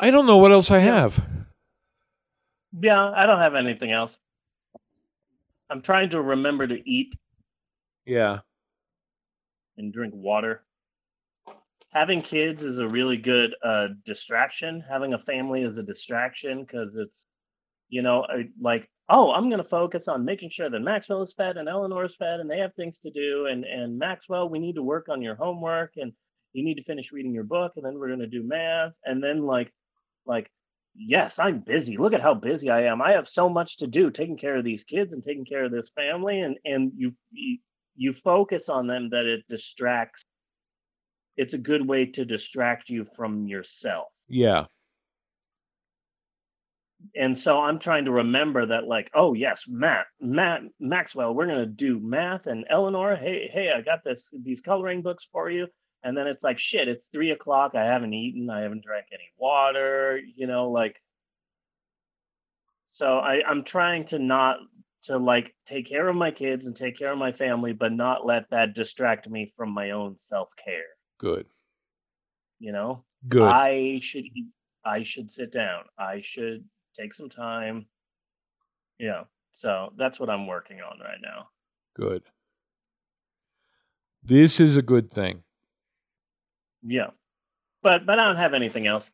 I 0.00 0.10
don't 0.10 0.26
know 0.26 0.38
what 0.38 0.52
else 0.52 0.70
I 0.70 0.78
have. 0.78 1.24
Yeah, 2.80 3.10
I 3.14 3.26
don't 3.26 3.40
have 3.40 3.54
anything 3.54 3.92
else. 3.92 4.18
I'm 5.70 5.80
trying 5.80 6.10
to 6.10 6.20
remember 6.20 6.66
to 6.66 6.90
eat 6.90 7.14
Yeah. 8.04 8.40
and 9.78 9.92
drink 9.92 10.12
water. 10.14 10.64
Having 11.92 12.22
kids 12.22 12.62
is 12.64 12.78
a 12.78 12.88
really 12.88 13.16
good 13.16 13.54
uh, 13.62 13.88
distraction. 14.04 14.84
Having 14.88 15.14
a 15.14 15.18
family 15.18 15.62
is 15.62 15.78
a 15.78 15.82
distraction 15.82 16.64
because 16.64 16.96
it's, 16.96 17.26
you 17.88 18.02
know, 18.02 18.26
like, 18.60 18.88
oh, 19.08 19.32
I'm 19.32 19.48
going 19.50 19.62
to 19.62 19.68
focus 19.68 20.08
on 20.08 20.24
making 20.24 20.50
sure 20.50 20.70
that 20.70 20.80
Maxwell 20.80 21.22
is 21.22 21.34
fed 21.34 21.56
and 21.56 21.68
Eleanor 21.68 22.04
is 22.04 22.16
fed 22.16 22.40
and 22.40 22.50
they 22.50 22.58
have 22.58 22.74
things 22.74 22.98
to 23.00 23.10
do. 23.10 23.46
And, 23.50 23.64
and 23.64 23.98
Maxwell, 23.98 24.48
we 24.48 24.58
need 24.58 24.76
to 24.76 24.82
work 24.82 25.08
on 25.08 25.22
your 25.22 25.34
homework 25.34 25.92
and 25.96 26.12
you 26.52 26.64
need 26.64 26.76
to 26.76 26.84
finish 26.84 27.12
reading 27.12 27.34
your 27.34 27.44
book 27.44 27.72
and 27.76 27.84
then 27.84 27.98
we're 27.98 28.08
going 28.08 28.20
to 28.20 28.26
do 28.26 28.42
math. 28.42 28.92
And 29.04 29.22
then, 29.22 29.42
like, 29.42 29.72
like, 30.24 30.50
yes, 30.94 31.38
I'm 31.38 31.60
busy. 31.60 31.96
Look 31.98 32.14
at 32.14 32.22
how 32.22 32.34
busy 32.34 32.70
I 32.70 32.84
am. 32.84 33.02
I 33.02 33.12
have 33.12 33.28
so 33.28 33.48
much 33.48 33.78
to 33.78 33.86
do 33.86 34.10
taking 34.10 34.38
care 34.38 34.56
of 34.56 34.64
these 34.64 34.84
kids 34.84 35.12
and 35.12 35.22
taking 35.22 35.44
care 35.44 35.64
of 35.64 35.72
this 35.72 35.90
family. 35.94 36.40
And, 36.40 36.56
and 36.64 36.92
you, 36.96 37.12
you, 37.30 37.58
you 37.96 38.12
focus 38.14 38.68
on 38.68 38.86
them 38.86 39.10
that 39.10 39.26
it 39.26 39.44
distracts 39.48 40.22
it's 41.36 41.54
a 41.54 41.58
good 41.58 41.86
way 41.86 42.06
to 42.06 42.24
distract 42.24 42.88
you 42.88 43.04
from 43.16 43.46
yourself 43.48 44.06
Yeah. 44.28 44.66
And 47.14 47.36
so 47.36 47.58
i'm 47.58 47.78
trying 47.78 48.04
to 48.04 48.10
remember 48.10 48.66
that 48.66 48.86
like 48.86 49.10
oh 49.14 49.34
yes 49.34 49.64
matt 49.68 50.06
matt 50.20 50.62
maxwell 50.80 51.34
we're 51.34 51.46
going 51.46 51.58
to 51.58 51.66
do 51.66 52.00
math 52.00 52.46
and 52.46 52.64
eleanor 52.70 53.16
hey 53.16 53.50
hey 53.52 53.70
i 53.74 53.80
got 53.80 54.04
this 54.04 54.30
these 54.42 54.60
coloring 54.60 55.02
books 55.02 55.26
for 55.30 55.50
you 55.50 55.66
and 56.02 56.16
then 56.16 56.26
it's 56.26 56.44
like 56.44 56.58
shit 56.58 56.88
it's 56.88 57.06
three 57.06 57.30
o'clock 57.30 57.74
i 57.74 57.84
haven't 57.84 58.14
eaten 58.14 58.50
i 58.50 58.60
haven't 58.60 58.84
drank 58.84 59.06
any 59.12 59.28
water 59.38 60.20
you 60.36 60.46
know 60.46 60.70
like 60.70 61.00
so 62.86 63.18
i 63.18 63.40
i'm 63.48 63.64
trying 63.64 64.04
to 64.04 64.18
not 64.18 64.58
to 65.02 65.18
like 65.18 65.54
take 65.66 65.86
care 65.86 66.08
of 66.08 66.16
my 66.16 66.30
kids 66.30 66.66
and 66.66 66.74
take 66.74 66.96
care 66.96 67.12
of 67.12 67.18
my 67.18 67.32
family 67.32 67.72
but 67.72 67.92
not 67.92 68.24
let 68.24 68.48
that 68.50 68.74
distract 68.74 69.28
me 69.28 69.52
from 69.56 69.70
my 69.70 69.90
own 69.90 70.16
self-care 70.18 70.82
Good. 71.18 71.46
you 72.58 72.72
know 72.72 73.04
Good. 73.28 73.50
i 73.50 73.98
should 74.02 74.24
eat 74.24 74.46
i 74.84 75.02
should 75.02 75.30
sit 75.30 75.52
down 75.52 75.84
i 75.98 76.20
should 76.22 76.64
take 76.94 77.14
some 77.14 77.28
time 77.28 77.86
yeah 78.98 79.24
so 79.52 79.92
that's 79.96 80.18
what 80.20 80.30
i'm 80.30 80.46
working 80.46 80.80
on 80.80 80.98
right 81.00 81.18
now 81.22 81.48
Good. 81.96 82.22
This 84.22 84.58
is 84.58 84.76
a 84.76 84.82
good 84.82 85.10
thing. 85.10 85.42
yeah 86.82 87.10
but 87.82 88.04
but 88.06 88.18
i 88.18 88.24
don't 88.24 88.36
have 88.36 88.54
anything 88.54 88.86
else 88.86 89.10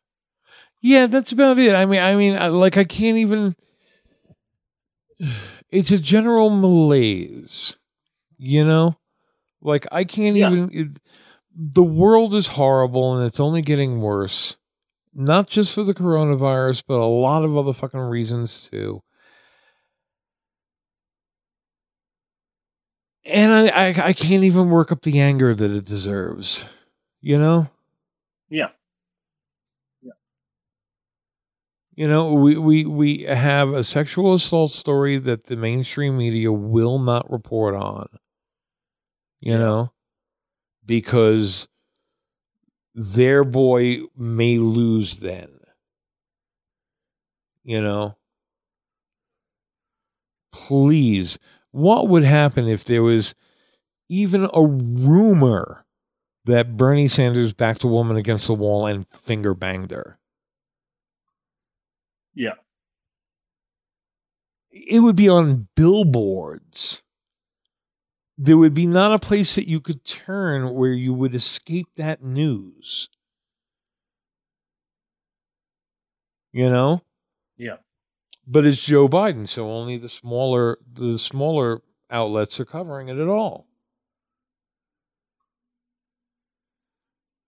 Yeah, 0.82 1.06
that's 1.08 1.30
about 1.32 1.58
it. 1.58 1.74
I 1.74 1.84
mean, 1.84 2.00
I 2.00 2.16
mean, 2.16 2.36
like 2.54 2.76
I 2.78 2.84
can't 2.84 3.18
even. 3.18 3.54
It's 5.70 5.92
a 5.92 5.98
general 5.98 6.50
malaise, 6.50 7.76
you 8.38 8.64
know. 8.64 8.98
Like 9.60 9.86
I 9.92 10.04
can't 10.04 10.36
Yeah. 10.36 10.50
even. 10.50 10.70
It, 10.72 10.88
the 11.54 11.82
world 11.84 12.34
is 12.34 12.48
horrible, 12.48 13.16
and 13.16 13.26
it's 13.26 13.38
only 13.40 13.62
getting 13.62 14.00
worse. 14.00 14.56
Not 15.14 15.48
just 15.48 15.72
for 15.72 15.84
the 15.84 15.94
coronavirus, 15.94 16.84
but 16.86 16.94
a 16.94 17.06
lot 17.06 17.44
of 17.44 17.56
other 17.56 17.72
fucking 17.72 18.00
reasons 18.00 18.68
too. 18.68 19.02
And 23.24 23.52
I, 23.52 23.68
I, 23.68 23.88
I 24.08 24.12
can't 24.12 24.44
even 24.44 24.70
work 24.70 24.90
up 24.90 25.02
the 25.02 25.20
anger 25.20 25.54
that 25.54 25.70
it 25.70 25.84
deserves, 25.84 26.64
you 27.20 27.36
know. 27.36 27.68
yeah 28.50 28.68
You 31.94 32.08
know, 32.08 32.32
we, 32.32 32.56
we 32.56 32.84
we 32.86 33.22
have 33.24 33.70
a 33.70 33.84
sexual 33.84 34.34
assault 34.34 34.72
story 34.72 35.18
that 35.18 35.44
the 35.46 35.56
mainstream 35.56 36.16
media 36.16 36.50
will 36.52 36.98
not 36.98 37.30
report 37.30 37.74
on. 37.74 38.08
You 39.40 39.58
know, 39.58 39.92
because 40.86 41.68
their 42.94 43.44
boy 43.44 44.00
may 44.16 44.58
lose 44.58 45.18
then. 45.18 45.48
You 47.64 47.82
know. 47.82 48.16
Please, 50.52 51.38
what 51.70 52.08
would 52.08 52.24
happen 52.24 52.66
if 52.66 52.84
there 52.84 53.02
was 53.02 53.34
even 54.08 54.48
a 54.52 54.64
rumor 54.64 55.86
that 56.44 56.76
Bernie 56.76 57.06
Sanders 57.06 57.52
backed 57.52 57.84
a 57.84 57.86
woman 57.86 58.16
against 58.16 58.48
the 58.48 58.54
wall 58.54 58.86
and 58.86 59.06
finger 59.06 59.54
banged 59.54 59.92
her? 59.92 60.18
yeah 62.34 62.54
it 64.70 65.00
would 65.00 65.16
be 65.16 65.28
on 65.28 65.68
billboards. 65.74 67.02
There 68.42 68.56
would 68.56 68.72
be 68.72 68.86
not 68.86 69.12
a 69.12 69.18
place 69.18 69.54
that 69.56 69.68
you 69.68 69.82
could 69.82 70.02
turn 70.02 70.72
where 70.72 70.94
you 70.94 71.12
would 71.12 71.34
escape 71.34 71.88
that 71.96 72.22
news. 72.22 73.10
You 76.50 76.70
know? 76.70 77.02
yeah 77.58 77.76
But 78.46 78.64
it's 78.64 78.82
Joe 78.82 79.10
Biden, 79.10 79.46
so 79.46 79.70
only 79.70 79.98
the 79.98 80.08
smaller 80.08 80.78
the 80.90 81.18
smaller 81.18 81.82
outlets 82.10 82.58
are 82.58 82.64
covering 82.64 83.08
it 83.08 83.18
at 83.18 83.28
all. 83.28 83.66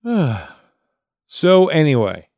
so 1.26 1.68
anyway, 1.68 2.28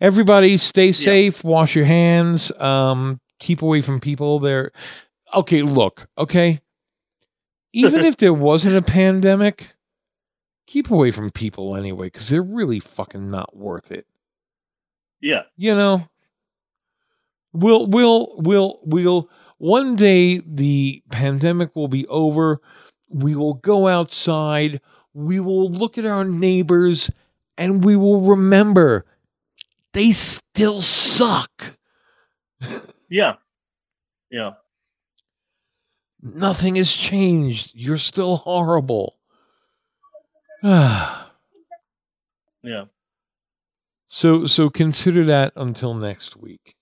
everybody 0.00 0.56
stay 0.56 0.90
safe, 0.92 1.44
wash 1.44 1.76
your 1.76 1.84
hands, 1.84 2.50
um, 2.52 3.20
keep 3.38 3.60
away 3.60 3.82
from 3.82 4.00
people 4.00 4.38
there. 4.38 4.72
Okay, 5.34 5.62
look, 5.62 6.08
okay. 6.18 6.60
Even 7.72 8.04
if 8.04 8.16
there 8.18 8.34
wasn't 8.34 8.76
a 8.76 8.82
pandemic, 8.82 9.74
keep 10.66 10.90
away 10.90 11.10
from 11.10 11.30
people 11.30 11.74
anyway, 11.76 12.06
because 12.06 12.28
they're 12.28 12.42
really 12.42 12.80
fucking 12.80 13.30
not 13.30 13.56
worth 13.56 13.90
it. 13.90 14.06
yeah 15.20 15.42
You 15.56 15.74
know? 15.74 16.08
We'll 17.54 17.86
we'll 17.86 18.34
we'll 18.38 18.80
we'll 18.82 19.28
one 19.58 19.94
day 19.96 20.38
the 20.46 21.02
pandemic 21.10 21.76
will 21.76 21.88
be 21.88 22.06
over. 22.08 22.60
We 23.08 23.34
will 23.36 23.54
go 23.54 23.88
outside. 23.88 24.80
we 25.14 25.38
will 25.40 25.70
look 25.70 25.98
at 25.98 26.06
our 26.06 26.24
neighbors 26.24 27.10
and 27.58 27.84
we 27.84 27.94
will 27.96 28.20
remember 28.22 29.04
they 29.92 30.12
still 30.12 30.80
suck. 30.82 31.76
Yeah. 33.10 33.34
Yeah. 34.30 34.52
Nothing 36.22 36.76
has 36.76 36.92
changed. 36.92 37.72
You're 37.74 37.98
still 37.98 38.36
horrible. 38.38 39.16
Yeah. 42.64 42.84
so 44.06 44.46
so 44.46 44.70
consider 44.70 45.24
that 45.24 45.52
until 45.56 45.94
next 45.94 46.36
week. 46.36 46.76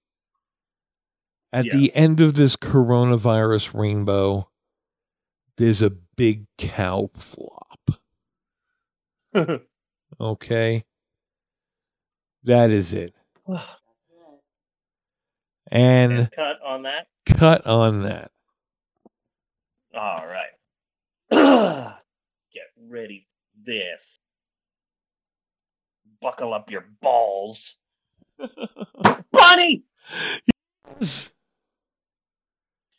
At 1.55 1.65
the 1.71 1.91
end 1.95 2.21
of 2.21 2.35
this 2.35 2.55
coronavirus 2.55 3.73
rainbow, 3.73 4.51
there's 5.57 5.81
a 5.81 5.89
big 5.91 6.47
cow 6.59 7.11
flop. 7.15 7.91
Okay? 10.21 10.85
That 12.45 12.71
is 12.71 12.93
it. 12.93 13.15
And 15.73 16.13
And 16.19 16.31
cut 16.33 16.61
on 16.63 16.83
that. 16.83 17.07
cut 17.25 17.65
on 17.67 18.03
that. 18.03 18.33
All 19.95 20.25
right. 20.27 20.51
Get 22.53 22.65
ready 22.89 23.27
this. 23.65 24.19
Buckle 26.21 26.55
up 26.55 26.71
your 26.71 26.87
balls. 27.01 27.77
Bunny! 29.33 29.85
Yes. 31.01 31.31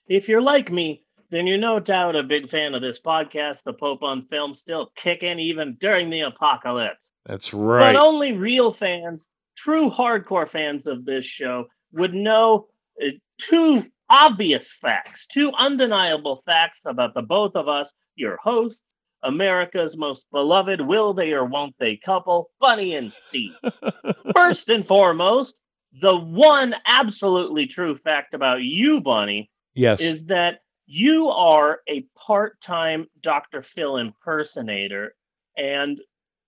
If 0.07 0.27
you're 0.27 0.41
like 0.41 0.71
me, 0.71 1.05
then 1.29 1.47
you're 1.47 1.57
no 1.57 1.79
doubt 1.79 2.15
a 2.17 2.23
big 2.23 2.49
fan 2.49 2.75
of 2.75 2.81
this 2.81 2.99
podcast, 2.99 3.63
The 3.63 3.73
Pope 3.73 4.03
on 4.03 4.25
Film, 4.25 4.53
still 4.53 4.91
kicking 4.95 5.39
even 5.39 5.77
during 5.79 6.09
the 6.09 6.21
apocalypse. 6.21 7.11
That's 7.25 7.53
right. 7.53 7.93
But 7.93 7.95
only 7.95 8.33
real 8.33 8.71
fans, 8.71 9.29
true 9.55 9.89
hardcore 9.89 10.49
fans 10.49 10.87
of 10.87 11.05
this 11.05 11.25
show, 11.25 11.67
would 11.93 12.13
know 12.13 12.67
uh, 13.01 13.11
two 13.37 13.85
obvious 14.11 14.71
facts, 14.71 15.25
two 15.25 15.51
undeniable 15.57 16.43
facts 16.45 16.81
about 16.85 17.15
the 17.15 17.21
both 17.21 17.55
of 17.55 17.67
us, 17.67 17.93
your 18.15 18.37
hosts, 18.37 18.83
America's 19.23 19.95
most 19.97 20.25
beloved 20.31 20.81
will 20.81 21.13
they 21.13 21.31
or 21.31 21.45
won't 21.45 21.75
they 21.79 21.95
couple, 21.95 22.49
Bunny 22.59 22.95
and 22.95 23.11
Steve. 23.13 23.55
First 24.35 24.69
and 24.69 24.85
foremost, 24.85 25.61
the 26.01 26.15
one 26.15 26.75
absolutely 26.85 27.65
true 27.67 27.95
fact 27.95 28.33
about 28.33 28.61
you, 28.63 29.01
Bunny, 29.01 29.49
Yes. 29.73 30.01
is 30.01 30.25
that 30.25 30.59
you 30.85 31.29
are 31.29 31.79
a 31.87 32.05
part-time 32.17 33.07
Dr. 33.23 33.61
Phil 33.61 33.97
impersonator. 33.97 35.15
And 35.57 35.99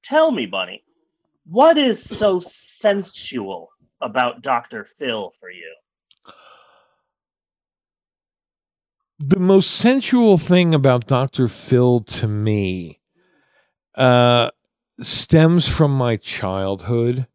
tell 0.04 0.32
me, 0.32 0.46
Bunny, 0.46 0.84
what 1.46 1.78
is 1.78 2.04
so 2.04 2.42
sensual 2.42 3.70
about 4.02 4.42
Dr. 4.42 4.86
Phil 5.00 5.32
for 5.40 5.50
you? 5.50 5.74
The 9.30 9.40
most 9.40 9.72
sensual 9.72 10.38
thing 10.38 10.74
about 10.74 11.08
Dr. 11.08 11.48
Phil 11.48 12.02
to 12.02 12.28
me 12.28 13.00
uh, 13.96 14.50
stems 15.00 15.68
from 15.68 15.96
my 15.96 16.18
childhood. 16.18 17.28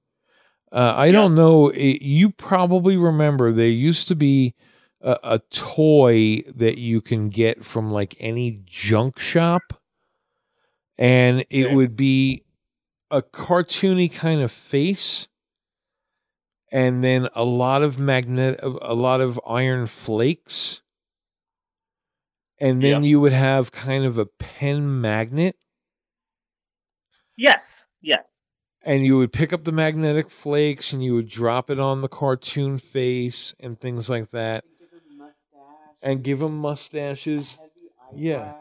Uh, 0.70 0.92
I 0.96 1.12
don't 1.12 1.34
know. 1.34 1.68
It, 1.68 2.02
you 2.02 2.30
probably 2.30 2.96
remember 2.96 3.52
there 3.52 3.68
used 3.68 4.08
to 4.08 4.14
be 4.14 4.54
a, 5.00 5.18
a 5.22 5.38
toy 5.50 6.42
that 6.54 6.78
you 6.78 7.00
can 7.00 7.30
get 7.30 7.64
from 7.64 7.90
like 7.90 8.14
any 8.20 8.60
junk 8.66 9.18
shop, 9.18 9.62
and 10.98 11.44
it 11.48 11.66
Okay. 11.66 11.74
would 11.74 11.96
be 11.96 12.44
a 13.10 13.22
cartoony 13.22 14.12
kind 14.12 14.42
of 14.42 14.52
face, 14.52 15.28
and 16.70 17.02
then 17.02 17.28
a 17.34 17.44
lot 17.44 17.82
of 17.82 17.98
magnet, 17.98 18.60
a 18.62 18.94
lot 18.94 19.22
of 19.22 19.40
iron 19.46 19.86
flakes 19.86 20.82
and 22.60 22.82
then 22.82 23.02
Yeah. 23.02 23.08
you 23.10 23.20
would 23.20 23.32
have 23.32 23.70
kind 23.72 24.04
of 24.04 24.18
a 24.18 24.26
pen 24.26 25.00
magnet 25.00 25.56
Yes, 27.36 27.86
yes. 28.00 28.26
and 28.82 29.04
you 29.06 29.16
would 29.18 29.32
pick 29.32 29.52
up 29.52 29.64
the 29.64 29.72
magnetic 29.72 30.28
flakes 30.30 30.92
and 30.92 31.04
you 31.04 31.14
would 31.14 31.28
drop 31.28 31.70
it 31.70 31.78
on 31.78 32.00
the 32.00 32.08
cartoon 32.08 32.78
face 32.78 33.54
and 33.60 33.80
things 33.80 34.10
like 34.10 34.30
that 34.32 34.64
Give 34.80 34.90
him 34.90 35.18
mustache. 35.18 35.96
and 36.02 36.24
give 36.24 36.38
them 36.40 36.58
mustaches 36.58 37.56
heavy 37.56 38.22
Yeah. 38.24 38.54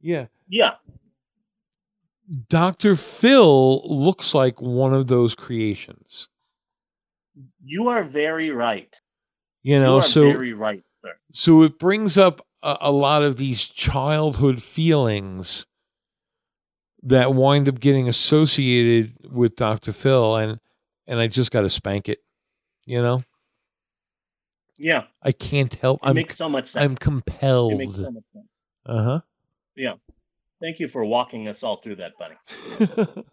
yeah 0.00 0.26
Yeah. 0.48 0.74
dr 2.48 2.94
phil 2.96 3.82
looks 3.84 4.34
like 4.34 4.60
one 4.60 4.94
of 4.94 5.06
those 5.08 5.34
creations 5.34 6.28
You 7.64 7.88
are 7.88 8.04
very 8.04 8.50
right. 8.50 8.94
you 9.62 9.74
You 9.74 9.80
know 9.80 9.96
are 9.96 10.02
so 10.02 10.22
very 10.22 10.52
right, 10.52 10.84
sir. 11.02 11.14
so 11.32 11.62
it 11.62 11.78
brings 11.78 12.16
up 12.18 12.42
a, 12.62 12.76
a 12.82 12.90
lot 12.92 13.22
of 13.22 13.36
these 13.36 13.64
childhood 13.64 14.62
feelings 14.62 15.66
that 17.02 17.34
wind 17.34 17.68
up 17.68 17.78
getting 17.80 18.08
associated 18.08 19.12
with 19.30 19.54
dr 19.56 19.92
phil 19.92 20.36
and 20.36 20.58
and 21.06 21.20
i 21.20 21.26
just 21.26 21.50
got 21.50 21.60
to 21.62 21.70
spank 21.70 22.08
it 22.08 22.18
you 22.84 23.00
know 23.00 23.22
Yeah. 24.78 25.04
I 25.22 25.32
can't 25.32 25.74
help. 25.74 26.00
It 26.04 26.08
I'm 26.08 26.14
makes 26.14 26.36
so 26.36 26.48
much 26.48 26.68
sense. 26.68 26.84
I'm 26.84 26.92
It 26.92 27.00
compelled. 27.00 27.78
makes 27.78 27.96
so 27.96 28.10
much 28.12 28.24
sense. 28.32 28.46
Uh 28.86 29.02
huh. 29.02 29.20
Yeah. 29.76 29.94
Thank 30.60 30.78
you 30.78 30.86
for 30.88 31.04
walking 31.04 31.48
us 31.48 31.62
all 31.64 31.76
through 31.78 31.96
that, 31.96 32.12
Bunny. 32.18 32.36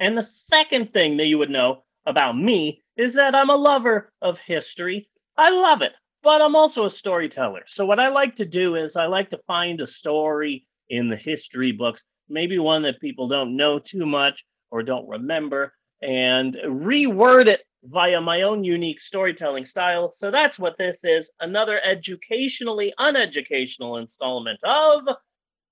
And 0.00 0.16
the 0.18 0.22
second 0.22 0.92
thing 0.94 1.18
that 1.18 1.26
you 1.26 1.36
would 1.38 1.50
know 1.50 1.84
about 2.06 2.36
me 2.36 2.82
is 2.96 3.14
that 3.14 3.34
I'm 3.34 3.50
a 3.50 3.54
lover 3.56 4.10
of 4.22 4.38
history. 4.38 5.08
I 5.36 5.50
love 5.50 5.82
it, 5.82 5.92
but 6.22 6.42
I'm 6.42 6.56
also 6.56 6.84
a 6.84 6.90
storyteller. 6.90 7.62
So, 7.66 7.86
what 7.86 8.00
I 8.00 8.08
like 8.08 8.36
to 8.36 8.44
do 8.44 8.76
is 8.76 8.96
I 8.96 9.06
like 9.06 9.30
to 9.30 9.40
find 9.46 9.80
a 9.80 9.86
story 9.86 10.66
in 10.88 11.08
the 11.08 11.16
history 11.16 11.72
books, 11.72 12.04
maybe 12.28 12.58
one 12.58 12.82
that 12.82 13.00
people 13.00 13.28
don't 13.28 13.56
know 13.56 13.78
too 13.78 14.04
much 14.06 14.44
or 14.70 14.82
don't 14.82 15.08
remember, 15.08 15.72
and 16.02 16.56
reword 16.64 17.46
it 17.46 17.62
via 17.84 18.20
my 18.20 18.42
own 18.42 18.62
unique 18.62 19.00
storytelling 19.00 19.64
style. 19.64 20.12
So, 20.12 20.30
that's 20.30 20.58
what 20.58 20.76
this 20.78 21.04
is 21.04 21.30
another 21.40 21.80
educationally 21.84 22.92
uneducational 22.98 24.00
installment 24.00 24.60
of 24.64 25.02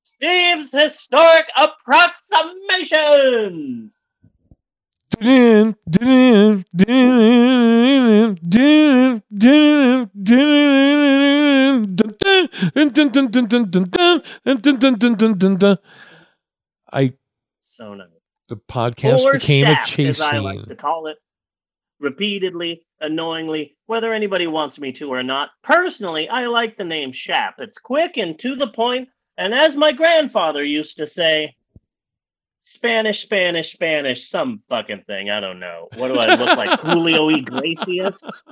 Steve's 0.03 0.73
Historic 0.73 1.47
Approximations. 1.57 3.98
I 16.93 17.14
So 17.61 17.95
nice. 17.95 18.07
the 18.49 18.57
podcast 18.57 19.25
or 19.25 19.33
became 19.33 19.66
a 19.66 19.75
shaft, 19.75 19.89
chase 19.91 20.09
as 20.09 20.21
I 20.21 20.31
scene. 20.33 20.43
like 20.45 20.66
to 20.66 20.77
call 20.77 21.09
it, 21.09 21.19
repeatedly, 22.01 22.87
annoyingly, 23.01 23.77
whether 23.87 24.12
anybody 24.12 24.47
wants 24.47 24.79
me 24.79 24.93
to 24.93 25.12
or 25.12 25.23
not. 25.23 25.51
Personally, 25.62 26.29
I 26.29 26.47
like 26.47 26.77
the 26.77 26.85
name 26.85 27.11
Shap. 27.12 27.57
It's 27.59 27.79
quick 27.79 28.16
and 28.16 28.39
to 28.39 28.55
the 28.55 28.69
point, 28.69 29.09
and 29.37 29.53
as 29.53 29.75
my 29.75 29.93
grandfather 29.93 30.64
used 30.64 30.97
to 30.99 31.07
say, 31.07 31.57
Spanish, 32.59 33.23
Spanish, 33.23 33.73
Spanish, 33.73 34.29
some 34.29 34.63
fucking 34.69 35.05
thing. 35.07 35.31
I 35.31 35.41
don't 35.41 35.61
know. 35.61 35.89
What 35.97 36.09
do 36.09 36.19
I 36.19 36.35
look 36.35 36.57
like? 36.57 36.81
Julio 36.81 37.29
Iglesias? 37.29 38.43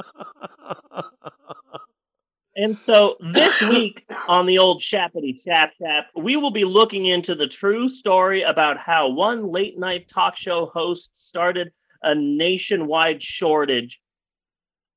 And 2.58 2.78
so 2.78 3.16
this 3.34 3.60
week 3.60 4.02
on 4.28 4.46
the 4.46 4.58
old 4.58 4.80
Shappity 4.80 5.42
Chap 5.44 5.72
Chap, 5.78 6.06
we 6.16 6.36
will 6.36 6.50
be 6.50 6.64
looking 6.64 7.04
into 7.04 7.34
the 7.34 7.46
true 7.46 7.86
story 7.86 8.42
about 8.42 8.78
how 8.78 9.10
one 9.10 9.52
late 9.52 9.78
night 9.78 10.08
talk 10.08 10.38
show 10.38 10.66
host 10.66 11.28
started 11.28 11.70
a 12.02 12.14
nationwide 12.14 13.22
shortage, 13.22 14.00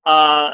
uh, 0.05 0.51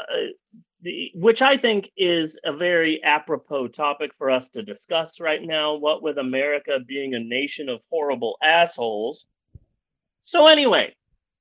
which 1.14 1.42
I 1.42 1.56
think 1.56 1.90
is 1.96 2.38
a 2.44 2.52
very 2.52 3.02
apropos 3.02 3.68
topic 3.68 4.12
for 4.16 4.30
us 4.30 4.48
to 4.50 4.62
discuss 4.62 5.20
right 5.20 5.42
now. 5.42 5.74
What 5.74 6.02
with 6.02 6.18
America 6.18 6.78
being 6.86 7.14
a 7.14 7.20
nation 7.20 7.68
of 7.68 7.80
horrible 7.90 8.36
assholes. 8.42 9.26
So, 10.20 10.46
anyway, 10.46 10.94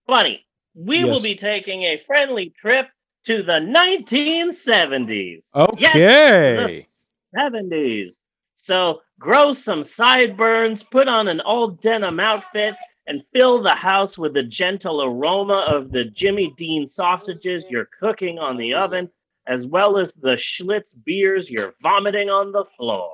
Bunny, 0.08 0.46
we 0.76 1.04
will 1.04 1.22
be 1.22 1.36
taking 1.36 1.84
a 1.84 1.98
friendly 1.98 2.54
trip 2.60 2.88
to 3.26 3.42
the 3.42 3.54
1970s. 3.54 5.50
Okay. 5.56 6.00
Yes, 6.00 7.14
the 7.34 7.40
70s. 7.40 8.22
So 8.56 9.02
grow 9.20 9.52
some 9.54 9.84
sideburns, 9.84 10.84
put 10.84 11.08
on 11.08 11.28
an 11.28 11.42
old 11.42 11.82
denim 11.82 12.20
outfit, 12.20 12.76
and 13.08 13.24
fill 13.34 13.62
the 13.62 13.76
house 13.76 14.18
with 14.18 14.34
the 14.34 14.44
gentle 14.44 15.04
aroma 15.04 15.66
of 15.68 15.92
the 15.92 16.06
Jimmy 16.06 16.54
Dean 16.58 16.88
sausages 16.88 17.66
you're 17.70 17.90
cooking 18.00 18.40
on 18.40 18.56
the 18.56 18.74
oven, 18.74 19.10
as 19.48 19.68
well 19.68 19.98
as 19.98 20.14
the 20.14 20.36
Schlitz 20.36 20.94
beers 21.06 21.50
you're 21.50 21.76
vomiting 21.82 22.30
on 22.30 22.52
the 22.52 22.66
floor. 22.78 23.12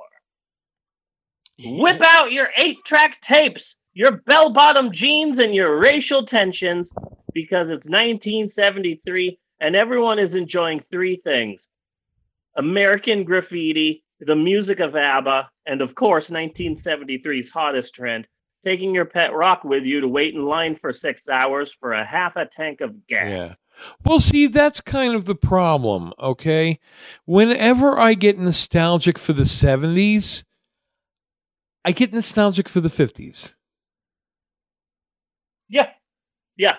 Whip 1.64 2.00
out 2.02 2.32
your 2.32 2.48
eight 2.56 2.78
track 2.84 3.20
tapes 3.20 3.76
your 3.94 4.12
bell 4.12 4.50
bottom 4.50 4.90
jeans 4.90 5.38
and 5.38 5.54
your 5.54 5.78
racial 5.78 6.24
tensions 6.24 6.90
because 7.34 7.68
it's 7.68 7.88
1973 7.88 9.38
and 9.60 9.76
everyone 9.76 10.18
is 10.18 10.34
enjoying 10.34 10.80
three 10.80 11.16
things 11.16 11.68
American 12.56 13.24
graffiti, 13.24 14.04
the 14.20 14.36
music 14.36 14.80
of 14.80 14.94
ABBA, 14.94 15.48
and 15.66 15.80
of 15.80 15.94
course 15.94 16.30
1973's 16.30 17.50
hottest 17.50 17.94
trend 17.94 18.26
taking 18.64 18.94
your 18.94 19.04
pet 19.04 19.32
rock 19.34 19.64
with 19.64 19.84
you 19.84 20.00
to 20.00 20.08
wait 20.08 20.34
in 20.34 20.44
line 20.46 20.76
for 20.76 20.92
six 20.92 21.28
hours 21.28 21.72
for 21.72 21.92
a 21.92 22.04
half 22.04 22.36
a 22.36 22.46
tank 22.46 22.80
of 22.80 23.06
gas. 23.06 23.28
Yeah. 23.28 23.52
Well, 24.04 24.20
see, 24.20 24.46
that's 24.46 24.80
kind 24.80 25.14
of 25.14 25.24
the 25.24 25.34
problem, 25.34 26.12
okay? 26.18 26.78
Whenever 27.24 27.98
I 27.98 28.14
get 28.14 28.38
nostalgic 28.38 29.18
for 29.18 29.32
the 29.32 29.44
70s, 29.44 30.44
I 31.84 31.92
get 31.92 32.12
nostalgic 32.12 32.68
for 32.68 32.80
the 32.80 32.88
50s. 32.88 33.54
Yeah. 35.68 35.90
Yeah. 36.56 36.76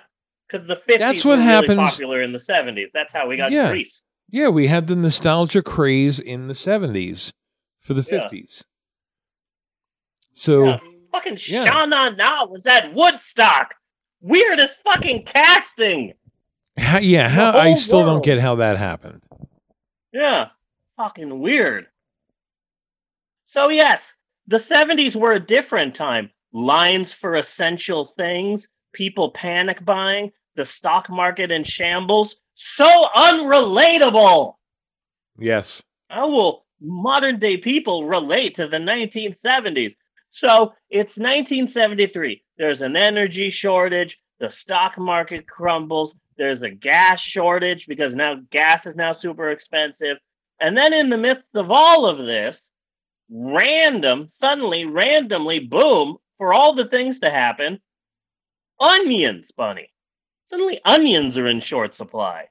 Because 0.47 0.67
the 0.67 0.75
50s 0.75 0.99
That's 0.99 1.25
what 1.25 1.39
were 1.39 1.45
really 1.45 1.75
popular 1.75 2.21
in 2.21 2.31
the 2.31 2.39
70s. 2.39 2.91
That's 2.93 3.11
how 3.11 3.27
we 3.27 3.37
got 3.37 3.51
Yeah. 3.51 3.69
Grease. 3.69 4.01
Yeah, 4.29 4.49
we 4.49 4.67
had 4.67 4.87
the 4.87 4.95
nostalgia 4.95 5.61
craze 5.61 6.19
in 6.19 6.47
the 6.47 6.53
70s 6.53 7.33
for 7.79 7.93
the 7.93 8.07
Yeah. 8.09 8.19
50s. 8.19 8.63
So, 10.31 10.65
Yeah. 10.65 10.79
Fucking 11.13 11.37
Yeah. 11.47 11.65
Sha 11.65 11.85
Na 11.85 12.09
Na 12.09 12.45
was 12.45 12.65
at 12.65 12.93
Woodstock. 12.93 13.75
Weirdest 14.19 14.77
fucking 14.83 15.25
casting. 15.25 16.13
how, 16.77 16.97
yeah, 16.97 17.29
how, 17.29 17.51
I 17.57 17.75
still 17.75 18.03
don't 18.03 18.23
get 18.23 18.39
how 18.39 18.55
that 18.55 18.77
happened. 18.77 19.21
Yeah. 20.11 20.47
Fucking 20.97 21.39
weird. 21.39 21.85
So, 23.45 23.69
yes, 23.69 24.11
the 24.47 24.57
70s 24.57 25.15
were 25.15 25.33
a 25.33 25.39
different 25.39 25.93
time. 25.93 26.31
Lines 26.51 27.11
for 27.11 27.35
essential 27.35 28.05
things, 28.05 28.67
people 28.93 29.31
panic 29.31 29.85
buying, 29.85 30.31
the 30.55 30.65
stock 30.65 31.09
market 31.09 31.51
in 31.51 31.63
shambles. 31.63 32.37
So 32.55 32.87
unrelatable. 33.15 34.55
Yes. 35.37 35.83
How 36.09 36.29
will 36.29 36.65
modern 36.81 37.39
day 37.39 37.57
people 37.57 38.07
relate 38.07 38.55
to 38.55 38.67
the 38.67 38.77
1970s? 38.77 39.93
So 40.33 40.73
it's 40.89 41.15
1973. 41.15 42.43
There's 42.57 42.81
an 42.81 42.95
energy 42.95 43.51
shortage. 43.51 44.19
The 44.39 44.49
stock 44.49 44.97
market 44.97 45.47
crumbles. 45.47 46.15
There's 46.39 46.63
a 46.63 46.71
gas 46.71 47.21
shortage 47.21 47.85
because 47.85 48.15
now 48.15 48.37
gas 48.49 48.87
is 48.87 48.95
now 48.95 49.11
super 49.11 49.51
expensive. 49.51 50.17
And 50.59 50.75
then 50.75 50.91
in 50.91 51.09
the 51.09 51.19
midst 51.19 51.55
of 51.55 51.69
all 51.69 52.07
of 52.07 52.17
this, 52.17 52.71
random, 53.29 54.27
suddenly, 54.27 54.85
randomly, 54.85 55.59
boom, 55.59 56.17
for 56.39 56.51
all 56.51 56.73
the 56.73 56.85
things 56.85 57.19
to 57.19 57.29
happen, 57.29 57.77
onions, 58.79 59.51
Bunny. 59.51 59.91
Suddenly, 60.45 60.81
onions 60.83 61.37
are 61.37 61.47
in 61.47 61.59
short 61.59 61.93
supply. 61.93 62.47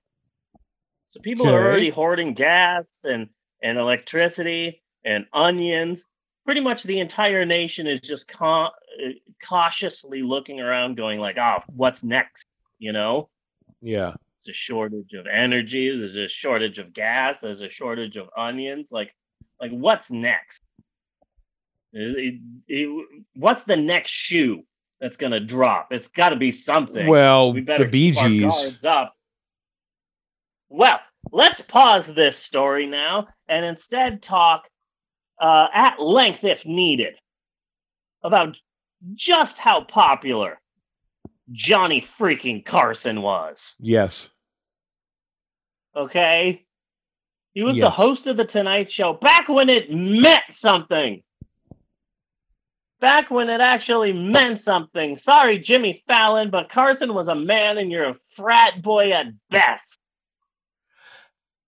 So 1.06 1.18
people 1.18 1.48
are 1.48 1.66
already 1.66 1.90
hoarding 1.90 2.34
gas 2.34 2.84
and, 3.02 3.28
and 3.60 3.76
electricity 3.76 4.84
and 5.04 5.26
onions. 5.32 6.04
Pretty 6.44 6.60
much 6.60 6.82
the 6.82 6.98
entire 6.98 7.44
nation 7.44 7.86
is 7.86 8.00
just 8.00 8.26
ca- 8.28 8.66
uh, 8.66 9.08
cautiously 9.46 10.22
looking 10.22 10.60
around, 10.60 10.96
going 10.96 11.20
like, 11.20 11.38
"Oh, 11.38 11.62
what's 11.68 12.02
next?" 12.02 12.46
You 12.78 12.92
know, 12.92 13.28
Yeah. 13.80 14.14
it's 14.36 14.48
a 14.48 14.52
shortage 14.52 15.12
of 15.14 15.26
energy. 15.28 15.96
There's 15.96 16.16
a 16.16 16.26
shortage 16.28 16.78
of 16.80 16.92
gas. 16.92 17.38
There's 17.40 17.60
a 17.60 17.70
shortage 17.70 18.16
of 18.16 18.28
onions. 18.36 18.90
Like, 18.90 19.14
like 19.60 19.70
what's 19.70 20.10
next? 20.10 20.60
It- 21.92 22.18
it- 22.18 22.40
it- 22.68 23.24
what's 23.34 23.62
the 23.64 23.76
next 23.76 24.10
shoe 24.10 24.64
that's 25.00 25.16
gonna 25.16 25.38
drop? 25.40 25.92
It's 25.92 26.08
got 26.08 26.30
to 26.30 26.36
be 26.36 26.50
something. 26.50 27.06
Well, 27.06 27.52
we 27.52 27.60
the 27.60 27.66
better 27.66 27.84
Bee 27.88 28.12
keep 28.12 28.26
Gees. 28.50 28.84
up. 28.84 29.14
Well, 30.68 31.00
let's 31.30 31.60
pause 31.60 32.06
this 32.12 32.36
story 32.36 32.86
now 32.86 33.28
and 33.46 33.64
instead 33.64 34.22
talk 34.22 34.68
uh, 35.42 35.66
at 35.74 36.00
length, 36.00 36.44
if 36.44 36.64
needed, 36.64 37.16
about 38.22 38.56
just 39.14 39.58
how 39.58 39.82
popular 39.82 40.60
Johnny 41.50 42.00
freaking 42.00 42.64
Carson 42.64 43.20
was. 43.20 43.74
Yes. 43.80 44.30
Okay? 45.96 46.64
He 47.54 47.62
was 47.62 47.76
the 47.76 47.90
host 47.90 48.26
of 48.28 48.36
The 48.36 48.46
Tonight 48.46 48.90
Show 48.90 49.12
back 49.12 49.48
when 49.48 49.68
it 49.68 49.92
meant 49.92 50.44
something. 50.52 51.22
Back 53.00 53.30
when 53.30 53.50
it 53.50 53.60
actually 53.60 54.12
meant 54.12 54.60
something. 54.60 55.18
Sorry, 55.18 55.58
Jimmy 55.58 56.04
Fallon, 56.06 56.50
but 56.50 56.70
Carson 56.70 57.12
was 57.12 57.26
a 57.26 57.34
man 57.34 57.78
and 57.78 57.90
you're 57.90 58.10
a 58.10 58.16
frat 58.36 58.80
boy 58.80 59.10
at 59.10 59.26
best. 59.50 59.98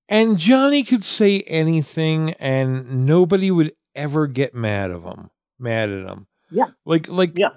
And 0.09 0.39
Johnny 0.39 0.83
could 0.85 1.05
say 1.05 1.43
anything 1.47 2.33
and 2.35 3.07
nobody 3.07 3.51
would 3.51 3.73
ever 3.95 4.27
get 4.27 4.55
mad 4.55 4.91
of 4.91 5.05
him. 5.05 5.31
Mad 5.59 5.89
at 5.91 6.07
him. 6.07 6.27
Yeah. 6.51 6.69
Like 6.85 7.09
like 7.09 7.39
Yeah. 7.39 7.51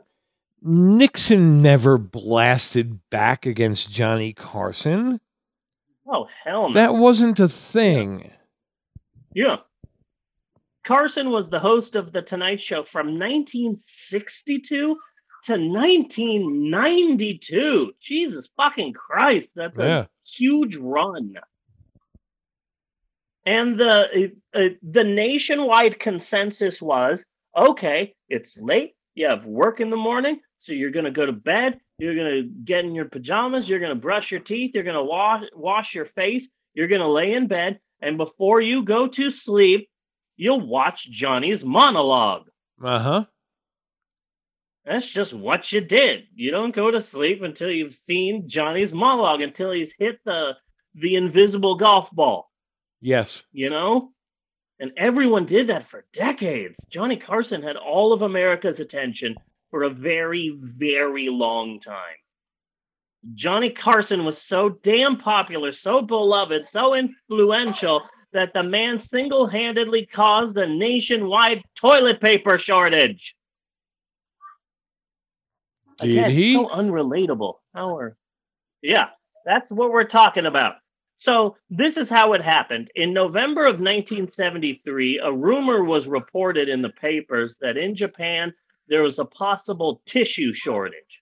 Nixon 0.61 1.61
never 1.61 1.97
blasted 1.97 2.99
back 3.09 3.45
against 3.45 3.91
Johnny 3.91 4.31
Carson. 4.33 5.19
Oh, 6.07 6.27
hell 6.43 6.69
no. 6.69 6.73
That 6.73 6.95
wasn't 6.95 7.39
a 7.39 7.49
thing. 7.49 8.31
Yeah. 9.33 9.57
Carson 10.83 11.31
was 11.31 11.49
the 11.49 11.59
host 11.59 11.95
of 11.95 12.13
The 12.13 12.21
Tonight 12.21 12.61
Show 12.61 12.83
from 12.83 13.19
1962 13.19 14.97
to 15.43 15.51
1992. 15.51 17.91
Jesus 18.01 18.49
fucking 18.55 18.93
Christ. 18.93 19.49
That's 19.55 19.77
a 19.77 20.07
huge 20.25 20.77
run. 20.77 21.35
And 23.47 23.79
the 23.79 24.33
uh, 24.53 24.59
uh, 24.59 24.69
the 24.83 25.05
nationwide 25.05 26.01
consensus 26.01 26.81
was 26.81 27.25
okay, 27.55 28.13
it's 28.27 28.57
late. 28.57 28.95
You 29.15 29.27
have 29.27 29.45
work 29.45 29.79
in 29.79 29.89
the 29.89 29.95
morning, 29.95 30.41
so 30.57 30.73
you're 30.73 30.91
going 30.91 31.05
to 31.05 31.11
go 31.11 31.25
to 31.25 31.31
bed. 31.31 31.79
You're 31.97 32.13
going 32.13 32.43
to 32.43 32.49
get 32.65 32.83
in 32.83 32.93
your 32.93 33.05
pajamas. 33.05 33.69
You're 33.69 33.79
going 33.79 33.95
to 33.95 33.95
brush 33.95 34.31
your 34.31 34.41
teeth. 34.41 34.71
You're 34.73 34.83
going 34.83 34.97
to 34.97 35.03
wash 35.03 35.45
wash 35.55 35.95
your 35.95 36.03
face. 36.03 36.49
You're 36.73 36.89
going 36.89 36.99
to 36.99 37.07
lay 37.07 37.31
in 37.31 37.47
bed, 37.47 37.79
and 38.01 38.17
before 38.17 38.59
you 38.59 38.83
go 38.83 39.07
to 39.07 39.31
sleep, 39.31 39.89
you'll 40.35 40.67
watch 40.67 41.09
Johnny's 41.09 41.63
monologue. 41.63 42.49
Uh-huh. 42.83 43.23
That's 44.83 45.07
just 45.07 45.33
what 45.33 45.71
you 45.71 45.79
did. 45.79 46.25
You 46.35 46.51
don't 46.51 46.75
go 46.75 46.91
to 46.91 47.01
sleep 47.01 47.43
until 47.43 47.71
you've 47.71 47.95
seen 47.95 48.49
Johnny's 48.49 48.91
monologue, 48.91 49.39
until 49.39 49.71
he's 49.71 49.93
hit 49.97 50.19
the 50.25 50.57
the 50.95 51.15
invisible 51.15 51.75
golf 51.75 52.11
ball. 52.11 52.46
Yes. 53.01 53.43
you 53.51 53.69
know? 53.69 54.11
And 54.79 54.91
everyone 54.97 55.45
did 55.45 55.67
that 55.67 55.87
for 55.87 56.05
decades. 56.13 56.85
Johnny 56.89 57.17
Carson 57.17 57.63
had 57.63 57.77
all 57.77 58.13
of 58.13 58.21
America's 58.21 58.79
attention 58.79 59.35
for 59.71 59.83
a 59.83 59.89
very, 59.89 60.55
very 60.61 61.29
long 61.29 61.79
time. 61.79 62.15
Johnny 63.33 63.71
Carson 63.71 64.23
was 64.23 64.39
so 64.41 64.69
damn 64.69 65.17
popular, 65.17 65.71
so 65.71 66.01
beloved, 66.01 66.67
so 66.67 66.93
influential 66.93 68.03
that 68.33 68.53
the 68.53 68.63
man 68.63 68.99
single 68.99 69.47
handedly 69.47 70.05
caused 70.05 70.57
a 70.57 70.67
nationwide 70.67 71.63
toilet 71.75 72.21
paper 72.21 72.59
shortage. 72.59 73.35
Did 75.99 76.11
Again, 76.11 76.31
he? 76.31 76.53
so 76.53 76.67
unrelatable. 76.67 77.55
How 77.73 77.97
are 77.97 78.15
yeah, 78.83 79.07
that's 79.45 79.71
what 79.71 79.91
we're 79.91 80.03
talking 80.03 80.45
about. 80.45 80.75
So 81.17 81.57
this 81.69 81.97
is 81.97 82.09
how 82.11 82.33
it 82.33 82.41
happened. 82.43 82.89
In 82.95 83.11
November 83.11 83.63
of 83.65 83.79
1973, 83.79 85.19
a 85.23 85.33
rumor 85.33 85.83
was 85.83 86.07
reported 86.07 86.69
in 86.69 86.83
the 86.83 86.89
papers 86.91 87.57
that 87.59 87.75
in 87.75 87.95
Japan 87.95 88.53
there 88.87 89.01
was 89.01 89.17
a 89.17 89.25
possible 89.25 90.01
tissue 90.05 90.53
shortage. 90.53 91.21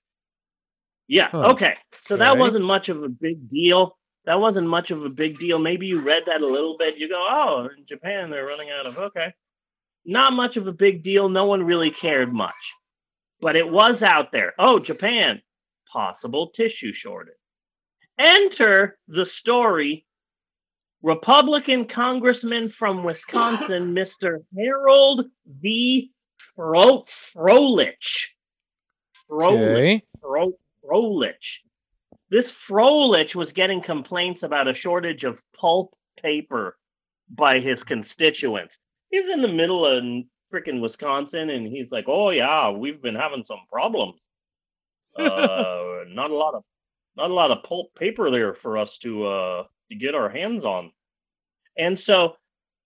Yeah, 1.07 1.29
Huh. 1.29 1.51
okay. 1.51 1.75
So 2.01 2.17
that 2.17 2.37
wasn't 2.37 2.65
much 2.65 2.89
of 2.89 3.03
a 3.03 3.09
big 3.09 3.47
deal. 3.47 3.97
That 4.25 4.39
wasn't 4.39 4.67
much 4.67 4.91
of 4.91 5.05
a 5.05 5.09
big 5.09 5.39
deal. 5.39 5.59
Maybe 5.59 5.87
you 5.87 6.01
read 6.01 6.23
that 6.25 6.41
a 6.41 6.47
little 6.47 6.77
bit. 6.77 6.97
You 6.97 7.07
go, 7.07 7.25
oh, 7.29 7.69
in 7.77 7.85
Japan 7.87 8.29
they're 8.29 8.45
running 8.45 8.69
out 8.71 8.87
of 8.87 8.97
okay. 8.97 9.33
Not 10.03 10.33
much 10.33 10.57
of 10.57 10.67
a 10.67 10.73
big 10.73 11.03
deal. 11.03 11.29
No 11.29 11.45
one 11.45 11.63
really 11.63 11.89
cared 11.91 12.33
much. 12.33 12.73
But 13.39 13.55
it 13.55 13.69
was 13.69 14.03
out 14.03 14.31
there. 14.31 14.53
Oh, 14.59 14.79
Japan, 14.79 15.41
possible 15.91 16.49
tissue 16.49 16.91
shortage. 16.93 17.35
Enter 18.17 18.97
the 19.07 19.25
story 19.25 20.05
Republican 21.01 21.85
Congressman 21.85 22.69
from 22.69 23.03
Wisconsin, 23.03 23.93
Mr. 23.95 24.39
Harold 24.57 25.25
V. 25.61 26.11
Fro- 26.55 27.05
Froehlich. 27.35 28.27
Froehlich. 29.29 29.95
Okay. 29.97 30.03
Fro- 30.21 30.57
Froehlich. 30.83 31.59
This 32.29 32.51
Froehlich 32.51 33.35
was 33.35 33.51
getting 33.51 33.81
complaints 33.81 34.43
about 34.43 34.67
a 34.67 34.73
shortage 34.73 35.23
of 35.25 35.41
pulp 35.55 35.93
paper 36.21 36.77
by 37.29 37.59
his 37.59 37.83
constituents. 37.83 38.79
He's 39.11 39.29
in 39.29 39.41
the 39.41 39.47
middle 39.47 39.85
of 39.85 40.03
freaking 40.51 40.81
Wisconsin, 40.81 41.49
and 41.49 41.67
he's 41.67 41.91
like, 41.91 42.05
"Oh 42.07 42.29
yeah, 42.29 42.71
we've 42.71 43.01
been 43.01 43.15
having 43.15 43.43
some 43.45 43.59
problems. 43.71 44.19
Uh, 45.17 46.03
not 46.09 46.29
a 46.29 46.35
lot 46.35 46.55
of 46.55 46.63
not 47.17 47.31
a 47.31 47.33
lot 47.33 47.51
of 47.51 47.63
pulp 47.63 47.95
paper 47.95 48.31
there 48.31 48.53
for 48.53 48.77
us 48.77 48.97
to 48.99 49.25
uh 49.25 49.63
to 49.89 49.95
get 49.95 50.15
our 50.15 50.29
hands 50.29 50.65
on." 50.65 50.91
And 51.77 51.97
so 51.99 52.37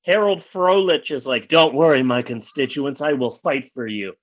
Harold 0.06 0.42
Froehlich 0.42 1.12
is 1.12 1.26
like, 1.28 1.48
"Don't 1.50 1.76
worry, 1.76 2.04
my 2.04 2.22
constituents, 2.22 3.02
I 3.02 3.14
will 3.14 3.32
fight 3.32 3.72
for 3.74 3.88
you." 3.88 4.14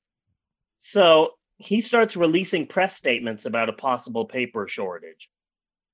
So 0.78 1.32
he 1.58 1.80
starts 1.80 2.16
releasing 2.16 2.66
press 2.66 2.96
statements 2.96 3.46
about 3.46 3.68
a 3.68 3.72
possible 3.72 4.26
paper 4.26 4.68
shortage. 4.68 5.28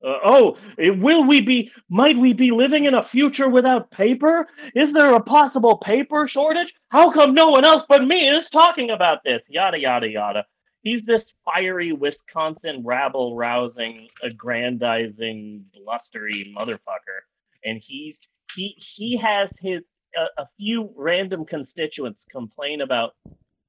Uh, 0.04 0.18
oh, 0.24 0.56
eh, 0.78 0.90
will 0.90 1.22
we 1.24 1.40
be, 1.40 1.70
might 1.88 2.18
we 2.18 2.32
be 2.32 2.50
living 2.50 2.86
in 2.86 2.94
a 2.94 3.02
future 3.02 3.48
without 3.48 3.90
paper? 3.90 4.48
Is 4.74 4.92
there 4.92 5.14
a 5.14 5.22
possible 5.22 5.76
paper 5.78 6.26
shortage? 6.26 6.74
How 6.88 7.12
come 7.12 7.34
no 7.34 7.50
one 7.50 7.64
else 7.64 7.84
but 7.88 8.04
me 8.04 8.28
is 8.28 8.50
talking 8.50 8.90
about 8.90 9.22
this? 9.24 9.44
Yada, 9.48 9.78
yada, 9.78 10.08
yada. 10.08 10.44
He's 10.82 11.04
this 11.04 11.32
fiery 11.44 11.92
Wisconsin 11.92 12.82
rabble 12.84 13.36
rousing, 13.36 14.08
aggrandizing, 14.22 15.64
blustery 15.72 16.52
motherfucker. 16.56 17.22
And 17.64 17.78
he's, 17.78 18.20
he, 18.54 18.74
he 18.76 19.16
has 19.16 19.56
his, 19.60 19.82
a, 20.16 20.42
a 20.42 20.46
few 20.56 20.92
random 20.96 21.44
constituents 21.44 22.26
complain 22.28 22.80
about 22.80 23.12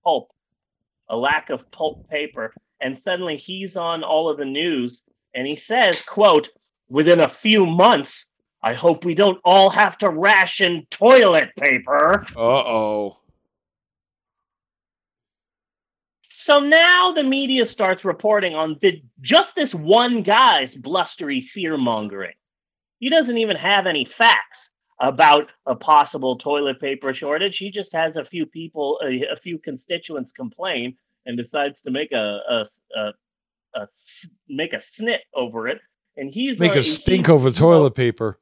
pulp, 0.03 0.31
a 1.07 1.15
lack 1.15 1.51
of 1.51 1.69
pulp 1.71 2.09
paper. 2.09 2.53
And 2.81 2.97
suddenly 2.97 3.37
he's 3.37 3.77
on 3.77 4.03
all 4.03 4.29
of 4.29 4.37
the 4.37 4.45
news 4.45 5.03
and 5.35 5.45
he 5.47 5.55
says, 5.55 6.01
quote, 6.01 6.49
within 6.89 7.19
a 7.19 7.27
few 7.27 7.65
months, 7.65 8.25
I 8.63 8.73
hope 8.73 9.05
we 9.05 9.13
don't 9.13 9.39
all 9.43 9.69
have 9.69 9.97
to 9.99 10.09
ration 10.09 10.87
toilet 10.89 11.49
paper. 11.57 12.25
Uh 12.35 12.39
oh. 12.39 13.17
So 16.43 16.59
now 16.59 17.13
the 17.13 17.23
media 17.23 17.65
starts 17.65 18.03
reporting 18.03 18.53
on 18.53 18.75
the 18.81 19.01
just 19.21 19.55
this 19.55 19.73
one 19.73 20.23
guy's 20.23 20.75
blustery 20.75 21.39
fear 21.39 21.77
mongering. 21.77 22.33
He 22.99 23.09
doesn't 23.09 23.37
even 23.37 23.55
have 23.55 23.87
any 23.87 24.03
facts 24.03 24.69
about 24.99 25.53
a 25.65 25.73
possible 25.73 26.37
toilet 26.37 26.81
paper 26.81 27.13
shortage. 27.13 27.55
He 27.55 27.71
just 27.71 27.93
has 27.93 28.17
a 28.17 28.25
few 28.25 28.45
people, 28.45 28.99
a, 29.01 29.23
a 29.31 29.37
few 29.37 29.57
constituents 29.57 30.33
complain, 30.33 30.97
and 31.25 31.37
decides 31.37 31.81
to 31.83 31.91
make 31.91 32.11
a, 32.11 32.41
a, 32.49 32.65
a 32.97 33.13
a 33.75 33.87
make 34.49 34.73
a 34.73 34.77
snit 34.77 35.19
over 35.33 35.69
it, 35.69 35.79
and 36.17 36.29
he's 36.29 36.59
Make 36.59 36.75
uh, 36.75 36.79
a 36.79 36.83
stink 36.83 37.29
over 37.29 37.51
toilet 37.51 37.95
paper. 37.95 38.37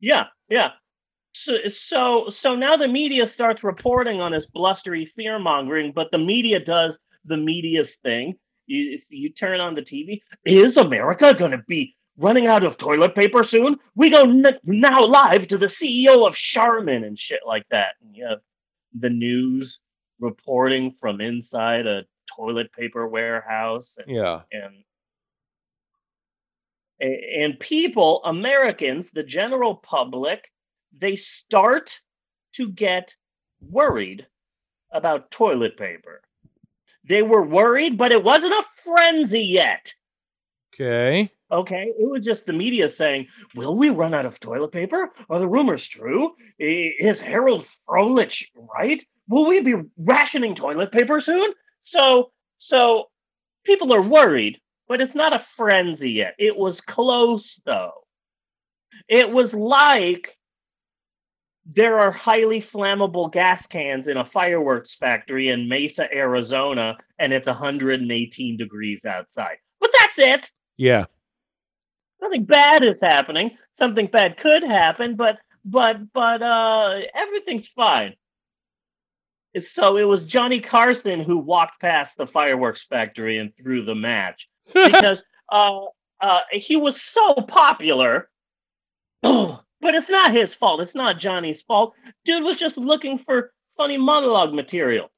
Yeah, 0.00 0.26
yeah. 0.50 0.72
So, 1.38 1.68
so, 1.68 2.30
so 2.30 2.54
now 2.56 2.76
the 2.76 2.88
media 2.88 3.26
starts 3.26 3.62
reporting 3.62 4.20
on 4.20 4.32
this 4.32 4.46
blustery 4.46 5.04
fear 5.04 5.38
mongering, 5.38 5.92
but 5.92 6.10
the 6.10 6.18
media 6.18 6.58
does 6.64 6.98
the 7.24 7.36
media's 7.36 7.96
thing. 7.96 8.36
You, 8.66 8.98
you 9.10 9.30
turn 9.30 9.60
on 9.60 9.74
the 9.74 9.82
TV. 9.82 10.20
Is 10.44 10.76
America 10.76 11.34
going 11.34 11.50
to 11.50 11.62
be 11.68 11.94
running 12.16 12.46
out 12.46 12.64
of 12.64 12.78
toilet 12.78 13.14
paper 13.14 13.42
soon? 13.44 13.76
We 13.94 14.10
go 14.10 14.22
n- 14.22 14.58
now 14.64 15.04
live 15.04 15.46
to 15.48 15.58
the 15.58 15.66
CEO 15.66 16.26
of 16.26 16.34
Charmin 16.34 17.04
and 17.04 17.18
shit 17.18 17.40
like 17.46 17.66
that. 17.70 17.94
And 18.02 18.16
you 18.16 18.26
have 18.26 18.40
the 18.98 19.10
news 19.10 19.80
reporting 20.18 20.92
from 20.92 21.20
inside 21.20 21.86
a 21.86 22.04
toilet 22.34 22.72
paper 22.72 23.06
warehouse. 23.06 23.98
And, 23.98 24.16
Yeah. 24.16 24.40
and 24.50 24.74
and 26.98 27.60
people 27.60 28.22
americans 28.24 29.10
the 29.10 29.22
general 29.22 29.74
public 29.74 30.50
they 30.98 31.16
start 31.16 32.00
to 32.54 32.68
get 32.68 33.14
worried 33.60 34.26
about 34.92 35.30
toilet 35.30 35.76
paper 35.76 36.20
they 37.04 37.22
were 37.22 37.44
worried 37.44 37.96
but 37.96 38.12
it 38.12 38.22
wasn't 38.22 38.52
a 38.52 38.64
frenzy 38.84 39.42
yet 39.42 39.92
Okay. 40.74 41.30
okay 41.50 41.92
it 41.98 42.08
was 42.08 42.24
just 42.24 42.46
the 42.46 42.52
media 42.52 42.88
saying 42.88 43.26
will 43.54 43.76
we 43.76 43.88
run 43.88 44.14
out 44.14 44.26
of 44.26 44.38
toilet 44.38 44.72
paper 44.72 45.10
are 45.30 45.38
the 45.38 45.48
rumors 45.48 45.86
true 45.86 46.34
is 46.58 47.20
harold 47.20 47.66
froehlich 47.88 48.48
right 48.78 49.04
will 49.28 49.46
we 49.46 49.60
be 49.60 49.74
rationing 49.96 50.54
toilet 50.54 50.92
paper 50.92 51.20
soon 51.20 51.52
so 51.80 52.30
so 52.58 53.06
people 53.64 53.92
are 53.92 54.02
worried 54.02 54.60
but 54.88 55.00
it's 55.00 55.14
not 55.14 55.32
a 55.32 55.38
frenzy 55.38 56.12
yet. 56.12 56.34
It 56.38 56.56
was 56.56 56.80
close 56.80 57.60
though. 57.64 58.04
It 59.08 59.30
was 59.30 59.54
like 59.54 60.36
there 61.72 61.98
are 61.98 62.12
highly 62.12 62.60
flammable 62.60 63.30
gas 63.30 63.66
cans 63.66 64.06
in 64.06 64.16
a 64.16 64.24
fireworks 64.24 64.94
factory 64.94 65.48
in 65.48 65.68
Mesa, 65.68 66.12
Arizona, 66.14 66.96
and 67.18 67.32
it's 67.32 67.48
118 67.48 68.56
degrees 68.56 69.04
outside. 69.04 69.56
But 69.80 69.90
that's 69.98 70.18
it. 70.18 70.50
Yeah. 70.76 71.06
Nothing 72.22 72.44
bad 72.44 72.84
is 72.84 73.00
happening. 73.00 73.58
Something 73.72 74.06
bad 74.06 74.36
could 74.36 74.62
happen, 74.62 75.16
but 75.16 75.38
but 75.64 76.12
but 76.12 76.42
uh 76.42 77.00
everything's 77.14 77.68
fine. 77.68 78.14
So 79.60 79.96
it 79.96 80.04
was 80.04 80.22
Johnny 80.22 80.60
Carson 80.60 81.20
who 81.20 81.38
walked 81.38 81.80
past 81.80 82.16
the 82.16 82.26
fireworks 82.26 82.84
factory 82.84 83.38
and 83.38 83.56
threw 83.56 83.84
the 83.84 83.94
match 83.94 84.48
because 84.74 85.24
uh, 85.50 85.80
uh, 86.20 86.40
he 86.52 86.76
was 86.76 87.00
so 87.00 87.34
popular. 87.34 88.28
but 89.80 89.94
it's 89.94 90.10
not 90.10 90.32
his 90.32 90.54
fault. 90.54 90.80
It's 90.80 90.94
not 90.94 91.18
Johnny's 91.18 91.62
fault. 91.62 91.94
Dude 92.24 92.44
was 92.44 92.56
just 92.56 92.76
looking 92.76 93.18
for 93.18 93.52
funny 93.76 93.96
monologue 93.96 94.54
material. 94.54 95.10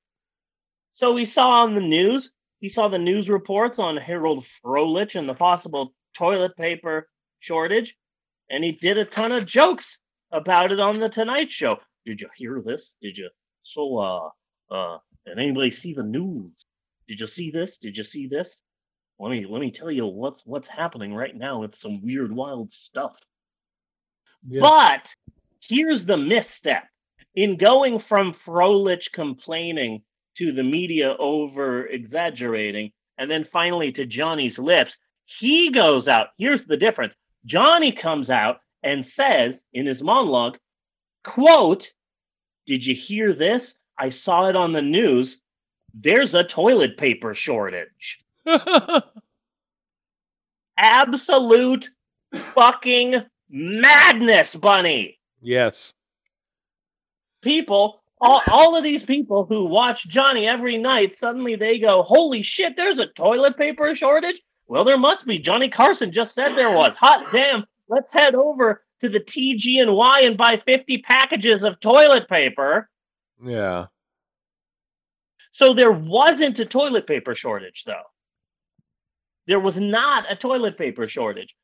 So 0.93 1.17
he 1.17 1.25
saw 1.25 1.63
on 1.63 1.75
the 1.75 1.81
news, 1.81 2.31
he 2.61 2.69
saw 2.69 2.89
the 2.89 2.99
news 2.99 3.29
reports 3.31 3.79
on 3.79 3.97
Harold 3.97 4.45
Froehlich 4.65 5.15
and 5.15 5.29
the 5.29 5.35
possible 5.35 5.95
toilet 6.15 6.57
paper 6.57 7.09
shortage, 7.41 7.97
and 8.51 8.65
he 8.65 8.73
did 8.73 8.99
a 8.99 9.05
ton 9.05 9.31
of 9.33 9.47
jokes 9.47 9.99
about 10.33 10.73
it 10.73 10.81
on 10.81 10.99
the 10.99 11.09
Tonight 11.09 11.51
Show. 11.51 11.77
Did 12.05 12.21
you 12.21 12.29
hear 12.37 12.63
this? 12.65 12.97
Did 13.01 13.17
you? 13.17 13.31
So, 13.63 13.99
uh, 13.99 14.75
uh, 14.75 14.99
did 15.27 15.39
anybody 15.39 15.71
see 15.71 15.95
the 15.95 16.03
news? 16.03 16.65
Did 17.07 17.21
you 17.21 17.27
see 17.27 17.51
this? 17.51 17.79
Did 17.79 17.97
you 17.97 18.05
see 18.05 18.27
this? 18.27 18.63
let 19.19 19.31
me 19.31 19.45
let 19.49 19.61
me 19.61 19.71
tell 19.71 19.91
you 19.91 20.07
what's 20.07 20.47
what's 20.47 20.69
happening 20.69 21.13
right 21.13 21.37
now. 21.37 21.65
It's 21.65 21.81
some 21.81 22.01
weird, 22.03 22.33
wild 22.33 22.73
stuff. 22.73 23.19
Yeah. 24.47 24.61
But 24.61 25.15
here's 25.61 26.05
the 26.05 26.17
misstep 26.17 26.85
in 27.35 27.57
going 27.57 27.99
from 27.99 28.33
Froehlich 28.33 29.13
complaining 29.13 30.03
to 30.37 30.53
the 30.53 30.63
media 30.63 31.17
over 31.19 31.87
exaggerating, 31.87 32.93
and 33.19 33.31
then 33.31 33.45
finally 33.45 33.93
to 33.93 34.07
Johnny's 34.07 34.59
lips. 34.59 34.97
He 35.25 35.71
goes 35.71 36.09
out. 36.09 36.29
Here's 36.39 36.65
the 36.65 36.77
difference. 36.77 37.17
Johnny 37.45 37.93
comes 37.93 38.31
out 38.31 38.61
and 38.83 39.05
says 39.05 39.65
in 39.73 39.87
his 39.87 40.03
monologue, 40.03 40.59
"quote 41.25 41.93
Did 42.67 42.87
you 42.87 42.95
hear 42.95 43.33
this? 43.33 43.77
I 43.99 44.11
saw 44.11 44.49
it 44.49 44.57
on 44.57 44.73
the 44.73 44.83
news. 44.83 45.41
There's 45.93 46.35
a 46.35 46.45
toilet 46.45 46.97
paper 46.97 47.35
shortage." 47.35 48.25
absolute 50.79 51.91
fucking 52.33 53.25
madness, 53.51 54.55
Bunny. 54.55 55.19
yes. 55.41 55.93
People, 57.41 58.03
all, 58.21 58.43
all 58.49 58.77
of 58.77 58.83
these 58.83 59.05
people 59.05 59.45
who 59.45 59.65
watch 59.67 60.09
Johnny 60.09 60.49
every 60.49 60.77
night, 60.77 61.15
suddenly 61.15 61.55
they 61.55 61.79
go, 61.79 62.03
Holy 62.03 62.43
shit, 62.43 62.77
there's 62.77 62.99
a 62.99 63.07
toilet 63.07 63.57
paper 63.57 63.95
shortage? 63.95 64.41
Well, 64.67 64.85
there 64.85 64.99
must 64.99 65.25
be. 65.25 65.39
Johnny 65.39 65.69
Carson 65.69 66.13
just 66.13 66.35
said 66.35 66.55
there 66.55 66.73
was. 66.73 66.97
Hot 66.99 67.33
damn. 67.33 67.65
Let's 67.89 68.13
head 68.13 68.35
over 68.35 68.83
to 69.01 69.09
the 69.09 69.21
TG 69.21 69.81
and 69.81 69.95
Y 69.95 70.21
and 70.23 70.37
buy 70.37 70.61
50 70.67 70.99
packages 70.99 71.63
of 71.63 71.79
toilet 71.81 72.29
paper. 72.29 72.91
Yeah. 73.43 73.87
So 75.53 75.73
there 75.73 75.93
wasn't 75.93 76.59
a 76.59 76.67
toilet 76.67 77.07
paper 77.07 77.35
shortage, 77.35 77.85
though. 77.87 78.03
There 79.47 79.61
was 79.61 79.81
not 79.81 80.27
a 80.31 80.37
toilet 80.37 80.77
paper 80.77 81.09
shortage. 81.09 81.55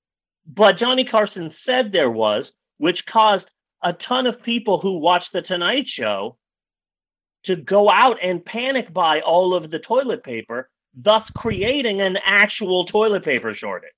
But 0.47 0.77
Johnny 0.77 1.05
Carson 1.05 1.51
said 1.51 1.93
there 1.93 2.11
was, 2.11 2.53
which 2.79 3.07
caused 3.07 3.51
a 3.83 3.93
ton 3.93 4.27
of 4.27 4.43
people 4.43 4.79
who 4.79 4.99
watched 4.99 5.33
The 5.33 5.43
Tonight 5.43 5.89
Show 5.89 6.37
to 7.45 7.57
go 7.57 7.91
out 7.91 8.19
and 8.23 8.45
panic 8.45 8.93
buy 8.93 9.21
all 9.21 9.55
of 9.55 9.71
the 9.71 9.79
toilet 9.79 10.25
paper, 10.25 10.71
thus 10.95 11.31
creating 11.31 12.01
an 12.01 12.19
actual 12.25 12.85
toilet 12.85 13.25
paper 13.25 13.55
shortage. 13.55 13.91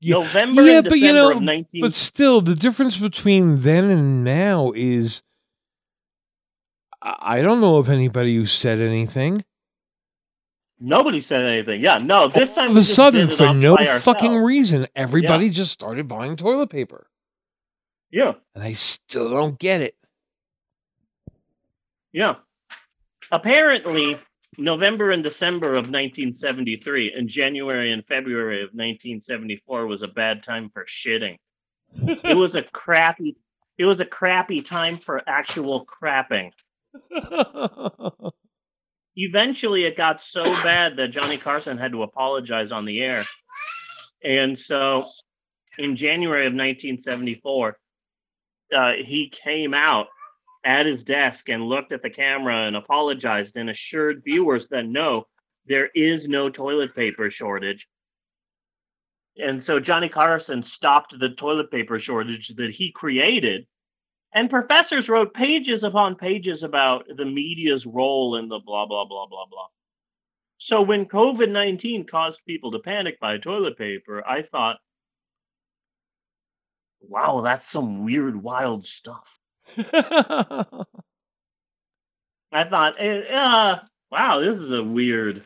Yeah. 0.00 0.14
November 0.14 0.62
yeah, 0.62 0.80
but 0.80 0.98
you 1.00 1.12
know, 1.12 1.32
of 1.32 1.42
19 1.42 1.80
but 1.80 1.94
still, 1.94 2.40
the 2.40 2.54
difference 2.54 2.96
between 2.96 3.62
then 3.62 3.90
and 3.90 4.22
now 4.22 4.72
is 4.76 5.22
I 7.02 7.42
don't 7.42 7.60
know 7.60 7.78
of 7.78 7.88
anybody 7.88 8.36
who 8.36 8.46
said 8.46 8.80
anything. 8.80 9.44
Nobody 10.80 11.20
said 11.20 11.44
anything. 11.44 11.80
Yeah, 11.80 11.96
no, 11.96 12.28
this 12.28 12.54
time 12.54 12.70
of 12.70 12.76
a 12.76 12.82
sudden, 12.84 13.28
for 13.28 13.52
no 13.52 13.76
fucking 13.76 13.88
ourselves. 14.30 14.46
reason, 14.46 14.86
everybody 14.94 15.50
just 15.50 15.72
started 15.72 16.06
buying 16.08 16.36
toilet 16.36 16.70
paper, 16.70 17.08
Yeah. 18.10 18.34
and 18.54 18.62
I 18.62 18.72
still 18.74 19.28
don't 19.30 19.58
get 19.58 19.80
it. 19.80 19.96
Yeah. 22.12 22.36
Apparently, 23.30 24.18
November 24.56 25.10
and 25.10 25.22
December 25.22 25.70
of 25.70 25.90
1973 25.90 27.12
and 27.16 27.28
January 27.28 27.92
and 27.92 28.06
February 28.06 28.62
of 28.62 28.68
1974 28.68 29.86
was 29.86 30.02
a 30.02 30.08
bad 30.08 30.42
time 30.42 30.70
for 30.70 30.84
shitting. 30.86 31.36
it 31.94 32.36
was 32.36 32.54
a 32.54 32.62
crappy 32.62 33.36
it 33.78 33.84
was 33.86 34.00
a 34.00 34.04
crappy 34.04 34.60
time 34.60 34.98
for 34.98 35.22
actual 35.28 35.86
crapping. 35.86 36.50
Eventually 39.20 39.84
it 39.84 39.96
got 39.96 40.22
so 40.22 40.44
bad 40.62 40.96
that 40.96 41.08
Johnny 41.08 41.36
Carson 41.36 41.76
had 41.76 41.90
to 41.90 42.04
apologize 42.04 42.70
on 42.70 42.84
the 42.84 43.00
air. 43.00 43.24
And 44.22 44.56
so 44.56 45.08
in 45.76 45.96
January 45.96 46.46
of 46.46 46.52
1974, 46.52 47.76
uh, 48.76 48.92
he 49.04 49.28
came 49.30 49.74
out 49.74 50.06
at 50.64 50.86
his 50.86 51.02
desk 51.02 51.48
and 51.48 51.64
looked 51.64 51.90
at 51.90 52.02
the 52.02 52.10
camera 52.10 52.66
and 52.68 52.76
apologized 52.76 53.56
and 53.56 53.68
assured 53.70 54.22
viewers 54.24 54.68
that 54.68 54.86
no, 54.86 55.24
there 55.66 55.90
is 55.96 56.28
no 56.28 56.48
toilet 56.48 56.94
paper 56.94 57.28
shortage. 57.28 57.88
And 59.36 59.60
so 59.60 59.80
Johnny 59.80 60.08
Carson 60.08 60.62
stopped 60.62 61.18
the 61.18 61.30
toilet 61.30 61.70
paper 61.72 61.98
shortage 61.98 62.48
that 62.56 62.70
he 62.70 62.92
created. 62.92 63.66
And 64.34 64.50
professors 64.50 65.08
wrote 65.08 65.32
pages 65.32 65.84
upon 65.84 66.14
pages 66.16 66.62
about 66.62 67.06
the 67.16 67.24
media's 67.24 67.86
role 67.86 68.36
in 68.36 68.48
the 68.48 68.58
blah, 68.58 68.84
blah, 68.86 69.04
blah, 69.06 69.26
blah, 69.26 69.46
blah. 69.50 69.66
So 70.58 70.82
when 70.82 71.06
COVID 71.06 71.50
19 71.50 72.04
caused 72.06 72.40
people 72.46 72.70
to 72.72 72.78
panic 72.80 73.18
by 73.20 73.38
toilet 73.38 73.78
paper, 73.78 74.26
I 74.26 74.42
thought, 74.42 74.76
wow, 77.00 77.40
that's 77.42 77.66
some 77.68 78.04
weird, 78.04 78.42
wild 78.42 78.84
stuff. 78.84 79.38
I 79.78 80.64
thought, 82.64 82.94
eh, 82.98 83.20
uh, 83.32 83.78
wow, 84.10 84.40
this 84.40 84.58
is 84.58 84.72
a 84.72 84.82
weird 84.82 85.44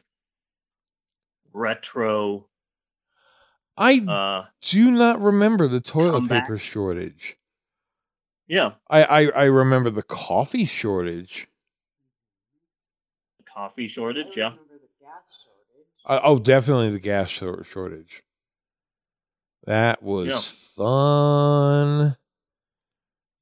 retro. 1.53 2.47
I 3.77 3.99
Uh, 4.07 4.45
do 4.63 4.91
not 4.91 5.21
remember 5.21 5.69
the 5.69 5.81
toilet 5.81 6.13
comeback. 6.21 6.45
paper 6.45 6.59
shortage. 6.59 7.37
Yeah, 8.49 8.73
I, 8.89 9.03
I 9.05 9.21
I 9.31 9.45
remember 9.45 9.91
the 9.91 10.03
coffee 10.03 10.65
shortage. 10.65 11.49
The 13.39 13.45
coffee 13.45 13.89
shortage. 13.89 14.37
Yeah, 14.37 14.53
Uh, 16.05 16.21
oh, 16.25 16.39
definitely 16.39 16.91
the 16.91 16.99
gas 17.01 17.31
shortage. 17.31 18.23
That 19.65 20.03
was 20.03 20.29
Yeah. 20.29 20.41
fun. 20.85 22.17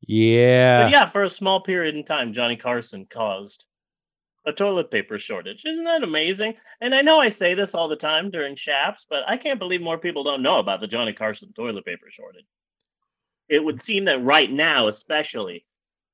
Yeah. 0.02 0.84
but 0.84 0.90
yeah, 0.92 1.06
for 1.08 1.24
a 1.24 1.30
small 1.30 1.60
period 1.62 1.94
in 1.94 2.04
time, 2.04 2.32
Johnny 2.32 2.56
Carson 2.56 3.06
caused 3.08 3.64
a 4.46 4.52
toilet 4.52 4.90
paper 4.90 5.18
shortage. 5.18 5.62
Isn't 5.64 5.84
that 5.84 6.02
amazing? 6.02 6.54
And 6.80 6.94
I 6.94 7.02
know 7.02 7.20
I 7.20 7.28
say 7.28 7.54
this 7.54 7.74
all 7.74 7.88
the 7.88 7.96
time 7.96 8.30
during 8.30 8.56
Shaps, 8.56 9.06
but 9.08 9.22
I 9.28 9.36
can't 9.36 9.58
believe 9.58 9.82
more 9.82 9.98
people 9.98 10.24
don't 10.24 10.42
know 10.42 10.58
about 10.58 10.80
the 10.80 10.86
Johnny 10.86 11.12
Carson 11.12 11.52
toilet 11.52 11.84
paper 11.84 12.06
shortage. 12.10 12.46
It 13.50 13.62
would 13.62 13.82
seem 13.82 14.04
that 14.04 14.24
right 14.24 14.50
now, 14.50 14.86
especially, 14.88 15.66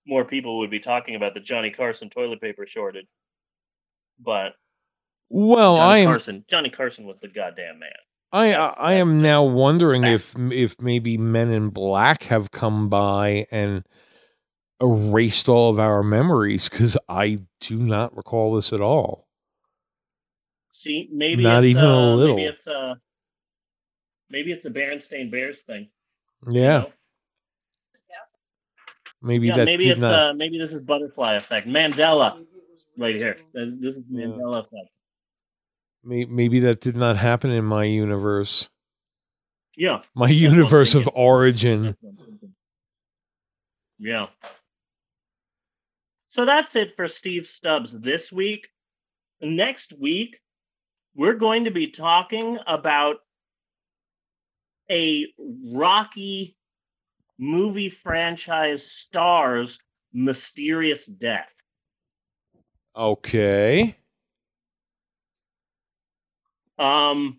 more 0.07 0.25
people 0.25 0.59
would 0.59 0.71
be 0.71 0.81
talking 0.81 1.15
about 1.15 1.35
the 1.35 1.41
Johnny 1.41 1.71
Carson 1.71 2.09
toilet 2.09 2.41
paper 2.41 2.67
shortage. 2.67 3.07
But 4.19 4.55
Well, 5.29 5.77
Johnny 5.77 5.91
I 5.91 5.99
am 5.99 6.09
Carson, 6.09 6.45
Johnny 6.49 6.71
Carson 6.71 7.05
was 7.05 7.21
the 7.21 7.29
goddamn 7.29 7.79
man. 7.79 7.91
I 8.33 8.55
I, 8.55 8.67
I 8.79 8.93
am 8.95 9.21
now 9.21 9.45
wondering 9.45 10.03
fact. 10.03 10.35
if 10.39 10.53
if 10.53 10.81
maybe 10.81 11.19
Men 11.19 11.51
in 11.51 11.69
Black 11.69 12.25
have 12.25 12.51
come 12.51 12.89
by 12.89 13.47
and 13.51 13.85
erased 14.81 15.49
all 15.49 15.71
of 15.71 15.79
our 15.79 16.03
memories 16.03 16.69
because 16.69 16.97
I 17.09 17.41
do 17.61 17.79
not 17.79 18.17
recall 18.17 18.55
this 18.57 18.73
at 18.73 18.81
all. 18.81 19.27
See, 20.73 21.09
maybe 21.13 21.43
Not 21.43 21.65
it's, 21.65 21.71
even 21.71 21.85
a 21.85 22.13
uh, 22.13 22.15
little. 22.15 22.37
Maybe 22.37 22.49
it's 22.49 22.67
a 22.67 23.01
maybe 24.31 24.53
it's 24.53 24.65
a 24.67 24.71
Berenstain 24.71 25.31
Bears 25.31 25.61
thing. 25.63 25.89
you 26.47 26.61
Yeah, 26.61 26.79
know? 26.79 26.93
Maybe 29.27 29.49
yeah, 29.49 29.57
that 29.57 29.65
maybe 29.67 29.85
did 29.85 29.93
it's 29.93 30.01
not. 30.01 30.15
uh, 30.31 30.33
maybe 30.35 30.59
this 30.59 30.73
is 30.73 30.83
butterfly 30.83 31.35
effect. 31.35 31.67
Mandela, 31.67 32.45
right 32.97 33.15
here. 33.17 33.37
Uh, 33.59 33.67
This 33.81 33.97
is 33.97 34.05
Yeah. 34.09 34.27
Mandela 34.27 34.61
effect. 34.61 34.91
maybe 36.03 36.61
that 36.61 36.81
did 36.81 36.97
not 36.97 37.17
happen 37.17 37.51
in 37.51 37.65
my 37.65 37.85
universe, 37.85 38.71
Yeah, 39.77 40.03
my 40.15 40.29
universe 40.29 40.95
of 40.95 41.09
origin. 41.15 41.83
That's 41.83 41.97
what 42.03 42.11
I'm 42.11 42.17
thinking. 42.29 42.55
Yeah. 43.99 44.27
So 46.29 46.45
that's 46.45 46.77
it 46.77 46.95
for 46.97 47.09
Steve 47.09 47.47
Stubbs 47.47 47.99
this 47.99 48.31
week. 48.31 48.69
Next 49.41 49.93
week, 49.99 50.39
we're 51.15 51.35
going 51.35 51.65
to 51.65 51.71
be 51.71 51.89
talking 51.91 52.59
about 52.67 53.17
a 54.91 55.27
Rocky 55.73 56.57
movie 57.39 57.91
franchise 57.91 58.91
star's 58.91 59.79
mysterious 60.13 61.07
death. 61.07 61.53
Okay. 62.95 63.97
Um, 66.79 67.37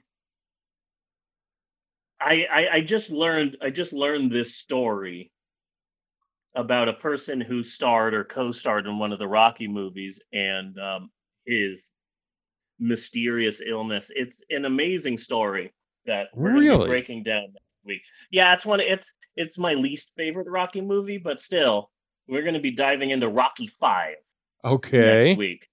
I, 2.20 2.46
I 2.52 2.68
I 2.74 2.82
just 2.82 3.10
learned 3.10 3.58
I 3.62 3.70
just 3.70 3.94
learned 3.94 4.32
this 4.32 4.56
story 4.56 5.32
about 6.56 6.90
a 6.90 6.94
person 6.94 7.40
who 7.40 7.62
starred 7.62 8.16
or 8.16 8.24
co-starred 8.24 8.88
in 8.88 8.98
one 8.98 9.14
of 9.14 9.20
the 9.20 9.28
Rocky 9.28 9.68
movies 9.68 10.20
and 10.34 10.78
um, 10.80 11.12
his 11.46 11.92
mysterious 12.80 13.62
illness. 13.66 14.12
It's 14.16 14.44
an 14.50 14.66
amazing 14.66 15.20
story 15.20 15.74
that 16.08 16.28
we're 16.34 16.60
Really? 16.60 16.88
breaking 16.88 17.24
down 17.24 17.54
week. 17.88 18.02
Yeah, 18.32 18.54
it's 18.54 18.66
one. 18.66 18.80
It's 18.80 19.14
it's 19.36 19.58
my 19.58 19.74
least 19.74 20.12
favorite 20.16 20.48
Rocky 20.50 20.82
movie, 20.82 21.18
but 21.18 21.42
still, 21.42 21.90
we're 22.28 22.42
going 22.44 22.54
to 22.56 22.60
be 22.60 22.72
diving 22.72 23.10
into 23.12 23.28
Rocky 23.30 23.68
Five 23.80 24.16
Okay. 24.66 25.30
next 25.30 25.38
week. 25.38 25.68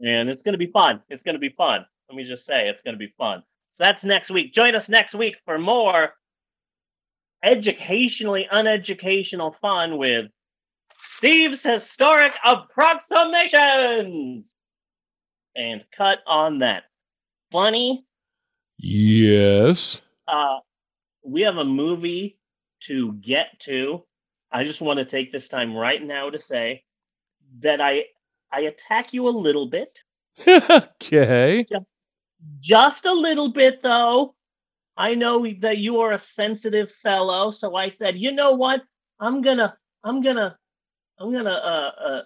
And 0.00 0.28
it's 0.30 0.42
going 0.42 0.52
to 0.54 0.58
be 0.58 0.70
fun. 0.70 1.00
It's 1.08 1.22
going 1.22 1.34
to 1.34 1.38
be 1.40 1.48
fun. 1.50 1.84
Let 2.08 2.16
me 2.16 2.24
just 2.24 2.44
say, 2.44 2.68
it's 2.68 2.82
going 2.82 2.94
to 2.94 2.98
be 2.98 3.12
fun. 3.18 3.42
So 3.72 3.84
that's 3.84 4.04
next 4.04 4.30
week. 4.30 4.52
Join 4.52 4.74
us 4.74 4.88
next 4.88 5.14
week 5.14 5.36
for 5.44 5.58
more 5.58 6.10
educationally 7.42 8.46
uneducational 8.52 9.54
fun 9.60 9.96
with 9.98 10.26
Steve's 11.00 11.62
Historic 11.62 12.34
Approximations. 12.44 14.54
And 15.56 15.84
cut 15.96 16.18
on 16.26 16.58
that. 16.60 16.84
Funny, 17.50 18.04
Yes. 18.78 20.02
uh, 20.26 20.58
we 21.22 21.42
have 21.42 21.56
a 21.56 21.64
movie 21.64 22.38
to 22.80 23.12
get 23.14 23.58
to. 23.60 24.04
I 24.50 24.64
just 24.64 24.80
want 24.80 24.98
to 24.98 25.04
take 25.04 25.32
this 25.32 25.48
time 25.48 25.74
right 25.74 26.02
now 26.02 26.30
to 26.30 26.40
say 26.40 26.84
that 27.60 27.80
I 27.80 28.04
I 28.50 28.60
attack 28.62 29.12
you 29.12 29.28
a 29.28 29.30
little 29.30 29.66
bit. 29.66 29.98
okay. 30.46 31.64
Just 32.60 33.06
a 33.06 33.12
little 33.12 33.52
bit 33.52 33.82
though. 33.82 34.34
I 34.96 35.14
know 35.14 35.46
that 35.60 35.78
you 35.78 36.00
are 36.00 36.12
a 36.12 36.18
sensitive 36.18 36.90
fellow, 36.90 37.50
so 37.50 37.76
I 37.76 37.88
said, 37.88 38.18
"You 38.18 38.32
know 38.32 38.52
what? 38.52 38.82
I'm 39.20 39.40
going 39.40 39.58
to 39.58 39.74
I'm 40.04 40.20
going 40.20 40.36
to 40.36 40.56
I'm 41.18 41.32
going 41.32 41.44
to 41.44 41.50
uh 41.52 41.92
uh 41.98 42.22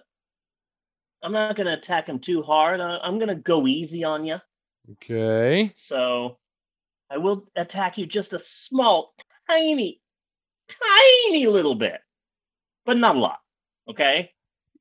I'm 1.23 1.31
not 1.31 1.55
going 1.55 1.67
to 1.67 1.73
attack 1.73 2.07
him 2.07 2.19
too 2.19 2.41
hard. 2.41 2.79
I- 2.79 2.97
I'm 2.97 3.17
going 3.19 3.29
to 3.29 3.35
go 3.35 3.67
easy 3.67 4.03
on 4.03 4.25
you." 4.25 4.37
Okay. 4.93 5.71
So 5.75 6.37
I 7.09 7.17
will 7.17 7.47
attack 7.55 7.97
you 7.97 8.05
just 8.05 8.33
a 8.33 8.39
small, 8.39 9.13
tiny, 9.49 10.01
tiny 10.69 11.47
little 11.47 11.75
bit, 11.75 11.99
but 12.85 12.97
not 12.97 13.15
a 13.15 13.19
lot. 13.19 13.39
Okay. 13.89 14.31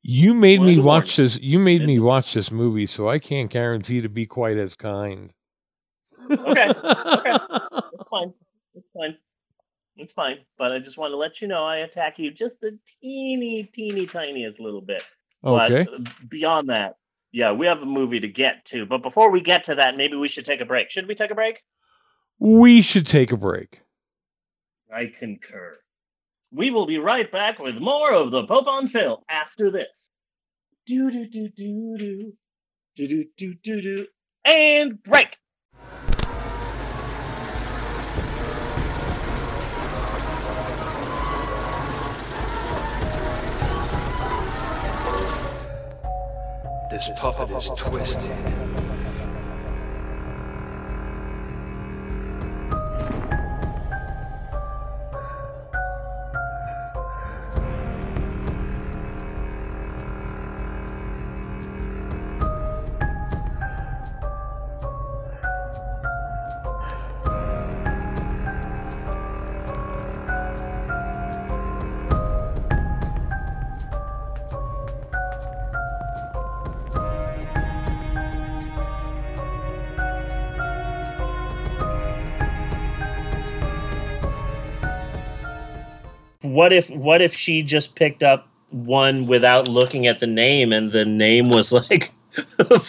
You 0.03 0.35
made 0.35 0.61
One 0.61 0.69
me 0.69 0.79
watch 0.79 1.17
this. 1.17 1.39
You 1.41 1.59
made 1.59 1.85
me 1.85 1.99
watch 1.99 2.35
this 2.35 2.51
movie, 2.51 2.87
so 2.87 3.09
I 3.09 3.19
can't 3.19 3.51
guarantee 3.51 4.01
to 4.01 4.09
be 4.09 4.27
quite 4.27 4.57
as 4.57 4.75
kind. 4.75 5.33
Okay. 6.31 6.69
Okay. 6.71 7.37
It's 7.99 8.09
fine. 8.11 8.35
It's 8.75 8.87
fine. 8.95 9.17
It's 9.97 10.13
fine. 10.13 10.37
But 10.59 10.73
I 10.73 10.79
just 10.79 10.97
want 10.97 11.13
to 11.13 11.17
let 11.17 11.41
you 11.41 11.49
know 11.49 11.65
I 11.65 11.79
attack 11.79 12.19
you 12.19 12.31
just 12.31 12.61
the 12.61 12.79
teeny, 13.01 13.65
teeny, 13.65 14.07
tiniest 14.07 14.61
little 14.61 14.81
bit. 14.81 15.03
Okay. 15.45 15.85
But 15.85 16.29
beyond 16.29 16.69
that, 16.69 16.97
yeah, 17.33 17.53
we 17.53 17.67
have 17.67 17.83
a 17.83 17.87
movie 17.87 18.21
to 18.21 18.29
get 18.29 18.65
to. 18.67 18.87
But 18.87 19.03
before 19.03 19.31
we 19.31 19.41
get 19.41 19.65
to 19.65 19.75
that, 19.77 19.97
maybe 19.97 20.17
we 20.17 20.29
should 20.29 20.45
take 20.45 20.61
a 20.61 20.65
break. 20.65 20.91
Should 20.91 21.09
we 21.09 21.15
take 21.15 21.31
a 21.31 21.35
break? 21.35 21.63
We 22.39 22.83
should 22.83 23.07
take 23.07 23.33
a 23.33 23.37
break. 23.37 23.81
I 24.93 25.07
concur. 25.07 25.79
We 26.53 26.71
will 26.71 26.87
be 26.87 26.99
right 26.99 27.31
back 27.31 27.59
with 27.59 27.77
more 27.77 28.13
of 28.13 28.31
the 28.31 28.47
Pope 28.47 28.67
on 28.67 28.87
Film 28.89 29.21
after 29.29 29.71
this. 29.71 30.11
Do 30.87 31.11
do 31.11 31.27
do 31.27 31.49
do 31.49 31.97
do 31.99 32.33
do 32.95 33.07
do 33.07 33.25
do 33.37 33.55
do 33.55 33.81
do 33.81 34.07
and 34.45 35.03
break. 35.03 35.39
This 46.91 47.11
puppet 47.17 47.51
is 47.51 47.71
twisted. 47.77 48.96
What 86.67 86.73
if 86.73 86.91
what 86.91 87.23
if 87.23 87.33
she 87.33 87.63
just 87.63 87.95
picked 87.95 88.25
up 88.25 88.49
one 88.71 89.29
without 89.29 89.69
looking 89.69 90.09
at 90.09 90.19
the 90.19 90.27
name 90.27 90.73
and 90.73 90.91
the 90.91 91.05
name 91.05 91.49
was 91.49 91.73
like 91.73 92.13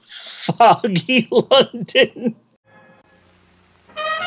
Foggy 0.00 1.28
London? 1.30 2.34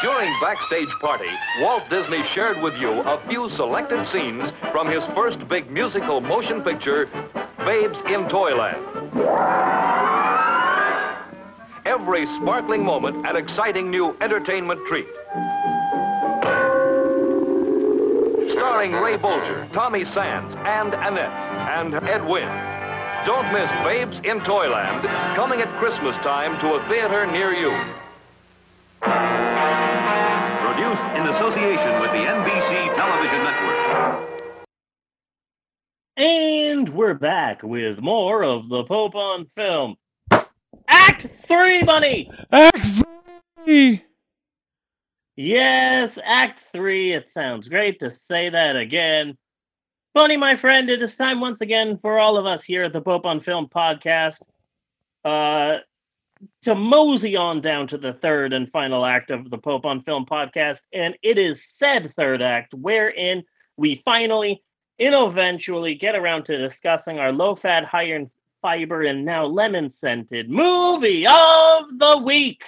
During 0.02 0.34
Backstage 0.40 0.88
Party, 1.02 1.28
Walt 1.60 1.84
Disney 1.90 2.24
shared 2.24 2.62
with 2.62 2.78
you 2.78 3.02
a 3.02 3.22
few 3.28 3.50
selected 3.50 4.08
scenes 4.08 4.54
from 4.72 4.88
his 4.88 5.06
first 5.08 5.46
big 5.50 5.70
musical 5.70 6.22
motion 6.22 6.62
picture, 6.62 7.10
Babes 7.66 8.00
in 8.08 8.30
Toyland. 8.30 8.78
Every 11.86 12.26
sparkling 12.38 12.86
moment 12.86 13.28
an 13.28 13.36
exciting 13.36 13.92
new 13.92 14.16
entertainment 14.22 14.80
treat. 14.88 15.08
Starring 18.56 18.94
Ray 18.94 19.18
Bolger, 19.18 19.70
Tommy 19.74 20.06
Sands, 20.06 20.56
and 20.60 20.94
Annette, 20.94 21.30
and 21.76 21.94
Ed 21.94 22.26
Wynn. 22.26 22.48
Don't 23.26 23.52
miss 23.52 23.70
Babes 23.84 24.22
in 24.24 24.40
Toyland, 24.46 25.06
coming 25.36 25.60
at 25.60 25.68
Christmas 25.78 26.16
time 26.18 26.58
to 26.62 26.76
a 26.76 26.88
theater 26.88 27.28
near 27.28 27.52
you. 27.52 27.72
Produced 30.62 31.04
in 31.20 31.28
association 31.36 32.00
with 32.00 32.12
the 32.12 32.24
NBC 32.24 32.96
Television 32.96 33.44
Network. 33.44 34.40
And 36.16 36.90
we're 36.90 37.14
back 37.14 37.62
with 37.62 38.00
more 38.00 38.42
of 38.42 38.70
the 38.70 38.86
Pope 38.86 39.16
on 39.16 39.48
film. 39.48 39.98
Act 40.88 41.28
three, 41.42 41.84
buddy. 41.84 42.32
Act 42.54 43.04
three. 43.66 44.06
Yes, 45.36 46.18
Act 46.24 46.62
three. 46.72 47.12
It 47.12 47.30
sounds 47.30 47.68
great 47.68 48.00
to 48.00 48.10
say 48.10 48.50
that 48.50 48.78
again. 48.78 49.38
Bunny, 50.14 50.38
my 50.38 50.56
friend, 50.56 50.90
it 50.90 51.04
is 51.04 51.18
time 51.18 51.42
once 51.42 51.60
again 51.60 51.98
for 51.98 52.20
all 52.20 52.38
of 52.38 52.46
us 52.46 52.64
here 52.64 52.84
at 52.84 52.94
the 52.94 53.02
Pope 53.02 53.26
on 53.26 53.42
Film 53.42 53.68
podcast 53.68 54.44
uh, 55.26 55.80
to 56.62 56.74
mosey 56.74 57.36
on 57.36 57.60
down 57.60 57.88
to 57.88 57.98
the 57.98 58.14
third 58.14 58.54
and 58.54 58.72
final 58.72 59.06
act 59.06 59.30
of 59.30 59.50
the 59.50 59.58
Pope 59.58 59.86
on 59.86 60.04
Film 60.04 60.26
podcast. 60.26 60.84
And 60.94 61.18
it 61.22 61.38
is 61.38 61.66
said 61.66 62.14
third 62.16 62.42
act 62.42 62.74
wherein 62.74 63.44
we 63.76 64.02
finally 64.06 64.64
and 65.00 65.14
eventually 65.14 65.96
get 65.96 66.16
around 66.16 66.46
to 66.46 66.58
discussing 66.58 67.20
our 67.20 67.34
low 67.34 67.56
fat, 67.56 67.84
high 67.84 68.04
in 68.04 68.32
fiber, 68.62 69.04
and 69.04 69.26
now 69.26 69.46
lemon 69.46 69.90
scented 69.90 70.50
movie 70.50 71.28
of 71.28 72.00
the 72.00 72.22
week. 72.24 72.64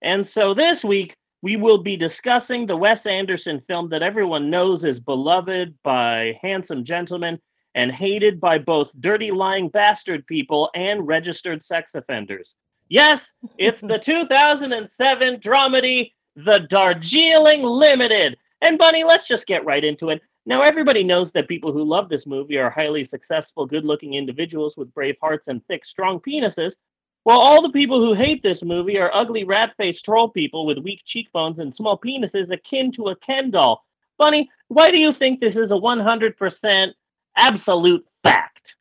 And 0.00 0.26
so 0.26 0.54
this 0.54 0.82
week, 0.82 1.16
we 1.42 1.56
will 1.56 1.78
be 1.78 1.96
discussing 1.96 2.66
the 2.66 2.76
Wes 2.76 3.04
Anderson 3.04 3.60
film 3.66 3.88
that 3.88 4.02
everyone 4.02 4.48
knows 4.48 4.84
is 4.84 5.00
beloved 5.00 5.74
by 5.82 6.38
handsome 6.40 6.84
gentlemen 6.84 7.40
and 7.74 7.90
hated 7.90 8.40
by 8.40 8.58
both 8.58 8.92
dirty, 9.00 9.32
lying 9.32 9.68
bastard 9.68 10.24
people 10.26 10.70
and 10.74 11.06
registered 11.06 11.62
sex 11.62 11.96
offenders. 11.96 12.54
Yes, 12.88 13.32
it's 13.58 13.80
the 13.80 13.98
2007 14.02 15.40
dramedy, 15.40 16.12
The 16.36 16.60
Darjeeling 16.60 17.62
Limited. 17.62 18.36
And 18.60 18.78
Bunny, 18.78 19.02
let's 19.02 19.26
just 19.26 19.46
get 19.46 19.64
right 19.64 19.82
into 19.82 20.10
it. 20.10 20.22
Now, 20.46 20.62
everybody 20.62 21.02
knows 21.02 21.32
that 21.32 21.48
people 21.48 21.72
who 21.72 21.82
love 21.82 22.08
this 22.08 22.26
movie 22.26 22.58
are 22.58 22.70
highly 22.70 23.04
successful, 23.04 23.66
good 23.66 23.84
looking 23.84 24.14
individuals 24.14 24.76
with 24.76 24.94
brave 24.94 25.16
hearts 25.20 25.48
and 25.48 25.64
thick, 25.66 25.84
strong 25.84 26.20
penises, 26.20 26.74
while 27.24 27.38
all 27.38 27.62
the 27.62 27.70
people 27.70 28.00
who 28.00 28.14
hate 28.14 28.42
this 28.42 28.62
movie 28.62 28.98
are 28.98 29.14
ugly, 29.14 29.44
rat 29.44 29.74
faced 29.76 30.04
troll 30.04 30.28
people 30.28 30.66
with 30.66 30.78
weak 30.78 31.02
cheekbones 31.04 31.58
and 31.58 31.74
small 31.74 31.98
penises 31.98 32.50
akin 32.50 32.90
to 32.92 33.08
a 33.08 33.16
Ken 33.16 33.50
doll. 33.50 33.84
Bunny, 34.18 34.50
why 34.68 34.90
do 34.90 34.98
you 34.98 35.12
think 35.12 35.40
this 35.40 35.56
is 35.56 35.70
a 35.70 35.74
100% 35.74 36.92
absolute 37.36 38.06
fact? 38.22 38.76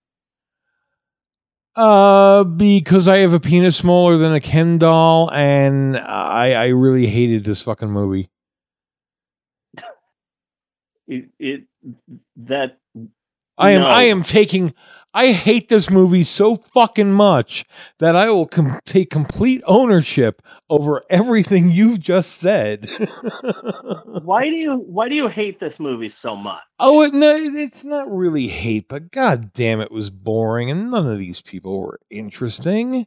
Uh, 1.76 2.44
because 2.44 3.08
I 3.08 3.18
have 3.18 3.34
a 3.34 3.40
penis 3.40 3.78
smaller 3.78 4.18
than 4.18 4.34
a 4.34 4.42
Ken 4.42 4.78
doll, 4.78 5.32
and 5.32 5.98
I 5.98 6.52
I 6.52 6.68
really 6.68 7.08
hated 7.08 7.46
this 7.46 7.62
fucking 7.62 7.90
movie. 7.90 8.30
It, 11.08 11.30
it 11.40 11.64
that 12.36 12.78
I 13.58 13.72
am 13.72 13.82
No. 13.82 13.88
I 13.88 14.04
am 14.04 14.24
taking 14.24 14.74
I 15.14 15.34
hate 15.34 15.68
this 15.68 15.90
movie 15.90 16.24
so 16.24 16.56
fucking 16.56 17.12
much 17.12 17.66
that 18.00 18.16
I 18.16 18.30
will 18.30 18.48
com- 18.48 18.80
take 18.86 19.10
complete 19.10 19.62
ownership 19.68 20.42
over 20.70 21.04
everything 21.10 21.70
you've 21.70 22.00
just 22.00 22.40
said. 22.40 22.88
why 24.24 24.44
do 24.44 24.58
you 24.58 24.76
why 24.78 25.10
do 25.10 25.16
you 25.16 25.28
hate 25.28 25.60
this 25.60 25.80
movie 25.80 26.08
so 26.10 26.36
much? 26.36 26.62
oh, 26.80 27.02
it, 27.02 27.14
no, 27.14 27.36
it's 27.36 27.84
not 27.84 28.10
really 28.10 28.48
hate, 28.48 28.88
but 28.88 29.12
god 29.12 29.52
damn, 29.54 29.82
it 29.82 29.92
was 29.92 30.10
boring, 30.10 30.72
and 30.72 30.90
none 30.90 31.08
of 31.08 31.20
these 31.20 31.42
people 31.42 31.82
were 31.82 32.00
interesting. 32.10 33.06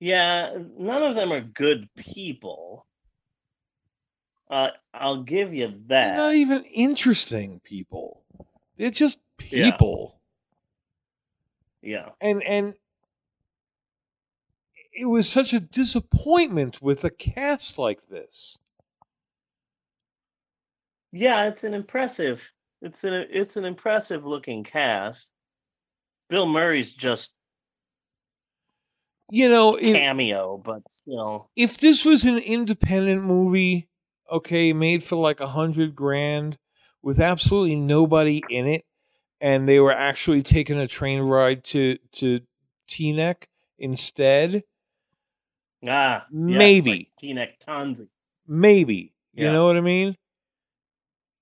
Yeah, 0.00 0.56
none 0.78 1.02
of 1.02 1.14
them 1.16 1.32
are 1.32 1.42
good 1.42 1.86
people. 1.96 2.86
Uh, 4.50 4.68
I'll 4.94 5.22
give 5.22 5.52
you 5.52 5.68
They're 5.68 5.76
that. 5.88 6.16
not 6.16 6.34
even 6.34 6.64
interesting 6.64 7.60
people. 7.62 8.22
They're 8.78 8.90
just 8.90 9.18
people. 9.36 10.12
Yeah. 10.14 10.19
And 12.20 12.42
and 12.42 12.74
it 14.92 15.06
was 15.06 15.28
such 15.28 15.52
a 15.52 15.60
disappointment 15.60 16.82
with 16.82 17.04
a 17.04 17.10
cast 17.10 17.78
like 17.78 18.08
this. 18.08 18.58
Yeah, 21.12 21.46
it's 21.48 21.64
an 21.64 21.74
impressive. 21.74 22.44
It's 22.82 23.04
an 23.04 23.26
it's 23.30 23.56
an 23.56 23.64
impressive 23.64 24.24
looking 24.24 24.64
cast. 24.64 25.30
Bill 26.28 26.46
Murray's 26.46 26.92
just 26.92 27.32
You 29.30 29.48
know, 29.48 29.76
if, 29.76 29.94
cameo, 29.94 30.58
but 30.64 30.82
still. 30.90 31.50
if 31.56 31.78
this 31.78 32.04
was 32.04 32.24
an 32.24 32.38
independent 32.38 33.22
movie, 33.22 33.88
okay, 34.30 34.72
made 34.72 35.02
for 35.04 35.16
like 35.16 35.40
a 35.40 35.46
hundred 35.48 35.94
grand 35.94 36.58
with 37.02 37.20
absolutely 37.20 37.76
nobody 37.76 38.42
in 38.48 38.66
it, 38.66 38.84
and 39.40 39.68
they 39.68 39.80
were 39.80 39.92
actually 39.92 40.42
taking 40.42 40.78
a 40.78 40.86
train 40.88 41.20
ride 41.20 41.64
to 41.64 41.98
to 42.12 42.40
Teaneck 42.88 43.44
instead, 43.78 44.64
Ah, 45.86 46.26
yeah, 46.30 46.58
Maybe. 46.58 46.90
like 46.90 47.08
T-neck 47.18 47.60
Tonzi. 47.60 48.08
maybe 48.46 49.14
you 49.34 49.50
know 49.50 49.66
what 49.66 49.76
I 49.76 49.80
mean. 49.80 50.16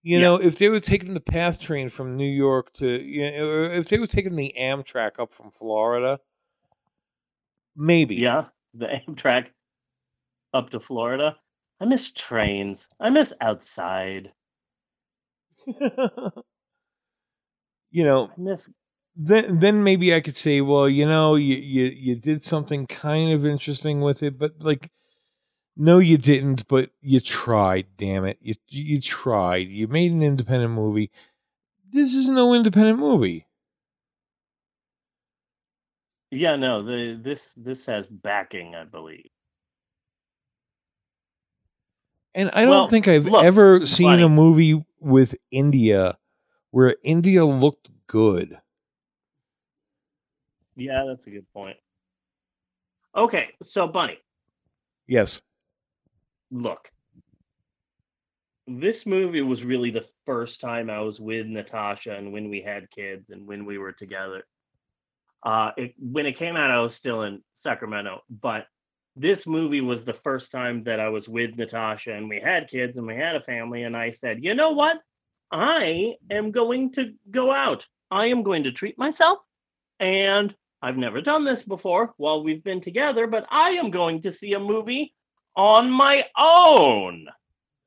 You 0.02 0.18
Yeah. 0.18 0.22
know, 0.22 0.34
if 0.36 0.58
they 0.58 0.68
were 0.68 0.80
taking 0.80 1.12
the 1.14 1.20
PATH 1.20 1.58
train 1.60 1.88
from 1.88 2.16
New 2.16 2.30
York 2.30 2.72
to, 2.74 3.02
you 3.02 3.30
know, 3.30 3.64
if 3.64 3.88
they 3.88 3.98
were 3.98 4.06
taking 4.06 4.36
the 4.36 4.54
Amtrak 4.58 5.18
up 5.18 5.32
from 5.32 5.50
Florida, 5.50 6.20
maybe. 7.76 8.14
Yeah, 8.16 8.46
the 8.74 8.86
Amtrak 8.86 9.48
up 10.54 10.70
to 10.70 10.80
Florida. 10.80 11.36
I 11.80 11.84
miss 11.84 12.12
trains. 12.12 12.88
I 13.00 13.10
miss 13.10 13.32
outside. 13.40 14.32
you 17.90 18.04
know, 18.04 18.30
miss 18.36 18.68
then 19.16 19.58
then 19.58 19.82
maybe 19.82 20.14
I 20.14 20.20
could 20.20 20.36
say, 20.36 20.60
well, 20.60 20.88
you 20.88 21.06
know, 21.06 21.34
you 21.34 21.56
you 21.56 21.84
you 21.86 22.14
did 22.16 22.44
something 22.44 22.86
kind 22.86 23.32
of 23.32 23.44
interesting 23.44 24.00
with 24.00 24.22
it, 24.22 24.38
but 24.38 24.54
like, 24.60 24.90
no, 25.76 25.98
you 25.98 26.18
didn't. 26.18 26.68
But 26.68 26.90
you 27.00 27.20
tried. 27.20 27.86
Damn 27.96 28.24
it, 28.24 28.38
you 28.40 28.54
you 28.68 29.00
tried. 29.00 29.68
You 29.68 29.88
made 29.88 30.12
an 30.12 30.22
independent 30.22 30.72
movie. 30.74 31.10
This 31.90 32.14
is 32.14 32.28
no 32.28 32.54
independent 32.54 32.98
movie. 32.98 33.46
Yeah, 36.30 36.56
no, 36.56 36.82
the 36.84 37.18
this 37.22 37.54
this 37.56 37.86
has 37.86 38.06
backing, 38.06 38.74
I 38.74 38.84
believe. 38.84 39.30
And 42.34 42.50
I 42.50 42.64
don't 42.64 42.70
Well, 42.70 42.88
think 42.88 43.08
I've 43.08 43.24
look, 43.26 43.44
ever 43.44 43.86
seen 43.86 44.06
buddy. 44.10 44.22
a 44.22 44.28
movie 44.28 44.84
with 45.00 45.34
India 45.50 46.18
where 46.70 46.96
India 47.02 47.44
looked 47.44 47.90
good. 48.06 48.58
Yeah, 50.76 51.04
that's 51.08 51.26
a 51.26 51.30
good 51.30 51.46
point. 51.52 51.76
Okay, 53.16 53.48
so 53.62 53.86
Bunny, 53.88 54.18
Yes. 55.06 55.40
look. 56.50 56.88
This 58.66 59.06
movie 59.06 59.40
was 59.40 59.64
really 59.64 59.90
the 59.90 60.06
first 60.26 60.60
time 60.60 60.90
I 60.90 61.00
was 61.00 61.18
with 61.18 61.46
Natasha 61.46 62.14
and 62.14 62.32
when 62.32 62.50
we 62.50 62.60
had 62.60 62.90
kids 62.90 63.30
and 63.30 63.46
when 63.46 63.64
we 63.64 63.78
were 63.78 63.92
together. 63.92 64.44
Uh 65.42 65.70
it, 65.76 65.94
when 65.98 66.26
it 66.26 66.36
came 66.36 66.56
out 66.56 66.70
I 66.70 66.80
was 66.80 66.94
still 66.94 67.22
in 67.22 67.42
Sacramento, 67.54 68.20
but 68.28 68.66
this 69.16 69.46
movie 69.46 69.80
was 69.80 70.04
the 70.04 70.12
first 70.12 70.52
time 70.52 70.84
that 70.84 71.00
I 71.00 71.08
was 71.08 71.28
with 71.28 71.56
Natasha 71.56 72.12
and 72.12 72.28
we 72.28 72.40
had 72.40 72.68
kids 72.68 72.98
and 72.98 73.06
we 73.06 73.16
had 73.16 73.36
a 73.36 73.40
family 73.40 73.84
and 73.84 73.96
I 73.96 74.10
said, 74.10 74.44
"You 74.44 74.54
know 74.54 74.72
what? 74.72 74.98
I 75.50 76.14
am 76.30 76.50
going 76.50 76.92
to 76.92 77.14
go 77.30 77.52
out. 77.52 77.86
I 78.10 78.26
am 78.26 78.42
going 78.42 78.64
to 78.64 78.72
treat 78.72 78.98
myself 78.98 79.38
and 80.00 80.54
I've 80.80 80.96
never 80.96 81.20
done 81.20 81.44
this 81.44 81.62
before 81.62 82.14
while 82.16 82.42
we've 82.42 82.62
been 82.62 82.80
together, 82.80 83.26
but 83.26 83.46
I 83.50 83.70
am 83.70 83.90
going 83.90 84.22
to 84.22 84.32
see 84.32 84.52
a 84.52 84.60
movie 84.60 85.14
on 85.56 85.90
my 85.90 86.24
own." 86.38 87.26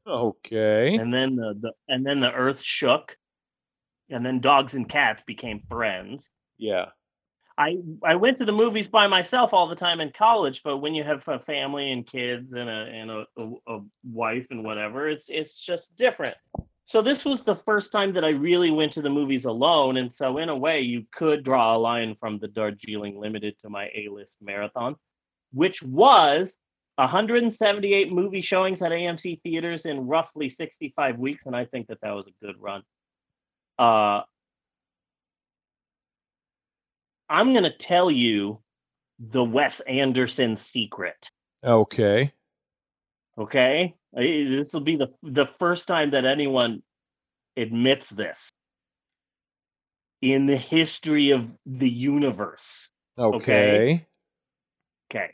Okay. 0.05 0.95
And 0.95 1.13
then 1.13 1.35
the, 1.35 1.55
the 1.59 1.71
and 1.87 2.05
then 2.05 2.19
the 2.19 2.31
earth 2.31 2.61
shook 2.61 3.15
and 4.09 4.25
then 4.25 4.41
dogs 4.41 4.73
and 4.73 4.89
cats 4.89 5.23
became 5.25 5.61
friends. 5.69 6.29
Yeah. 6.57 6.87
I 7.57 7.77
I 8.03 8.15
went 8.15 8.37
to 8.37 8.45
the 8.45 8.51
movies 8.51 8.87
by 8.87 9.07
myself 9.07 9.53
all 9.53 9.67
the 9.67 9.75
time 9.75 10.01
in 10.01 10.11
college, 10.11 10.61
but 10.63 10.77
when 10.77 10.95
you 10.95 11.03
have 11.03 11.25
a 11.27 11.39
family 11.39 11.91
and 11.91 12.05
kids 12.05 12.53
and 12.53 12.69
a 12.69 12.73
and 12.73 13.11
a, 13.11 13.25
a, 13.37 13.51
a 13.67 13.79
wife 14.03 14.47
and 14.49 14.63
whatever, 14.63 15.07
it's 15.07 15.29
it's 15.29 15.57
just 15.57 15.95
different. 15.95 16.35
So 16.91 17.01
this 17.01 17.23
was 17.23 17.41
the 17.41 17.55
first 17.55 17.93
time 17.93 18.11
that 18.15 18.25
I 18.25 18.31
really 18.31 18.69
went 18.69 18.91
to 18.91 19.01
the 19.01 19.09
movies 19.09 19.45
alone, 19.45 19.95
and 19.95 20.11
so 20.11 20.39
in 20.39 20.49
a 20.49 20.57
way, 20.57 20.81
you 20.81 21.05
could 21.13 21.41
draw 21.41 21.73
a 21.73 21.79
line 21.79 22.17
from 22.19 22.37
the 22.37 22.49
Darjeeling 22.49 23.17
Limited 23.17 23.55
to 23.61 23.69
my 23.69 23.89
A-list 23.95 24.39
marathon, 24.41 24.97
which 25.53 25.81
was 25.81 26.57
178 26.95 28.11
movie 28.11 28.41
showings 28.41 28.81
at 28.81 28.91
AMC 28.91 29.41
theaters 29.41 29.85
in 29.85 30.05
roughly 30.05 30.49
65 30.49 31.17
weeks, 31.17 31.45
and 31.45 31.55
I 31.55 31.63
think 31.63 31.87
that 31.87 32.01
that 32.01 32.11
was 32.11 32.25
a 32.27 32.45
good 32.45 32.55
run. 32.59 32.83
Uh, 33.79 34.23
I'm 37.29 37.53
going 37.53 37.63
to 37.63 37.71
tell 37.71 38.11
you 38.11 38.59
the 39.17 39.45
Wes 39.45 39.79
Anderson 39.79 40.57
secret. 40.57 41.29
Okay. 41.63 42.33
Okay, 43.41 43.95
this 44.13 44.71
will 44.71 44.81
be 44.81 44.97
the 44.97 45.07
the 45.23 45.47
first 45.57 45.87
time 45.87 46.11
that 46.11 46.25
anyone 46.25 46.83
admits 47.57 48.07
this 48.09 48.51
in 50.21 50.45
the 50.45 50.57
history 50.57 51.31
of 51.31 51.49
the 51.65 51.89
universe. 51.89 52.89
Okay. 53.17 54.05
Okay. 55.09 55.31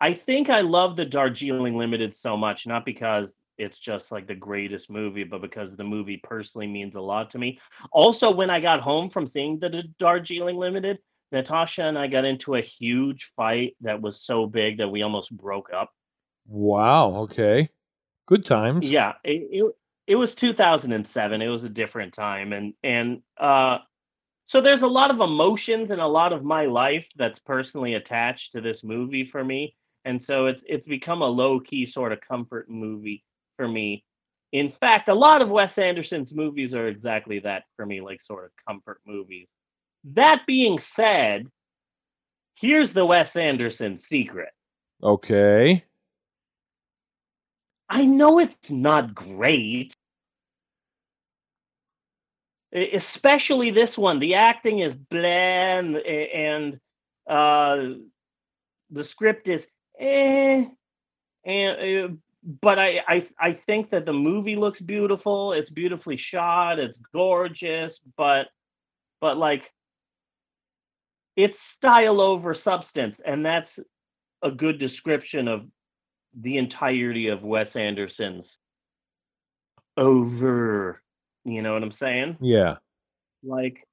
I 0.00 0.14
think 0.14 0.48
I 0.48 0.62
love 0.62 0.96
the 0.96 1.04
Darjeeling 1.04 1.76
Limited 1.76 2.14
so 2.14 2.36
much, 2.36 2.66
not 2.66 2.86
because 2.86 3.36
it's 3.58 3.78
just 3.78 4.10
like 4.10 4.26
the 4.26 4.34
greatest 4.34 4.90
movie, 4.90 5.24
but 5.24 5.42
because 5.42 5.76
the 5.76 5.84
movie 5.84 6.16
personally 6.16 6.66
means 6.66 6.94
a 6.94 7.00
lot 7.00 7.30
to 7.32 7.38
me. 7.38 7.60
Also, 7.92 8.30
when 8.30 8.48
I 8.48 8.60
got 8.60 8.80
home 8.80 9.10
from 9.10 9.26
seeing 9.26 9.58
the 9.58 9.84
Darjeeling 9.98 10.56
Limited, 10.56 10.98
Natasha 11.32 11.82
and 11.82 11.98
I 11.98 12.06
got 12.06 12.24
into 12.24 12.54
a 12.54 12.60
huge 12.60 13.32
fight 13.36 13.74
that 13.80 14.00
was 14.00 14.22
so 14.22 14.46
big 14.46 14.78
that 14.78 14.88
we 14.88 15.02
almost 15.02 15.36
broke 15.36 15.70
up. 15.72 15.90
Wow. 16.46 17.16
Okay. 17.22 17.70
Good 18.26 18.44
times. 18.44 18.84
Yeah, 18.90 19.14
it, 19.24 19.48
it 19.50 19.72
it 20.06 20.16
was 20.16 20.34
2007. 20.34 21.42
It 21.42 21.48
was 21.48 21.64
a 21.64 21.68
different 21.68 22.14
time, 22.14 22.52
and 22.52 22.74
and 22.82 23.22
uh, 23.38 23.78
so 24.44 24.60
there's 24.60 24.82
a 24.82 24.88
lot 24.88 25.10
of 25.10 25.20
emotions 25.20 25.90
and 25.90 26.00
a 26.00 26.06
lot 26.06 26.32
of 26.32 26.44
my 26.44 26.66
life 26.66 27.08
that's 27.16 27.38
personally 27.38 27.94
attached 27.94 28.52
to 28.52 28.60
this 28.60 28.84
movie 28.84 29.24
for 29.24 29.44
me, 29.44 29.76
and 30.04 30.22
so 30.22 30.46
it's 30.46 30.64
it's 30.68 30.86
become 30.86 31.22
a 31.22 31.26
low 31.26 31.60
key 31.60 31.86
sort 31.86 32.12
of 32.12 32.20
comfort 32.20 32.68
movie 32.68 33.24
for 33.56 33.68
me. 33.68 34.04
In 34.52 34.70
fact, 34.70 35.08
a 35.08 35.14
lot 35.14 35.40
of 35.40 35.48
Wes 35.48 35.78
Anderson's 35.78 36.34
movies 36.34 36.74
are 36.74 36.88
exactly 36.88 37.38
that 37.40 37.64
for 37.76 37.86
me, 37.86 38.00
like 38.00 38.20
sort 38.20 38.44
of 38.44 38.50
comfort 38.68 39.00
movies. 39.06 39.48
That 40.04 40.42
being 40.46 40.78
said, 40.78 41.46
here's 42.58 42.92
the 42.92 43.06
Wes 43.06 43.36
Anderson 43.36 43.98
secret. 43.98 44.50
Okay. 45.02 45.84
I 47.88 48.04
know 48.04 48.38
it's 48.38 48.70
not 48.70 49.14
great. 49.14 49.94
Especially 52.72 53.70
this 53.70 53.98
one. 53.98 54.18
The 54.18 54.34
acting 54.34 54.78
is 54.78 54.94
bland 54.94 55.96
and 55.96 56.80
uh 57.28 57.76
the 58.90 59.04
script 59.04 59.46
is 59.48 59.68
eh 60.00 60.64
and 61.44 62.10
uh, 62.10 62.14
but 62.60 62.78
I, 62.78 63.02
I 63.06 63.28
I 63.38 63.52
think 63.66 63.90
that 63.90 64.06
the 64.06 64.12
movie 64.12 64.56
looks 64.56 64.80
beautiful. 64.80 65.52
It's 65.52 65.70
beautifully 65.70 66.16
shot. 66.16 66.78
It's 66.78 66.98
gorgeous, 67.12 68.00
but 68.16 68.48
but 69.20 69.36
like 69.36 69.70
it's 71.36 71.60
style 71.60 72.20
over 72.20 72.54
substance, 72.54 73.20
and 73.20 73.44
that's 73.44 73.78
a 74.42 74.50
good 74.50 74.78
description 74.78 75.48
of 75.48 75.66
the 76.38 76.58
entirety 76.58 77.28
of 77.28 77.42
Wes 77.42 77.76
Anderson's 77.76 78.58
over. 79.96 81.02
You 81.44 81.62
know 81.62 81.74
what 81.74 81.82
I'm 81.82 81.90
saying? 81.90 82.36
Yeah. 82.40 82.76
Like 83.42 83.86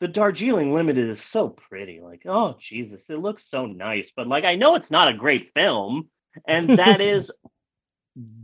the 0.00 0.08
Darjeeling 0.08 0.72
Limited 0.72 1.08
is 1.08 1.22
so 1.22 1.48
pretty. 1.48 2.00
Like, 2.00 2.22
oh 2.26 2.56
Jesus, 2.60 3.10
it 3.10 3.18
looks 3.18 3.44
so 3.44 3.66
nice. 3.66 4.10
But 4.14 4.28
like 4.28 4.44
I 4.44 4.54
know 4.54 4.74
it's 4.74 4.90
not 4.90 5.08
a 5.08 5.14
great 5.14 5.52
film, 5.54 6.08
and 6.46 6.78
that 6.78 7.00
is 7.00 7.32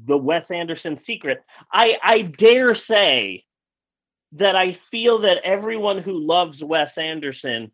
the 0.05 0.17
Wes 0.17 0.51
Anderson 0.51 0.99
secret. 0.99 1.43
I 1.73 1.99
I 2.03 2.23
dare 2.23 2.75
say 2.75 3.45
that 4.35 4.57
I 4.57 4.73
feel 4.73 5.21
that 5.21 5.39
everyone 5.45 5.99
who 5.99 6.19
loves 6.19 6.63
Wes 6.63 6.99
Anderson 6.99 7.71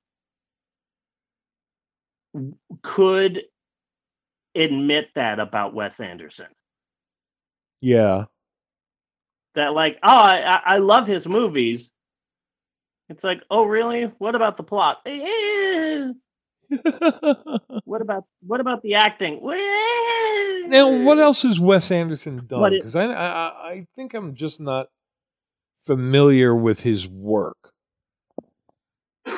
could 2.82 3.42
admit 4.54 5.08
that 5.14 5.40
about 5.40 5.74
Wes 5.74 6.00
Anderson. 6.00 6.46
Yeah. 7.80 8.24
That 9.54 9.72
like, 9.72 9.98
oh, 10.02 10.08
I, 10.08 10.60
I- 10.64 10.78
love 10.78 11.06
his 11.06 11.26
movies. 11.26 11.90
It's 13.08 13.24
like, 13.24 13.42
oh, 13.50 13.64
really? 13.64 14.04
What 14.18 14.34
about 14.34 14.56
the 14.56 14.62
plot? 14.62 14.98
What 17.84 18.00
about 18.00 18.26
what 18.46 18.60
about 18.60 18.82
the 18.82 18.94
acting? 18.94 19.40
Now, 20.68 20.88
what 20.88 21.18
else 21.18 21.42
has 21.42 21.58
Wes 21.58 21.90
Anderson 21.90 22.46
done? 22.46 22.70
Because 22.70 22.94
I, 22.94 23.06
I 23.06 23.70
I 23.70 23.86
think 23.96 24.14
I'm 24.14 24.34
just 24.34 24.60
not 24.60 24.88
familiar 25.80 26.54
with 26.54 26.80
his 26.80 27.08
work. 27.08 27.72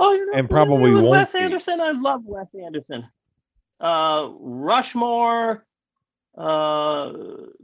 Oh, 0.00 0.12
you're 0.12 0.26
not 0.30 0.38
And 0.38 0.48
probably 0.48 0.94
won't 0.94 1.08
Wes 1.08 1.32
be. 1.32 1.40
Anderson. 1.40 1.80
I 1.80 1.90
love 1.90 2.22
Wes 2.24 2.46
Anderson. 2.54 3.04
Uh, 3.80 4.28
Rushmore, 4.38 5.66
uh, 6.36 7.12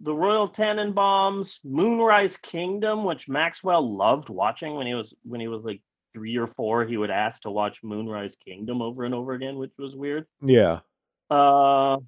The 0.03 0.13
Royal 0.13 0.49
Tenenbaums, 0.49 1.61
Moonrise 1.63 2.37
Kingdom, 2.39 3.05
which 3.05 3.29
Maxwell 3.29 3.97
loved 3.97 4.31
watching 4.31 4.75
when 4.75 4.89
he 4.89 4.95
was 4.95 5.15
when 5.23 5.41
he 5.41 5.47
was 5.47 5.63
like 5.63 5.81
three 6.13 6.37
or 6.37 6.49
four. 6.49 6.85
He 6.85 6.97
would 6.97 7.11
ask 7.13 7.43
to 7.43 7.53
watch 7.53 7.85
Moonrise 7.85 8.37
Kingdom 8.45 8.83
over 8.83 9.05
and 9.05 9.15
over 9.15 9.35
again, 9.35 9.57
which 9.57 9.73
was 9.79 9.95
weird. 9.95 10.27
Yeah. 10.43 10.81
Uh, 11.31 11.99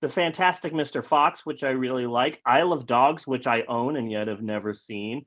the 0.00 0.08
Fantastic 0.08 0.72
Mr. 0.72 1.04
Fox, 1.04 1.44
which 1.44 1.64
I 1.64 1.70
really 1.70 2.06
like. 2.06 2.40
Isle 2.46 2.72
of 2.72 2.86
Dogs, 2.86 3.26
which 3.26 3.46
I 3.46 3.62
own 3.68 3.96
and 3.96 4.10
yet 4.10 4.28
have 4.28 4.42
never 4.42 4.74
seen. 4.74 5.26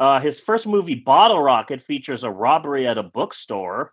Uh, 0.00 0.20
his 0.20 0.38
first 0.38 0.66
movie, 0.66 0.94
Bottle 0.94 1.42
Rocket, 1.42 1.82
features 1.82 2.22
a 2.22 2.30
robbery 2.30 2.86
at 2.86 2.98
a 2.98 3.02
bookstore. 3.02 3.92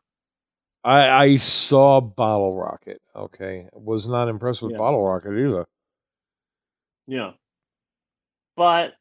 I 0.84 1.10
I 1.10 1.38
saw 1.38 1.99
Bottle 1.99 2.53
Rocket. 2.56 3.02
Okay. 3.15 3.68
Was 3.73 4.07
not 4.07 4.27
impressed 4.27 4.61
with 4.61 4.73
Yeah. 4.73 4.77
Bottle 4.77 5.03
Rocket 5.03 5.32
either. 5.36 5.65
Yeah. 7.07 7.32
But 8.56 8.94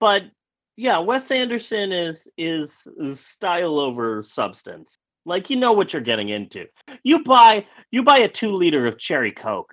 but 0.00 0.22
yeah, 0.76 0.98
Wes 0.98 1.30
Anderson 1.30 1.92
is 1.92 2.26
is, 2.36 2.88
is 2.98 3.20
style 3.20 3.78
over 3.78 4.24
substance. 4.24 4.96
Like 5.24 5.48
you 5.48 5.54
know 5.56 5.72
what 5.72 5.92
you're 5.92 6.02
getting 6.02 6.30
into. 6.30 6.66
You 7.04 7.22
buy 7.22 7.66
you 7.92 8.02
buy 8.02 8.18
a 8.18 8.28
2 8.28 8.52
liter 8.52 8.88
of 8.88 8.98
cherry 8.98 9.30
coke. 9.30 9.72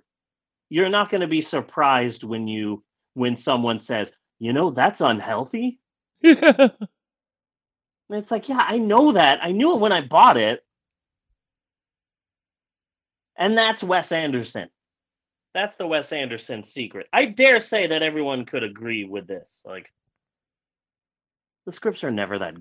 You're 0.70 0.90
not 0.90 1.10
going 1.10 1.22
to 1.22 1.28
be 1.28 1.42
surprised 1.42 2.24
when 2.24 2.48
you 2.48 2.84
when 3.16 3.36
someone 3.36 3.80
says, 3.80 4.12
"You 4.40 4.54
know, 4.54 4.72
that's 4.72 5.02
unhealthy." 5.02 5.80
Yeah. 6.22 6.70
And 8.12 8.18
it's 8.18 8.32
like, 8.32 8.50
"Yeah, 8.50 8.66
I 8.68 8.80
know 8.80 9.12
that. 9.12 9.40
I 9.44 9.52
knew 9.52 9.76
it 9.76 9.80
when 9.80 9.92
I 9.92 10.02
bought 10.02 10.36
it." 10.36 10.66
And 13.38 13.58
that's 13.58 13.84
Wes 13.84 14.12
Anderson. 14.12 14.70
That's 15.54 15.76
the 15.76 15.88
Wes 15.88 16.12
Anderson 16.12 16.64
secret. 16.64 17.08
I 17.14 17.26
dare 17.26 17.60
say 17.60 17.88
that 17.88 18.04
everyone 18.04 18.46
could 18.46 18.64
agree 18.64 19.06
with 19.06 19.28
this. 19.28 19.62
Like 19.66 19.92
the 21.66 21.72
scripts 21.72 22.04
are 22.04 22.12
never 22.12 22.40
that 22.40 22.56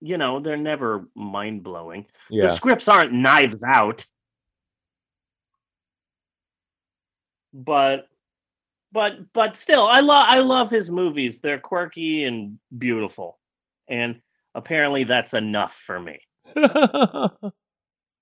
you 0.00 0.18
know 0.18 0.40
they're 0.40 0.56
never 0.56 1.08
mind-blowing 1.14 2.06
Yeah. 2.30 2.46
the 2.46 2.52
scripts 2.54 2.88
aren't 2.88 3.12
knives 3.12 3.62
out 3.64 4.04
but 7.54 8.08
but 8.92 9.32
but 9.32 9.56
still 9.56 9.86
i 9.86 10.00
love 10.00 10.26
i 10.28 10.40
love 10.40 10.70
his 10.70 10.90
movies 10.90 11.40
they're 11.40 11.58
quirky 11.58 12.24
and 12.24 12.58
beautiful 12.76 13.38
and 13.88 14.20
apparently 14.54 15.04
that's 15.04 15.32
enough 15.32 15.74
for 15.74 15.98
me 15.98 16.20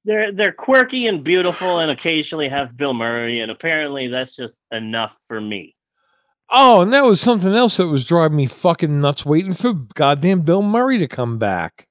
they're 0.04 0.32
they're 0.32 0.52
quirky 0.52 1.06
and 1.08 1.24
beautiful 1.24 1.80
and 1.80 1.90
occasionally 1.90 2.48
have 2.48 2.76
bill 2.76 2.94
murray 2.94 3.40
and 3.40 3.50
apparently 3.50 4.06
that's 4.06 4.36
just 4.36 4.60
enough 4.70 5.16
for 5.26 5.40
me 5.40 5.74
oh, 6.52 6.82
and 6.82 6.92
that 6.92 7.04
was 7.04 7.20
something 7.20 7.54
else 7.54 7.78
that 7.78 7.88
was 7.88 8.04
driving 8.04 8.36
me 8.36 8.46
fucking 8.46 9.00
nuts 9.00 9.26
waiting 9.26 9.54
for 9.54 9.72
goddamn 9.72 10.42
Bill 10.42 10.62
Murray 10.62 10.98
to 10.98 11.08
come 11.08 11.38
back. 11.38 11.88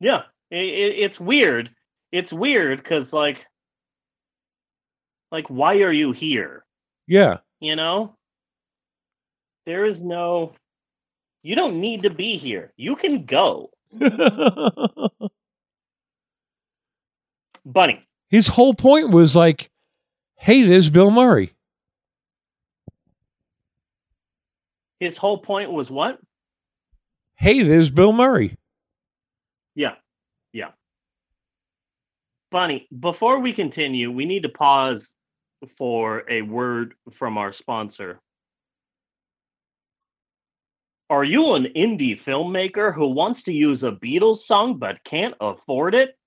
Yeah, 0.00 0.22
i 0.52 0.56
i 0.56 0.58
it's 0.58 1.20
weird. 1.20 1.70
It's 2.10 2.32
weird 2.32 2.78
because 2.78 3.12
like, 3.12 3.46
like, 5.30 5.48
why 5.48 5.78
are 5.80 5.92
you 5.92 6.12
here? 6.12 6.64
Yeah. 7.06 7.38
You 7.60 7.76
know, 7.76 8.14
there 9.66 9.84
is 9.84 10.00
no. 10.00 10.52
You 11.42 11.54
don't 11.54 11.80
need 11.80 12.02
to 12.02 12.10
be 12.10 12.36
here. 12.36 12.72
You 12.76 12.96
can 12.96 13.24
go, 13.24 13.70
Bunny. 17.64 18.04
His 18.28 18.48
whole 18.48 18.74
point 18.74 19.10
was 19.10 19.34
like, 19.34 19.70
hey, 20.36 20.62
there's 20.62 20.90
Bill 20.90 21.10
Murray. 21.10 21.54
His 25.00 25.16
whole 25.16 25.38
point 25.38 25.70
was 25.70 25.90
what? 25.90 26.18
Hey, 27.36 27.62
there's 27.62 27.90
Bill 27.90 28.12
Murray. 28.12 28.56
Yeah, 29.74 29.94
yeah. 30.52 30.70
Bunny. 32.50 32.88
Before 32.98 33.38
we 33.38 33.52
continue, 33.52 34.10
we 34.10 34.24
need 34.24 34.42
to 34.42 34.48
pause 34.48 35.14
for 35.76 36.24
a 36.28 36.42
word 36.42 36.94
from 37.12 37.38
our 37.38 37.52
sponsor. 37.52 38.20
Are 41.10 41.24
you 41.24 41.54
an 41.54 41.64
indie 41.74 42.20
filmmaker 42.20 42.94
who 42.94 43.08
wants 43.08 43.42
to 43.44 43.52
use 43.52 43.82
a 43.82 43.92
Beatles 43.92 44.40
song 44.40 44.78
but 44.78 45.02
can't 45.04 45.34
afford 45.40 45.94
it? 45.94 46.18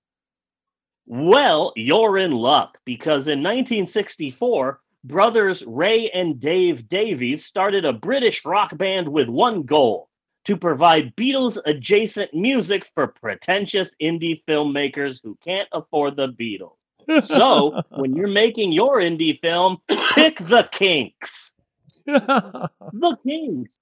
Well, 1.06 1.72
you're 1.76 2.18
in 2.18 2.32
luck 2.32 2.78
because 2.84 3.28
in 3.28 3.42
1964, 3.42 4.80
brothers 5.04 5.62
Ray 5.66 6.10
and 6.10 6.40
Dave 6.40 6.88
Davies 6.88 7.44
started 7.44 7.84
a 7.84 7.92
British 7.92 8.44
rock 8.44 8.76
band 8.76 9.08
with 9.08 9.28
one 9.28 9.62
goal 9.62 10.08
to 10.44 10.56
provide 10.56 11.14
Beatles 11.14 11.58
adjacent 11.64 12.34
music 12.34 12.84
for 12.94 13.06
pretentious 13.06 13.94
indie 14.02 14.42
filmmakers 14.48 15.20
who 15.22 15.38
can't 15.44 15.68
afford 15.72 16.16
the 16.16 16.28
Beatles. 16.28 16.81
So, 17.22 17.82
when 17.90 18.14
you're 18.14 18.28
making 18.28 18.72
your 18.72 18.98
indie 18.98 19.40
film, 19.40 19.78
pick 20.14 20.38
the 20.38 20.68
Kinks. 20.72 21.52
the 22.06 23.16
Kinks. 23.26 23.78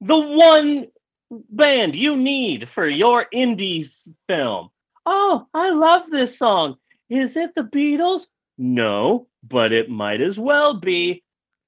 The 0.00 0.18
one 0.18 0.86
band 1.30 1.94
you 1.96 2.16
need 2.16 2.68
for 2.68 2.86
your 2.86 3.26
indie 3.34 3.88
film. 4.28 4.70
Oh, 5.04 5.46
I 5.54 5.70
love 5.70 6.10
this 6.10 6.38
song. 6.38 6.76
Is 7.08 7.36
it 7.36 7.54
the 7.54 7.62
Beatles? 7.62 8.26
No, 8.58 9.28
but 9.42 9.72
it 9.72 9.88
might 9.90 10.20
as 10.20 10.38
well 10.38 10.74
be. 10.74 11.22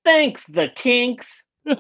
Thanks, 0.05 0.45
the 0.47 0.69
Kinks. 0.75 1.45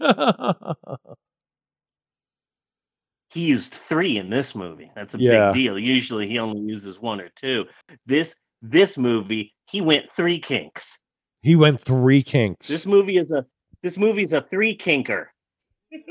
He 3.31 3.43
used 3.43 3.75
three 3.75 4.17
in 4.17 4.31
this 4.31 4.55
movie. 4.55 4.91
That's 4.95 5.15
a 5.15 5.19
Yeah. 5.19 5.53
big 5.53 5.63
deal. 5.63 5.79
Usually 5.79 6.27
he 6.29 6.39
only 6.39 6.61
uses 6.63 6.99
one 6.99 7.21
or 7.21 7.29
two. 7.29 7.67
This 8.07 8.35
this 8.63 8.97
movie, 8.97 9.55
he 9.71 9.81
went 9.81 10.11
three 10.11 10.39
kinks. 10.39 10.99
he 11.43 11.57
went 11.57 11.81
three 11.81 12.23
kinks. 12.23 12.69
This 12.69 12.87
movie 12.87 13.19
is 13.19 13.31
a 13.31 13.45
this 13.83 13.97
movie's 13.97 14.33
a 14.33 14.43
three 14.43 14.77
kinker. 14.77 15.27
Big 15.91 16.05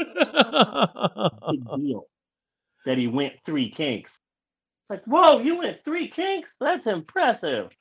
deal 1.75 2.03
that 2.85 2.97
he 2.97 3.07
went 3.07 3.33
three 3.45 3.69
kinks. 3.69 4.13
It's 4.13 4.89
like, 4.89 5.03
whoa, 5.05 5.39
you 5.39 5.57
went 5.57 5.83
three 5.83 6.07
kinks? 6.09 6.55
That's 6.59 6.87
impressive. 6.87 7.75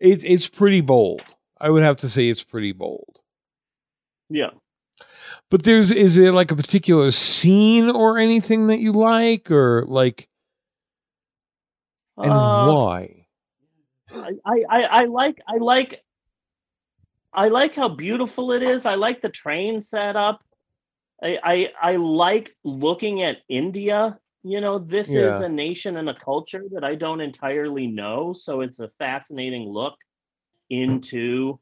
It, 0.00 0.24
it's 0.24 0.48
pretty 0.48 0.80
bold. 0.80 1.22
I 1.60 1.68
would 1.68 1.82
have 1.82 1.98
to 1.98 2.08
say 2.08 2.28
it's 2.28 2.42
pretty 2.42 2.72
bold. 2.72 3.18
Yeah. 4.30 4.50
But 5.50 5.64
there's 5.64 5.90
is 5.90 6.16
it 6.16 6.32
like 6.32 6.50
a 6.50 6.56
particular 6.56 7.10
scene 7.10 7.90
or 7.90 8.16
anything 8.18 8.68
that 8.68 8.78
you 8.78 8.92
like 8.92 9.50
or 9.50 9.84
like 9.86 10.28
and 12.16 12.32
Uh, 12.32 12.66
why? 12.66 13.19
I, 14.14 14.64
I, 14.68 14.82
I 14.82 15.04
like 15.04 15.40
I 15.46 15.56
like 15.58 16.02
I 17.32 17.48
like 17.48 17.74
how 17.74 17.88
beautiful 17.88 18.52
it 18.52 18.62
is. 18.62 18.86
I 18.86 18.94
like 18.94 19.22
the 19.22 19.28
train 19.28 19.80
setup. 19.80 20.42
I 21.22 21.38
I, 21.42 21.92
I 21.92 21.96
like 21.96 22.56
looking 22.64 23.22
at 23.22 23.38
India. 23.48 24.18
You 24.42 24.60
know, 24.60 24.78
this 24.78 25.08
is 25.08 25.40
a 25.40 25.48
nation 25.48 25.96
and 25.98 26.08
a 26.08 26.14
culture 26.14 26.64
that 26.72 26.82
I 26.82 26.94
don't 26.94 27.20
entirely 27.20 27.86
know, 27.86 28.32
so 28.32 28.62
it's 28.62 28.80
a 28.80 28.88
fascinating 28.98 29.68
look 29.68 29.94
into 30.70 31.60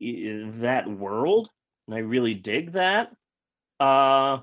that 0.00 0.84
world, 0.86 1.48
and 1.86 1.96
I 1.96 2.00
really 2.00 2.34
dig 2.34 2.72
that. 2.72 3.10
Uh, 3.80 4.40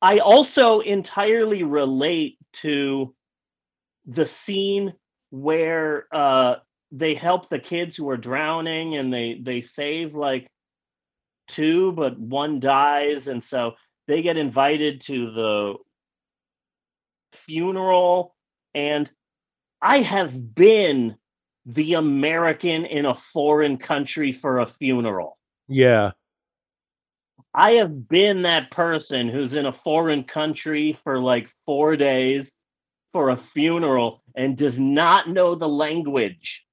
I 0.00 0.18
also 0.18 0.80
entirely 0.80 1.62
relate 1.62 2.38
to 2.54 3.14
the 4.06 4.26
scene 4.26 4.94
where 5.32 6.06
uh 6.12 6.56
they 6.92 7.14
help 7.14 7.48
the 7.48 7.58
kids 7.58 7.96
who 7.96 8.08
are 8.10 8.18
drowning 8.18 8.96
and 8.96 9.12
they 9.12 9.40
they 9.42 9.62
save 9.62 10.14
like 10.14 10.46
two 11.48 11.92
but 11.92 12.18
one 12.18 12.60
dies. 12.60 13.26
And 13.26 13.42
so 13.42 13.72
they 14.06 14.20
get 14.20 14.36
invited 14.36 15.00
to 15.02 15.30
the 15.32 15.74
funeral. 17.32 18.34
And 18.74 19.10
i 19.80 20.00
have 20.00 20.54
been 20.54 21.16
the 21.66 21.94
american 21.94 22.84
in 22.84 23.04
a 23.04 23.14
foreign 23.14 23.78
country 23.78 24.32
for 24.32 24.60
a 24.60 24.66
funeral. 24.66 25.38
Yeah. 25.66 26.12
I 27.54 27.72
have 27.72 28.08
been 28.08 28.42
that 28.42 28.70
person 28.70 29.28
who's 29.28 29.54
in 29.54 29.66
a 29.66 29.72
foreign 29.72 30.24
country 30.24 30.92
for 30.92 31.18
like 31.18 31.50
four 31.66 31.96
days 31.96 32.54
for 33.12 33.30
a 33.30 33.36
funeral 33.36 34.22
and 34.34 34.56
does 34.56 34.78
not 34.78 35.28
know 35.28 35.54
the 35.54 35.68
language. 35.68 36.64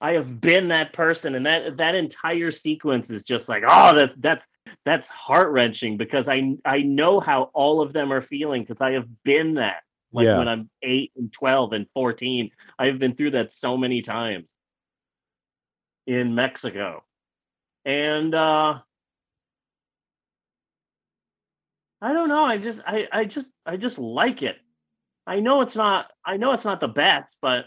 I 0.00 0.12
have 0.12 0.40
been 0.40 0.68
that 0.68 0.92
person, 0.92 1.34
and 1.34 1.46
that 1.46 1.78
that 1.78 1.96
entire 1.96 2.52
sequence 2.52 3.10
is 3.10 3.24
just 3.24 3.48
like, 3.48 3.64
oh, 3.66 3.96
that 3.96 4.12
that's 4.18 4.46
that's 4.84 5.08
heart 5.08 5.50
wrenching 5.50 5.96
because 5.96 6.28
I 6.28 6.54
I 6.64 6.82
know 6.82 7.18
how 7.18 7.50
all 7.52 7.80
of 7.80 7.92
them 7.92 8.12
are 8.12 8.22
feeling 8.22 8.62
because 8.62 8.80
I 8.80 8.92
have 8.92 9.08
been 9.24 9.54
that. 9.54 9.82
Like 10.12 10.26
Yeah. 10.26 10.38
when 10.38 10.48
I'm 10.48 10.70
eight 10.82 11.12
and 11.16 11.32
twelve 11.32 11.72
and 11.72 11.86
fourteen, 11.94 12.50
I've 12.78 13.00
been 13.00 13.16
through 13.16 13.32
that 13.32 13.52
so 13.52 13.76
many 13.76 14.02
times 14.02 14.54
in 16.06 16.34
Mexico, 16.34 17.02
and 17.84 18.34
uh 18.34 18.78
I 22.00 22.12
don't 22.12 22.28
know. 22.28 22.44
I 22.44 22.58
just 22.58 22.80
I 22.86 23.08
I 23.12 23.24
just 23.24 23.48
I 23.66 23.76
just 23.76 23.98
like 23.98 24.42
it. 24.42 24.56
I 25.26 25.40
know 25.40 25.60
it's 25.60 25.76
not 25.76 26.10
I 26.24 26.36
know 26.36 26.52
it's 26.52 26.64
not 26.64 26.80
the 26.80 26.88
best, 26.88 27.34
but 27.42 27.66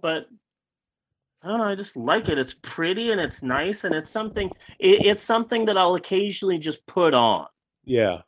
but 0.00 0.26
I 1.42 1.48
don't 1.48 1.58
know, 1.58 1.64
I 1.64 1.74
just 1.74 1.96
like 1.96 2.28
it. 2.28 2.38
It's 2.38 2.54
pretty 2.62 3.12
and 3.12 3.20
it's 3.20 3.42
nice 3.42 3.84
and 3.84 3.94
it's 3.94 4.10
something 4.10 4.50
it, 4.78 5.06
it's 5.06 5.24
something 5.24 5.66
that 5.66 5.76
I'll 5.76 5.94
occasionally 5.94 6.58
just 6.58 6.84
put 6.86 7.14
on. 7.14 7.46
Yeah. 7.84 8.22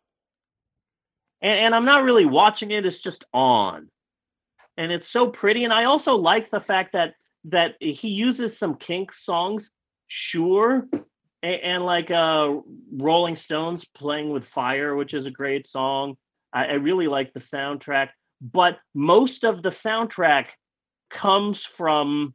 And, 1.43 1.59
and 1.59 1.75
I'm 1.75 1.85
not 1.85 2.05
really 2.05 2.27
watching 2.27 2.71
it, 2.71 2.87
it's 2.87 3.01
just 3.01 3.25
on. 3.33 3.89
And 4.77 4.93
it's 4.93 5.09
so 5.09 5.29
pretty. 5.29 5.65
And 5.65 5.73
I 5.73 5.85
also 5.85 6.17
like 6.17 6.51
the 6.51 6.61
fact 6.61 6.93
that 6.93 7.15
that 7.45 7.77
he 7.81 8.09
uses 8.09 8.59
some 8.59 8.77
kink 8.77 9.13
songs, 9.13 9.71
sure. 10.09 10.89
And, 11.43 11.61
and 11.63 11.85
like 11.85 12.11
uh 12.11 12.57
Rolling 12.93 13.37
Stones 13.37 13.85
playing 13.85 14.31
with 14.31 14.47
fire, 14.47 14.95
which 14.95 15.15
is 15.15 15.27
a 15.27 15.31
great 15.31 15.67
song. 15.67 16.17
I, 16.53 16.67
I 16.67 16.73
really 16.75 17.09
like 17.09 17.33
the 17.33 17.41
soundtrack, 17.41 18.11
but 18.41 18.79
most 18.95 19.45
of 19.45 19.63
the 19.63 19.71
soundtrack 19.71 20.47
comes 21.11 21.65
from 21.65 22.35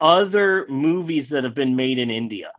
other 0.00 0.66
movies 0.68 1.30
that 1.30 1.44
have 1.44 1.54
been 1.54 1.76
made 1.76 1.98
in 1.98 2.10
India. 2.10 2.52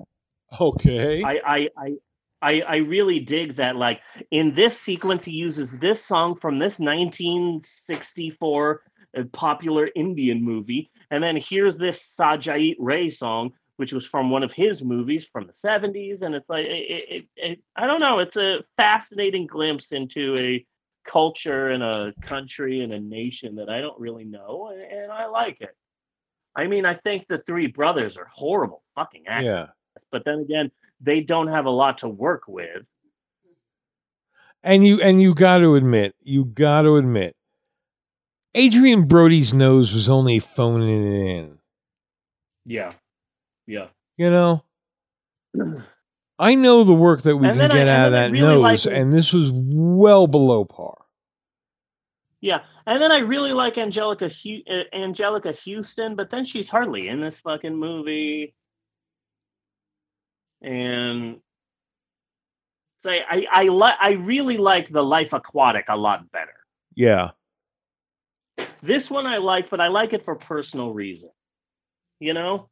Okay. 0.60 1.23
I, 1.23 1.39
I, 1.45 1.69
I, 1.77 1.93
I, 2.41 2.61
I 2.61 2.77
really 2.77 3.19
dig 3.19 3.57
that. 3.57 3.76
Like 3.76 3.99
in 4.31 4.53
this 4.53 4.80
sequence, 4.80 5.26
he 5.26 5.31
uses 5.31 5.77
this 5.80 6.05
song 6.05 6.35
from 6.35 6.60
this 6.60 6.80
1964 6.80 8.81
uh, 9.15 9.23
popular 9.31 9.89
Indian 9.95 10.43
movie, 10.43 10.91
and 11.11 11.23
then 11.23 11.38
here's 11.38 11.77
this 11.77 12.15
Satyajit 12.18 12.76
Ray 12.80 13.10
song 13.10 13.53
which 13.77 13.93
was 13.93 14.05
from 14.05 14.29
one 14.29 14.43
of 14.43 14.53
his 14.53 14.83
movies 14.83 15.25
from 15.25 15.47
the 15.47 15.53
70s. 15.53 16.21
And 16.21 16.35
it's 16.35 16.49
like, 16.49 16.65
it, 16.65 16.69
it, 17.09 17.25
it, 17.35 17.59
I 17.75 17.87
don't 17.87 17.99
know, 17.99 18.19
it's 18.19 18.37
a 18.37 18.63
fascinating 18.77 19.47
glimpse 19.47 19.91
into 19.91 20.37
a 20.37 20.65
culture 21.05 21.69
and 21.69 21.83
a 21.83 22.13
country 22.21 22.81
and 22.81 22.93
a 22.93 22.99
nation 22.99 23.55
that 23.55 23.69
I 23.69 23.81
don't 23.81 23.99
really 23.99 24.25
know. 24.25 24.71
And, 24.73 24.81
and 24.81 25.11
I 25.11 25.25
like 25.27 25.57
it. 25.61 25.75
I 26.55 26.67
mean, 26.67 26.85
I 26.85 26.95
think 26.95 27.27
the 27.27 27.39
three 27.39 27.67
brothers 27.67 28.15
are 28.17 28.29
horrible 28.31 28.83
fucking 28.95 29.23
actors. 29.27 29.45
Yeah. 29.45 29.67
But 30.11 30.23
then 30.25 30.39
again, 30.39 30.71
they 31.01 31.21
don't 31.21 31.47
have 31.47 31.65
a 31.65 31.71
lot 31.71 31.99
to 31.99 32.09
work 32.09 32.43
with. 32.47 32.83
And 34.63 34.85
you 34.85 35.01
and 35.01 35.21
you 35.21 35.33
got 35.33 35.57
to 35.57 35.75
admit, 35.75 36.15
you 36.21 36.45
got 36.45 36.83
to 36.83 36.95
admit, 36.95 37.35
Adrien 38.55 39.07
Brody's 39.07 39.53
nose 39.53 39.93
was 39.93 40.09
only 40.09 40.39
phoning 40.39 41.05
it 41.05 41.35
in. 41.37 41.57
Yeah. 42.65 42.93
Yeah. 43.68 43.88
You 44.18 44.30
know, 44.30 44.64
I 46.40 46.56
know 46.56 46.84
the 46.84 46.94
work 46.94 47.22
that 47.23 47.35
we 47.38 47.48
And 47.48 47.57
can 47.57 47.69
then 47.69 47.72
I- 47.72 47.76
get 47.76 47.88
out 47.88 48.06
of 48.07 48.11
that 48.14 48.31
really 48.31 48.61
nose, 48.61 48.85
it- 48.85 48.94
and 48.94 49.14
this 49.14 49.34
was 49.34 49.52
well 49.53 50.27
below 50.27 50.65
par. 50.65 50.98
Yeah, 52.41 52.65
and 52.85 53.02
then 53.02 53.11
I 53.11 53.19
really 53.19 53.53
like 53.53 53.76
Anjelica 53.76 54.30
Hu- 54.30 54.69
uh, 54.72 54.84
Anjelica 54.94 55.56
Huston, 55.57 56.15
but 56.15 56.30
then 56.30 56.44
she's 56.44 56.69
hardly 56.69 57.07
in 57.07 57.22
this 57.22 57.40
fucking 57.40 57.76
movie. 57.76 58.53
And 60.61 61.40
say 63.03 63.22
I 63.27 63.45
I 63.52 63.64
li- 63.69 63.98
I 63.99 64.11
really 64.11 64.57
like 64.57 64.90
the 64.90 65.03
Life 65.03 65.34
Aquatic 65.34 65.85
a 65.90 65.95
lot 65.98 66.30
better. 66.31 66.53
Yeah, 66.95 67.31
This 68.81 69.10
one 69.10 69.26
I 69.26 69.38
like, 69.38 69.69
but 69.69 69.80
I 69.81 69.88
like 69.88 70.14
it 70.14 70.23
for 70.26 70.35
personal 70.35 70.94
reason. 70.94 71.31
You 72.19 72.34
know, 72.34 72.69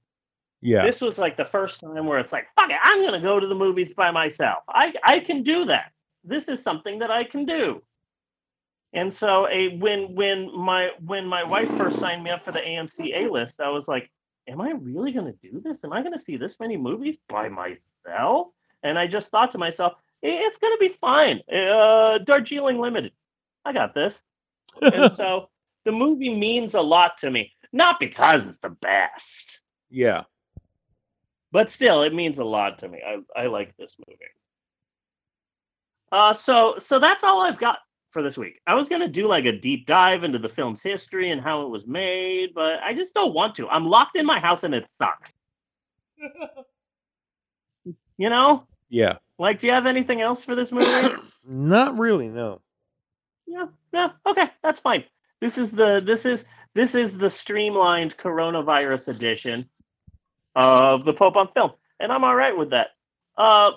yeah, 0.62 0.86
this 0.86 1.02
was 1.02 1.18
like 1.18 1.38
the 1.38 1.46
first 1.46 1.80
time 1.80 2.06
where 2.06 2.20
it's 2.20 2.32
like, 2.32 2.48
fuck 2.56 2.70
it, 2.70 2.78
I'm 2.84 3.04
gonna 3.04 3.22
go 3.22 3.40
to 3.40 3.48
the 3.48 3.56
movies 3.56 3.94
by 3.94 4.12
myself. 4.12 4.64
I 4.70 4.94
I 5.04 5.20
can 5.20 5.44
do 5.44 5.66
that. 5.66 5.92
This 6.24 6.48
is 6.48 6.62
something 6.62 7.00
that 7.00 7.10
I 7.10 7.24
can 7.24 7.46
do. 7.46 7.82
And 8.94 9.12
so 9.12 9.48
a 9.50 9.78
when 9.78 10.14
when 10.14 10.56
my 10.56 10.90
when 11.00 11.26
my 11.26 11.44
wife 11.44 11.70
first 11.78 12.00
signed 12.00 12.24
me 12.24 12.30
up 12.30 12.46
for 12.46 12.52
the 12.52 12.60
AMC 12.60 13.16
A 13.16 13.32
list, 13.32 13.60
I 13.60 13.70
was 13.70 13.88
like, 13.88 14.12
Am 14.48 14.62
I 14.62 14.72
really 14.72 15.12
gonna 15.12 15.34
do 15.42 15.62
this? 15.64 15.84
Am 15.84 15.94
I 15.94 16.04
gonna 16.04 16.20
see 16.20 16.38
this 16.38 16.60
many 16.60 16.78
movies 16.78 17.18
by 17.28 17.50
myself? 17.50 18.48
And 18.84 19.00
I 19.00 19.08
just 19.08 19.32
thought 19.32 19.52
to 19.52 19.58
myself, 19.58 19.94
it's 20.22 20.58
gonna 20.60 20.78
be 20.78 20.90
fine. 20.90 21.42
Uh 21.52 22.20
Darjeeling 22.20 22.80
Limited. 22.80 23.14
I 23.66 23.74
got 23.74 23.96
this. 23.96 24.22
and 24.82 25.12
so 25.16 25.50
the 25.86 25.92
movie 25.92 26.34
means 26.36 26.76
a 26.76 26.82
lot 26.82 27.18
to 27.20 27.32
me. 27.32 27.52
Not 27.74 28.00
because 28.00 28.46
it's 28.46 28.58
the 28.58 28.70
best 28.70 29.62
yeah. 29.92 30.24
But 31.52 31.70
still 31.72 32.02
it 32.04 32.14
means 32.14 32.40
a 32.40 32.44
lot 32.46 32.80
to 32.80 32.88
me. 32.88 33.02
I, 33.06 33.42
I 33.44 33.48
like 33.48 33.76
this 33.78 33.96
movie. 34.08 34.20
Uh 36.12 36.34
so 36.34 36.76
so 36.78 37.00
that's 37.00 37.24
all 37.24 37.42
i've 37.42 37.58
got 37.60 37.80
for 38.12 38.22
this 38.22 38.38
week. 38.38 38.60
I 38.68 38.76
was 38.76 38.90
going 38.90 39.02
to 39.02 39.08
do 39.08 39.26
like 39.28 39.46
a 39.46 39.54
deep 39.58 39.86
dive 39.88 40.26
into 40.26 40.38
the 40.38 40.50
film's 40.50 40.82
history 40.82 41.32
and 41.32 41.40
how 41.42 41.62
it 41.66 41.70
was 41.70 41.88
made 41.88 42.50
but 42.54 42.80
i 42.84 42.94
just 42.94 43.14
don't 43.14 43.34
want 43.34 43.56
to. 43.56 43.70
I'm 43.70 43.88
locked 43.88 44.18
in 44.18 44.26
my 44.26 44.40
house 44.40 44.64
and 44.64 44.74
it 44.76 44.92
sucks. 44.92 45.32
You 48.18 48.30
know? 48.30 48.68
Yeah. 48.90 49.18
like 49.40 49.60
do 49.60 49.66
you 49.68 49.74
have 49.74 49.88
anything 49.88 50.22
else 50.22 50.44
for 50.44 50.54
this 50.54 50.72
movie? 50.72 51.16
Not 51.44 51.98
really, 51.98 52.28
no. 52.28 52.62
yeah 53.48 53.66
yeah 53.94 54.12
okay 54.28 54.50
that's 54.62 54.80
fine. 54.80 55.06
This 55.40 55.58
is 55.58 55.72
the 55.72 56.02
this 56.06 56.26
is 56.26 56.46
this 56.76 56.94
is 56.94 57.18
the 57.18 57.30
streamlined 57.32 58.16
coronavirus 58.18 59.08
edition 59.08 59.71
of 60.56 61.06
the 61.06 61.14
pope 61.14 61.36
on 61.36 61.48
film 61.54 61.72
and 62.00 62.12
i'm 62.12 62.24
all 62.24 62.36
right 62.36 62.58
with 62.58 62.72
that. 62.72 62.90
Uh 63.38 63.72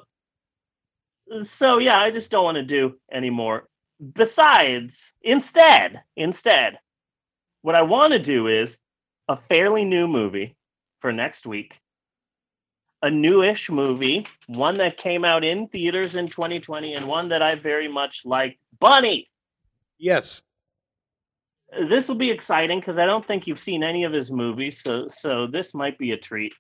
so 1.43 1.79
yeah 1.79 1.99
i 1.99 2.11
just 2.11 2.31
don't 2.31 2.45
want 2.45 2.57
to 2.57 2.63
do 2.63 2.95
anymore 3.11 3.69
besides 4.13 5.13
instead 5.23 6.03
instead 6.17 6.79
what 7.63 7.75
i 7.75 7.83
want 7.83 8.13
to 8.13 8.19
do 8.19 8.47
is 8.49 8.79
a 9.29 9.37
fairly 9.37 9.85
new 9.85 10.07
movie 10.07 10.55
for 11.01 11.13
next 11.13 11.47
week 11.47 11.81
a 13.03 13.11
newish 13.11 13.71
movie 13.71 14.27
one 14.49 14.75
that 14.75 14.97
came 14.99 15.25
out 15.25 15.45
in 15.45 15.67
theaters 15.69 16.17
in 16.17 16.29
2020 16.29 16.95
and 16.95 17.07
one 17.07 17.29
that 17.29 17.43
i 17.43 17.55
very 17.55 17.89
much 17.89 18.23
like, 18.25 18.59
bunny! 18.81 19.31
Yes. 19.99 20.43
this 21.89 22.09
will 22.09 22.15
be 22.15 22.31
exciting 22.31 22.81
because 22.81 22.99
I 22.99 23.07
don't 23.07 23.27
think 23.27 23.47
you've 23.47 23.59
seen 23.59 23.83
any 23.83 24.05
of 24.05 24.13
his 24.13 24.31
movies, 24.31 24.83
so 24.83 25.09
so 25.09 25.47
this 25.47 25.75
might 25.75 25.99
be 25.99 26.13
a 26.13 26.17
treat, 26.17 26.55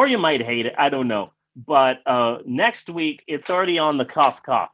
or 0.00 0.06
you 0.06 0.16
might 0.16 0.40
hate 0.40 0.64
it. 0.64 0.74
I 0.78 0.88
don't 0.88 1.08
know. 1.08 1.30
But 1.54 1.98
uh, 2.06 2.38
next 2.46 2.88
week 2.88 3.22
it's 3.26 3.50
already 3.50 3.78
on 3.78 3.98
the 3.98 4.06
cuff 4.06 4.42
cuff. 4.42 4.70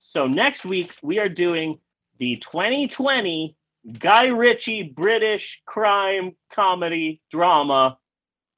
So 0.00 0.26
next 0.26 0.66
week 0.66 0.92
we 1.04 1.20
are 1.20 1.28
doing 1.28 1.78
the 2.18 2.38
2020 2.38 3.54
Guy 4.00 4.26
Ritchie 4.26 4.82
British 4.82 5.62
crime 5.66 6.34
comedy 6.52 7.22
drama, 7.30 7.96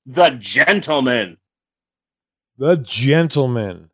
The 0.07 0.31
Gentlemen. 0.31 1.37
The 2.57 2.77
Gentlemen. 2.79 3.91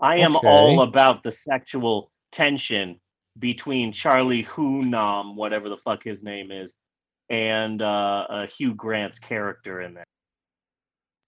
I 0.00 0.16
am 0.16 0.34
Okay. 0.34 0.48
all 0.48 0.82
about 0.82 1.22
the 1.22 1.30
sexual 1.30 2.10
tension 2.32 3.00
between 3.38 3.92
Charlie 3.92 4.42
Hunnam, 4.42 5.36
whatever 5.36 5.68
the 5.68 5.76
fuck 5.76 6.02
his 6.02 6.24
name 6.24 6.50
is, 6.50 6.74
and 7.30 7.80
uh, 7.80 8.26
uh, 8.28 8.46
Hugh 8.48 8.74
Grant's 8.74 9.20
character 9.20 9.80
in 9.80 9.94
there. 9.94 10.04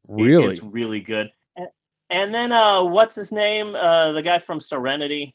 Really? 0.08 0.52
it's 0.54 0.62
really 0.62 1.00
good. 1.00 1.30
And, 1.56 1.68
and 2.10 2.34
then 2.34 2.52
uh, 2.52 2.82
what's 2.84 3.14
his 3.16 3.32
name? 3.32 3.74
Uh, 3.74 4.12
the 4.12 4.22
guy 4.22 4.38
from 4.38 4.60
Serenity. 4.60 5.34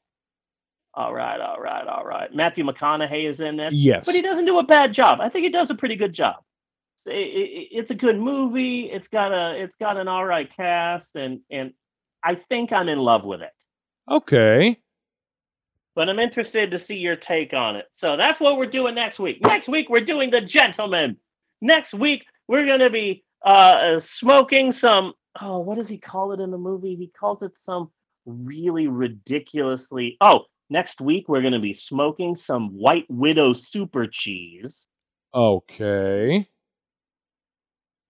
All 0.93 1.13
right, 1.13 1.39
all 1.39 1.57
right, 1.59 1.87
all 1.87 2.03
right. 2.05 2.33
Matthew 2.35 2.65
McConaughey 2.65 3.27
is 3.27 3.39
in 3.39 3.55
this. 3.57 3.73
Yes. 3.73 4.05
but 4.05 4.13
he 4.15 4.21
doesn't 4.21 4.45
do 4.45 4.59
a 4.59 4.63
bad 4.63 4.93
job. 4.93 5.19
I 5.21 5.29
think 5.29 5.43
he 5.43 5.49
does 5.49 5.69
a 5.69 5.75
pretty 5.75 5.95
good 5.95 6.11
job. 6.13 6.35
It's, 6.97 7.07
it- 7.07 7.11
it- 7.13 7.67
it's 7.71 7.91
a 7.91 7.95
good 7.95 8.19
movie. 8.19 8.89
It's 8.91 9.07
got 9.07 9.31
a 9.31 9.55
it's 9.61 9.75
got 9.77 9.95
an 9.97 10.07
all 10.09 10.25
right 10.25 10.53
cast, 10.53 11.15
and 11.15 11.39
and 11.49 11.71
I 12.23 12.35
think 12.35 12.73
I'm 12.73 12.89
in 12.89 12.99
love 12.99 13.23
with 13.23 13.41
it. 13.41 13.53
Okay. 14.09 14.77
but 15.95 16.09
I'm 16.09 16.19
interested 16.19 16.71
to 16.71 16.79
see 16.79 16.97
your 16.97 17.15
take 17.15 17.53
on 17.53 17.75
it. 17.77 17.85
So 17.91 18.17
that's 18.17 18.39
what 18.41 18.57
we're 18.57 18.65
doing 18.65 18.95
next 18.95 19.19
week. 19.19 19.41
Next 19.41 19.67
week 19.69 19.89
we're 19.89 19.99
doing 20.01 20.29
the 20.29 20.41
gentlemen. 20.41 21.17
Next 21.61 21.93
week 21.93 22.25
we're 22.49 22.65
gonna 22.65 22.89
be 22.89 23.23
uh 23.45 23.99
smoking 23.99 24.71
some 24.71 25.13
oh 25.41 25.59
what 25.59 25.75
does 25.77 25.89
he 25.89 25.97
call 25.97 26.31
it 26.33 26.39
in 26.39 26.51
the 26.51 26.57
movie? 26.57 26.95
He 26.95 27.07
calls 27.07 27.41
it 27.43 27.57
some 27.57 27.89
really 28.25 28.87
ridiculously 28.87 30.17
oh 30.21 30.45
next 30.69 31.01
week 31.01 31.27
we're 31.27 31.41
gonna 31.41 31.59
be 31.59 31.73
smoking 31.73 32.35
some 32.35 32.69
white 32.69 33.05
widow 33.09 33.51
super 33.53 34.05
cheese 34.07 34.87
Okay. 35.33 36.47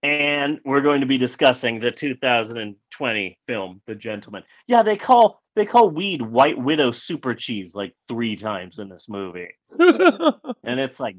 and 0.02 0.60
we're 0.64 0.80
going 0.80 1.00
to 1.00 1.06
be 1.06 1.16
discussing 1.18 1.78
the 1.78 1.90
2020 1.92 3.38
film 3.46 3.80
The 3.86 3.94
Gentlemen. 3.94 4.42
Yeah, 4.66 4.82
they 4.82 4.96
call 4.96 5.40
they 5.54 5.64
call 5.64 5.90
weed 5.90 6.20
white 6.22 6.58
widow 6.58 6.90
super 6.90 7.34
cheese 7.34 7.74
like 7.74 7.94
3 8.08 8.34
times 8.36 8.78
in 8.78 8.88
this 8.88 9.08
movie. 9.08 9.50
and 9.78 10.80
it's 10.80 10.98
like 10.98 11.16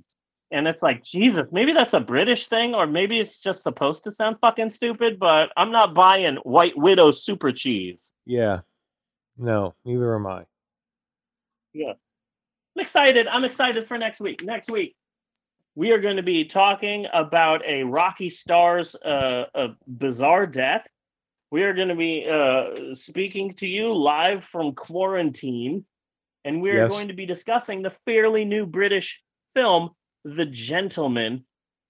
and 0.54 0.68
it's 0.68 0.82
like 0.84 1.04
jesus 1.04 1.48
maybe 1.52 1.74
that's 1.74 1.94
a 1.94 2.00
british 2.00 2.48
thing 2.48 2.74
or 2.74 2.86
maybe 2.88 3.20
it's 3.20 3.40
just 3.40 3.64
supposed 3.64 4.04
to 4.06 4.12
sound 4.12 4.38
fucking 4.40 4.70
stupid 4.70 5.20
but 5.20 5.50
i'm 5.58 5.72
not 5.72 5.94
buying 5.94 6.36
white 6.44 6.78
widow 6.78 7.12
super 7.12 7.52
cheese 7.52 8.14
yeah. 8.26 8.62
No, 9.38 9.74
neither 9.84 10.16
am 10.16 10.28
I. 10.28 10.46
yeah 11.74 11.94
i'm 12.76 12.82
excited 12.82 13.28
i'm 13.28 13.44
excited 13.44 13.88
for 13.88 13.98
next 13.98 14.22
week 14.22 14.44
next 14.44 14.70
week 14.70 14.96
we 15.76 15.92
are 15.92 16.00
going 16.00 16.18
to 16.18 16.24
be 16.24 16.46
talking 16.46 17.08
about 17.12 17.66
a 17.66 17.84
rocky 17.84 18.30
stars 18.30 18.96
uh, 18.96 19.46
a 19.56 19.70
bizarre 19.88 20.46
death 20.46 20.86
we 21.52 21.64
are 21.64 21.74
going 21.74 21.88
to 21.90 21.96
be 21.96 22.28
uh, 22.30 22.96
speaking 22.96 23.54
to 23.56 23.68
you 23.68 23.94
live 23.94 24.44
from 24.44 24.74
quarantine 24.74 25.86
and 26.46 26.62
we 26.62 26.70
are 26.72 26.82
Yes. 26.82 26.90
going 26.92 27.08
to 27.08 27.14
be 27.14 27.26
discussing 27.26 27.82
the 27.82 27.94
fairly 28.06 28.46
new 28.46 28.66
british 28.68 29.22
film 29.56 29.90
the 30.24 30.46
gentlemen. 30.46 31.44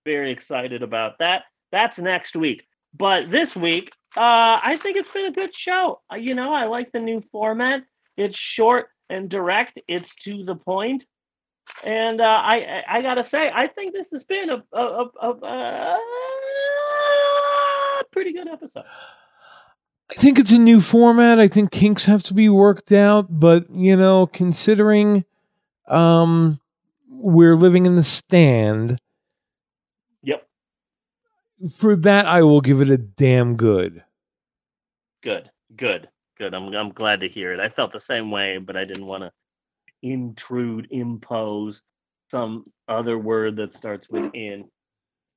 Very 0.05 0.31
excited 0.31 0.83
about 0.83 1.19
that. 1.19 1.43
That's 1.71 1.99
next 1.99 2.35
week. 2.35 2.63
But 2.95 3.31
this 3.31 3.55
week 3.55 3.91
uh, 4.15 4.61
i 4.61 4.77
think 4.77 4.95
it's 4.95 5.09
been 5.09 5.25
a 5.25 5.31
good 5.31 5.55
show. 5.55 6.01
Uh, 6.11 6.17
you 6.17 6.35
know 6.35 6.53
i 6.53 6.65
like 6.65 6.91
the 6.91 6.99
new 6.99 7.23
format. 7.31 7.83
It's 8.15 8.37
short 8.37 8.89
and 9.09 9.27
direct. 9.29 9.79
It's 9.87 10.13
to 10.17 10.43
the 10.45 10.55
point. 10.55 11.05
And 11.83 12.21
uh, 12.21 12.25
I, 12.25 12.83
I 12.87 13.01
gotta 13.01 13.23
say 13.23 13.51
i 13.53 13.67
think 13.67 13.93
this 13.93 14.11
has 14.11 14.23
been 14.23 14.49
a, 14.49 14.63
a, 14.73 15.05
a, 15.21 15.29
a 17.99 18.03
pretty 18.11 18.33
good 18.33 18.47
episode. 18.47 18.83
I 20.11 20.15
think 20.15 20.37
it's 20.37 20.51
a 20.51 20.57
new 20.59 20.79
format. 20.81 21.39
I 21.39 21.47
think 21.47 21.71
kinks 21.71 22.05
have 22.05 22.21
to 22.23 22.35
be 22.35 22.49
worked 22.49 22.91
out, 22.91 23.27
but 23.29 23.69
you 23.71 23.95
know, 23.95 24.27
considering 24.27 25.25
um 25.87 26.59
we're 27.23 27.55
living 27.55 27.85
in 27.85 27.95
the 27.95 28.03
stand, 28.03 28.97
yep 30.21 30.47
for 31.69 31.95
that, 31.97 32.25
I 32.25 32.43
will 32.43 32.61
give 32.61 32.81
it 32.81 32.89
a 32.89 32.97
damn 32.97 33.55
good. 33.55 34.03
Good, 35.21 35.49
good, 35.75 36.09
good. 36.37 36.53
I'm 36.53 36.73
I'm 36.75 36.89
glad 36.89 37.21
to 37.21 37.29
hear 37.29 37.53
it. 37.53 37.59
I 37.59 37.69
felt 37.69 37.91
the 37.91 37.99
same 37.99 38.31
way, 38.31 38.57
but 38.57 38.75
I 38.75 38.85
didn't 38.85 39.05
want 39.05 39.23
to 39.23 39.31
intrude, 40.01 40.87
impose 40.91 41.81
some 42.29 42.65
other 42.87 43.17
word 43.17 43.55
that 43.57 43.73
starts 43.73 44.09
with 44.09 44.33
in. 44.33 44.65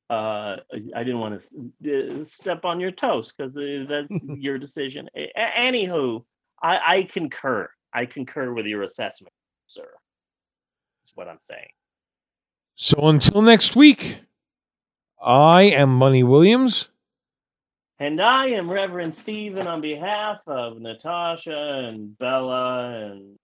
Uh, 0.09 0.57
I 0.95 1.03
didn't 1.03 1.19
want 1.19 1.43
to 1.83 2.25
step 2.25 2.65
on 2.65 2.81
your 2.81 2.93
toes 2.93 3.33
because 3.33 3.55
that's 3.89 4.23
your 4.37 4.59
decision. 4.59 5.09
Anywho, 5.37 6.25
I, 6.63 6.81
I 6.87 7.03
concur. 7.05 7.69
I 7.93 8.07
concur 8.07 8.53
with 8.53 8.67
your 8.67 8.83
assessment, 8.83 9.33
sir. 9.67 9.89
That's 11.07 11.17
what 11.17 11.29
I'm 11.29 11.39
saying. 11.39 11.69
So 12.75 13.07
until 13.07 13.41
next 13.41 13.77
week, 13.77 14.23
I 15.23 15.63
am 15.63 15.95
Money 15.95 16.25
Williams. 16.25 16.89
And 18.01 18.21
I 18.21 18.47
am 18.47 18.69
Reverend 18.69 19.17
Stephen 19.17 19.69
on 19.69 19.81
behalf 19.81 20.39
of 20.49 20.81
Natasha 20.81 21.85
and 21.87 22.19
Bella 22.19 23.13
and 23.13 23.39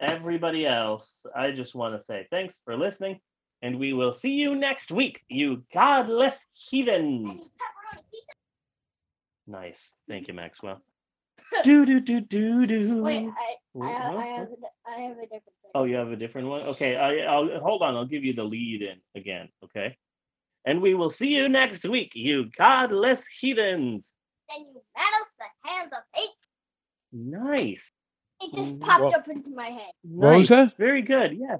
everybody 0.00 0.66
else. 0.66 1.24
I 1.34 1.52
just 1.52 1.74
want 1.74 1.98
to 1.98 2.04
say 2.04 2.26
thanks 2.30 2.60
for 2.62 2.76
listening, 2.76 3.20
and 3.62 3.78
we 3.78 3.94
will 3.94 4.12
see 4.12 4.32
you 4.32 4.54
next 4.54 4.92
week, 4.92 5.22
you 5.30 5.64
godless 5.72 6.44
heathens. 6.52 7.52
Nice. 9.46 9.92
Thank 10.10 10.28
you, 10.28 10.34
Maxwell. 10.34 10.82
Do 11.64 11.84
do 11.86 12.00
do 12.00 12.20
do 12.20 12.66
do. 12.66 13.02
Wait, 13.02 13.28
I, 13.28 13.80
I, 13.80 13.92
Huh? 13.92 14.16
I 14.16 14.24
have, 14.26 14.48
a- 14.48 14.90
I 14.90 15.00
have 15.00 15.16
a 15.18 15.22
different 15.22 15.44
thing. 15.44 15.70
Oh, 15.74 15.84
you 15.84 15.96
have 15.96 16.10
a 16.12 16.16
different 16.16 16.48
one? 16.48 16.62
Okay, 16.62 16.96
I, 16.96 17.18
I'll 17.32 17.48
hold 17.60 17.82
on. 17.82 17.94
I'll 17.96 18.04
give 18.06 18.24
you 18.24 18.34
the 18.34 18.44
lead 18.44 18.82
in 18.82 18.98
again. 19.14 19.48
Okay. 19.64 19.96
And 20.64 20.80
we 20.80 20.94
will 20.94 21.10
see 21.10 21.28
you 21.28 21.48
next 21.48 21.84
week, 21.84 22.12
you 22.14 22.50
godless 22.56 23.26
heathens. 23.26 24.12
Then 24.48 24.60
you 24.60 24.80
Manos 24.96 25.34
the 25.38 25.68
hands 25.70 25.92
of 25.92 26.02
fate. 26.14 26.28
Nice. 27.12 27.90
It 28.40 28.52
just 28.54 28.74
Mm, 28.74 28.80
popped 28.80 29.00
well- 29.04 29.14
up 29.14 29.28
into 29.28 29.50
my 29.50 29.70
head. 29.70 29.90
What 30.02 30.36
was 30.36 30.48
that? 30.50 30.76
Very 30.76 31.02
good. 31.02 31.32
Yeah. 31.36 31.56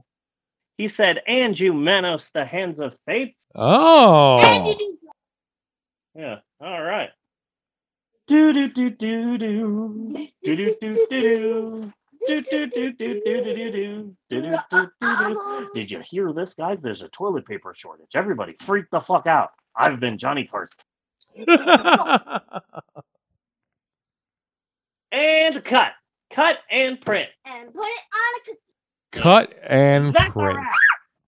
He 0.79 0.89
said, 0.89 1.21
and 1.27 1.59
you 1.59 1.73
Manos 1.73 2.31
the 2.31 2.45
hands 2.45 2.81
of 2.81 2.97
fate. 3.07 3.37
Oh. 3.55 4.77
Yeah. 6.15 6.39
All 6.61 6.83
right. 6.83 7.11
Do 8.33 8.51
do 8.55 8.67
do 8.67 8.89
do 8.89 9.37
do 9.37 10.17
do 10.49 10.57
do 10.57 10.75
do 10.81 10.97
do. 11.07 11.93
Did 15.75 15.91
you 15.91 16.01
hear 16.01 16.33
this, 16.33 16.55
guys? 16.55 16.81
There's 16.81 17.03
a 17.03 17.09
toilet 17.09 17.45
paper 17.45 17.75
shortage. 17.77 18.09
Everybody 18.15 18.57
freak 18.63 18.87
the 18.91 19.01
fuck 19.01 19.27
out. 19.27 19.51
I've 19.77 20.01
been 20.01 20.17
Johnny 20.17 20.49
Carson. 20.51 20.79
And 25.13 25.63
cut. 25.63 25.93
Cut 26.31 26.57
and 26.71 26.99
print. 27.03 27.29
and 27.45 27.75
put 27.75 27.85
it 27.85 28.01
on 28.15 28.41
a 28.41 28.45
cookie. 28.47 28.59
Cut 29.13 29.53
and 29.63 30.15
print. 30.15 30.59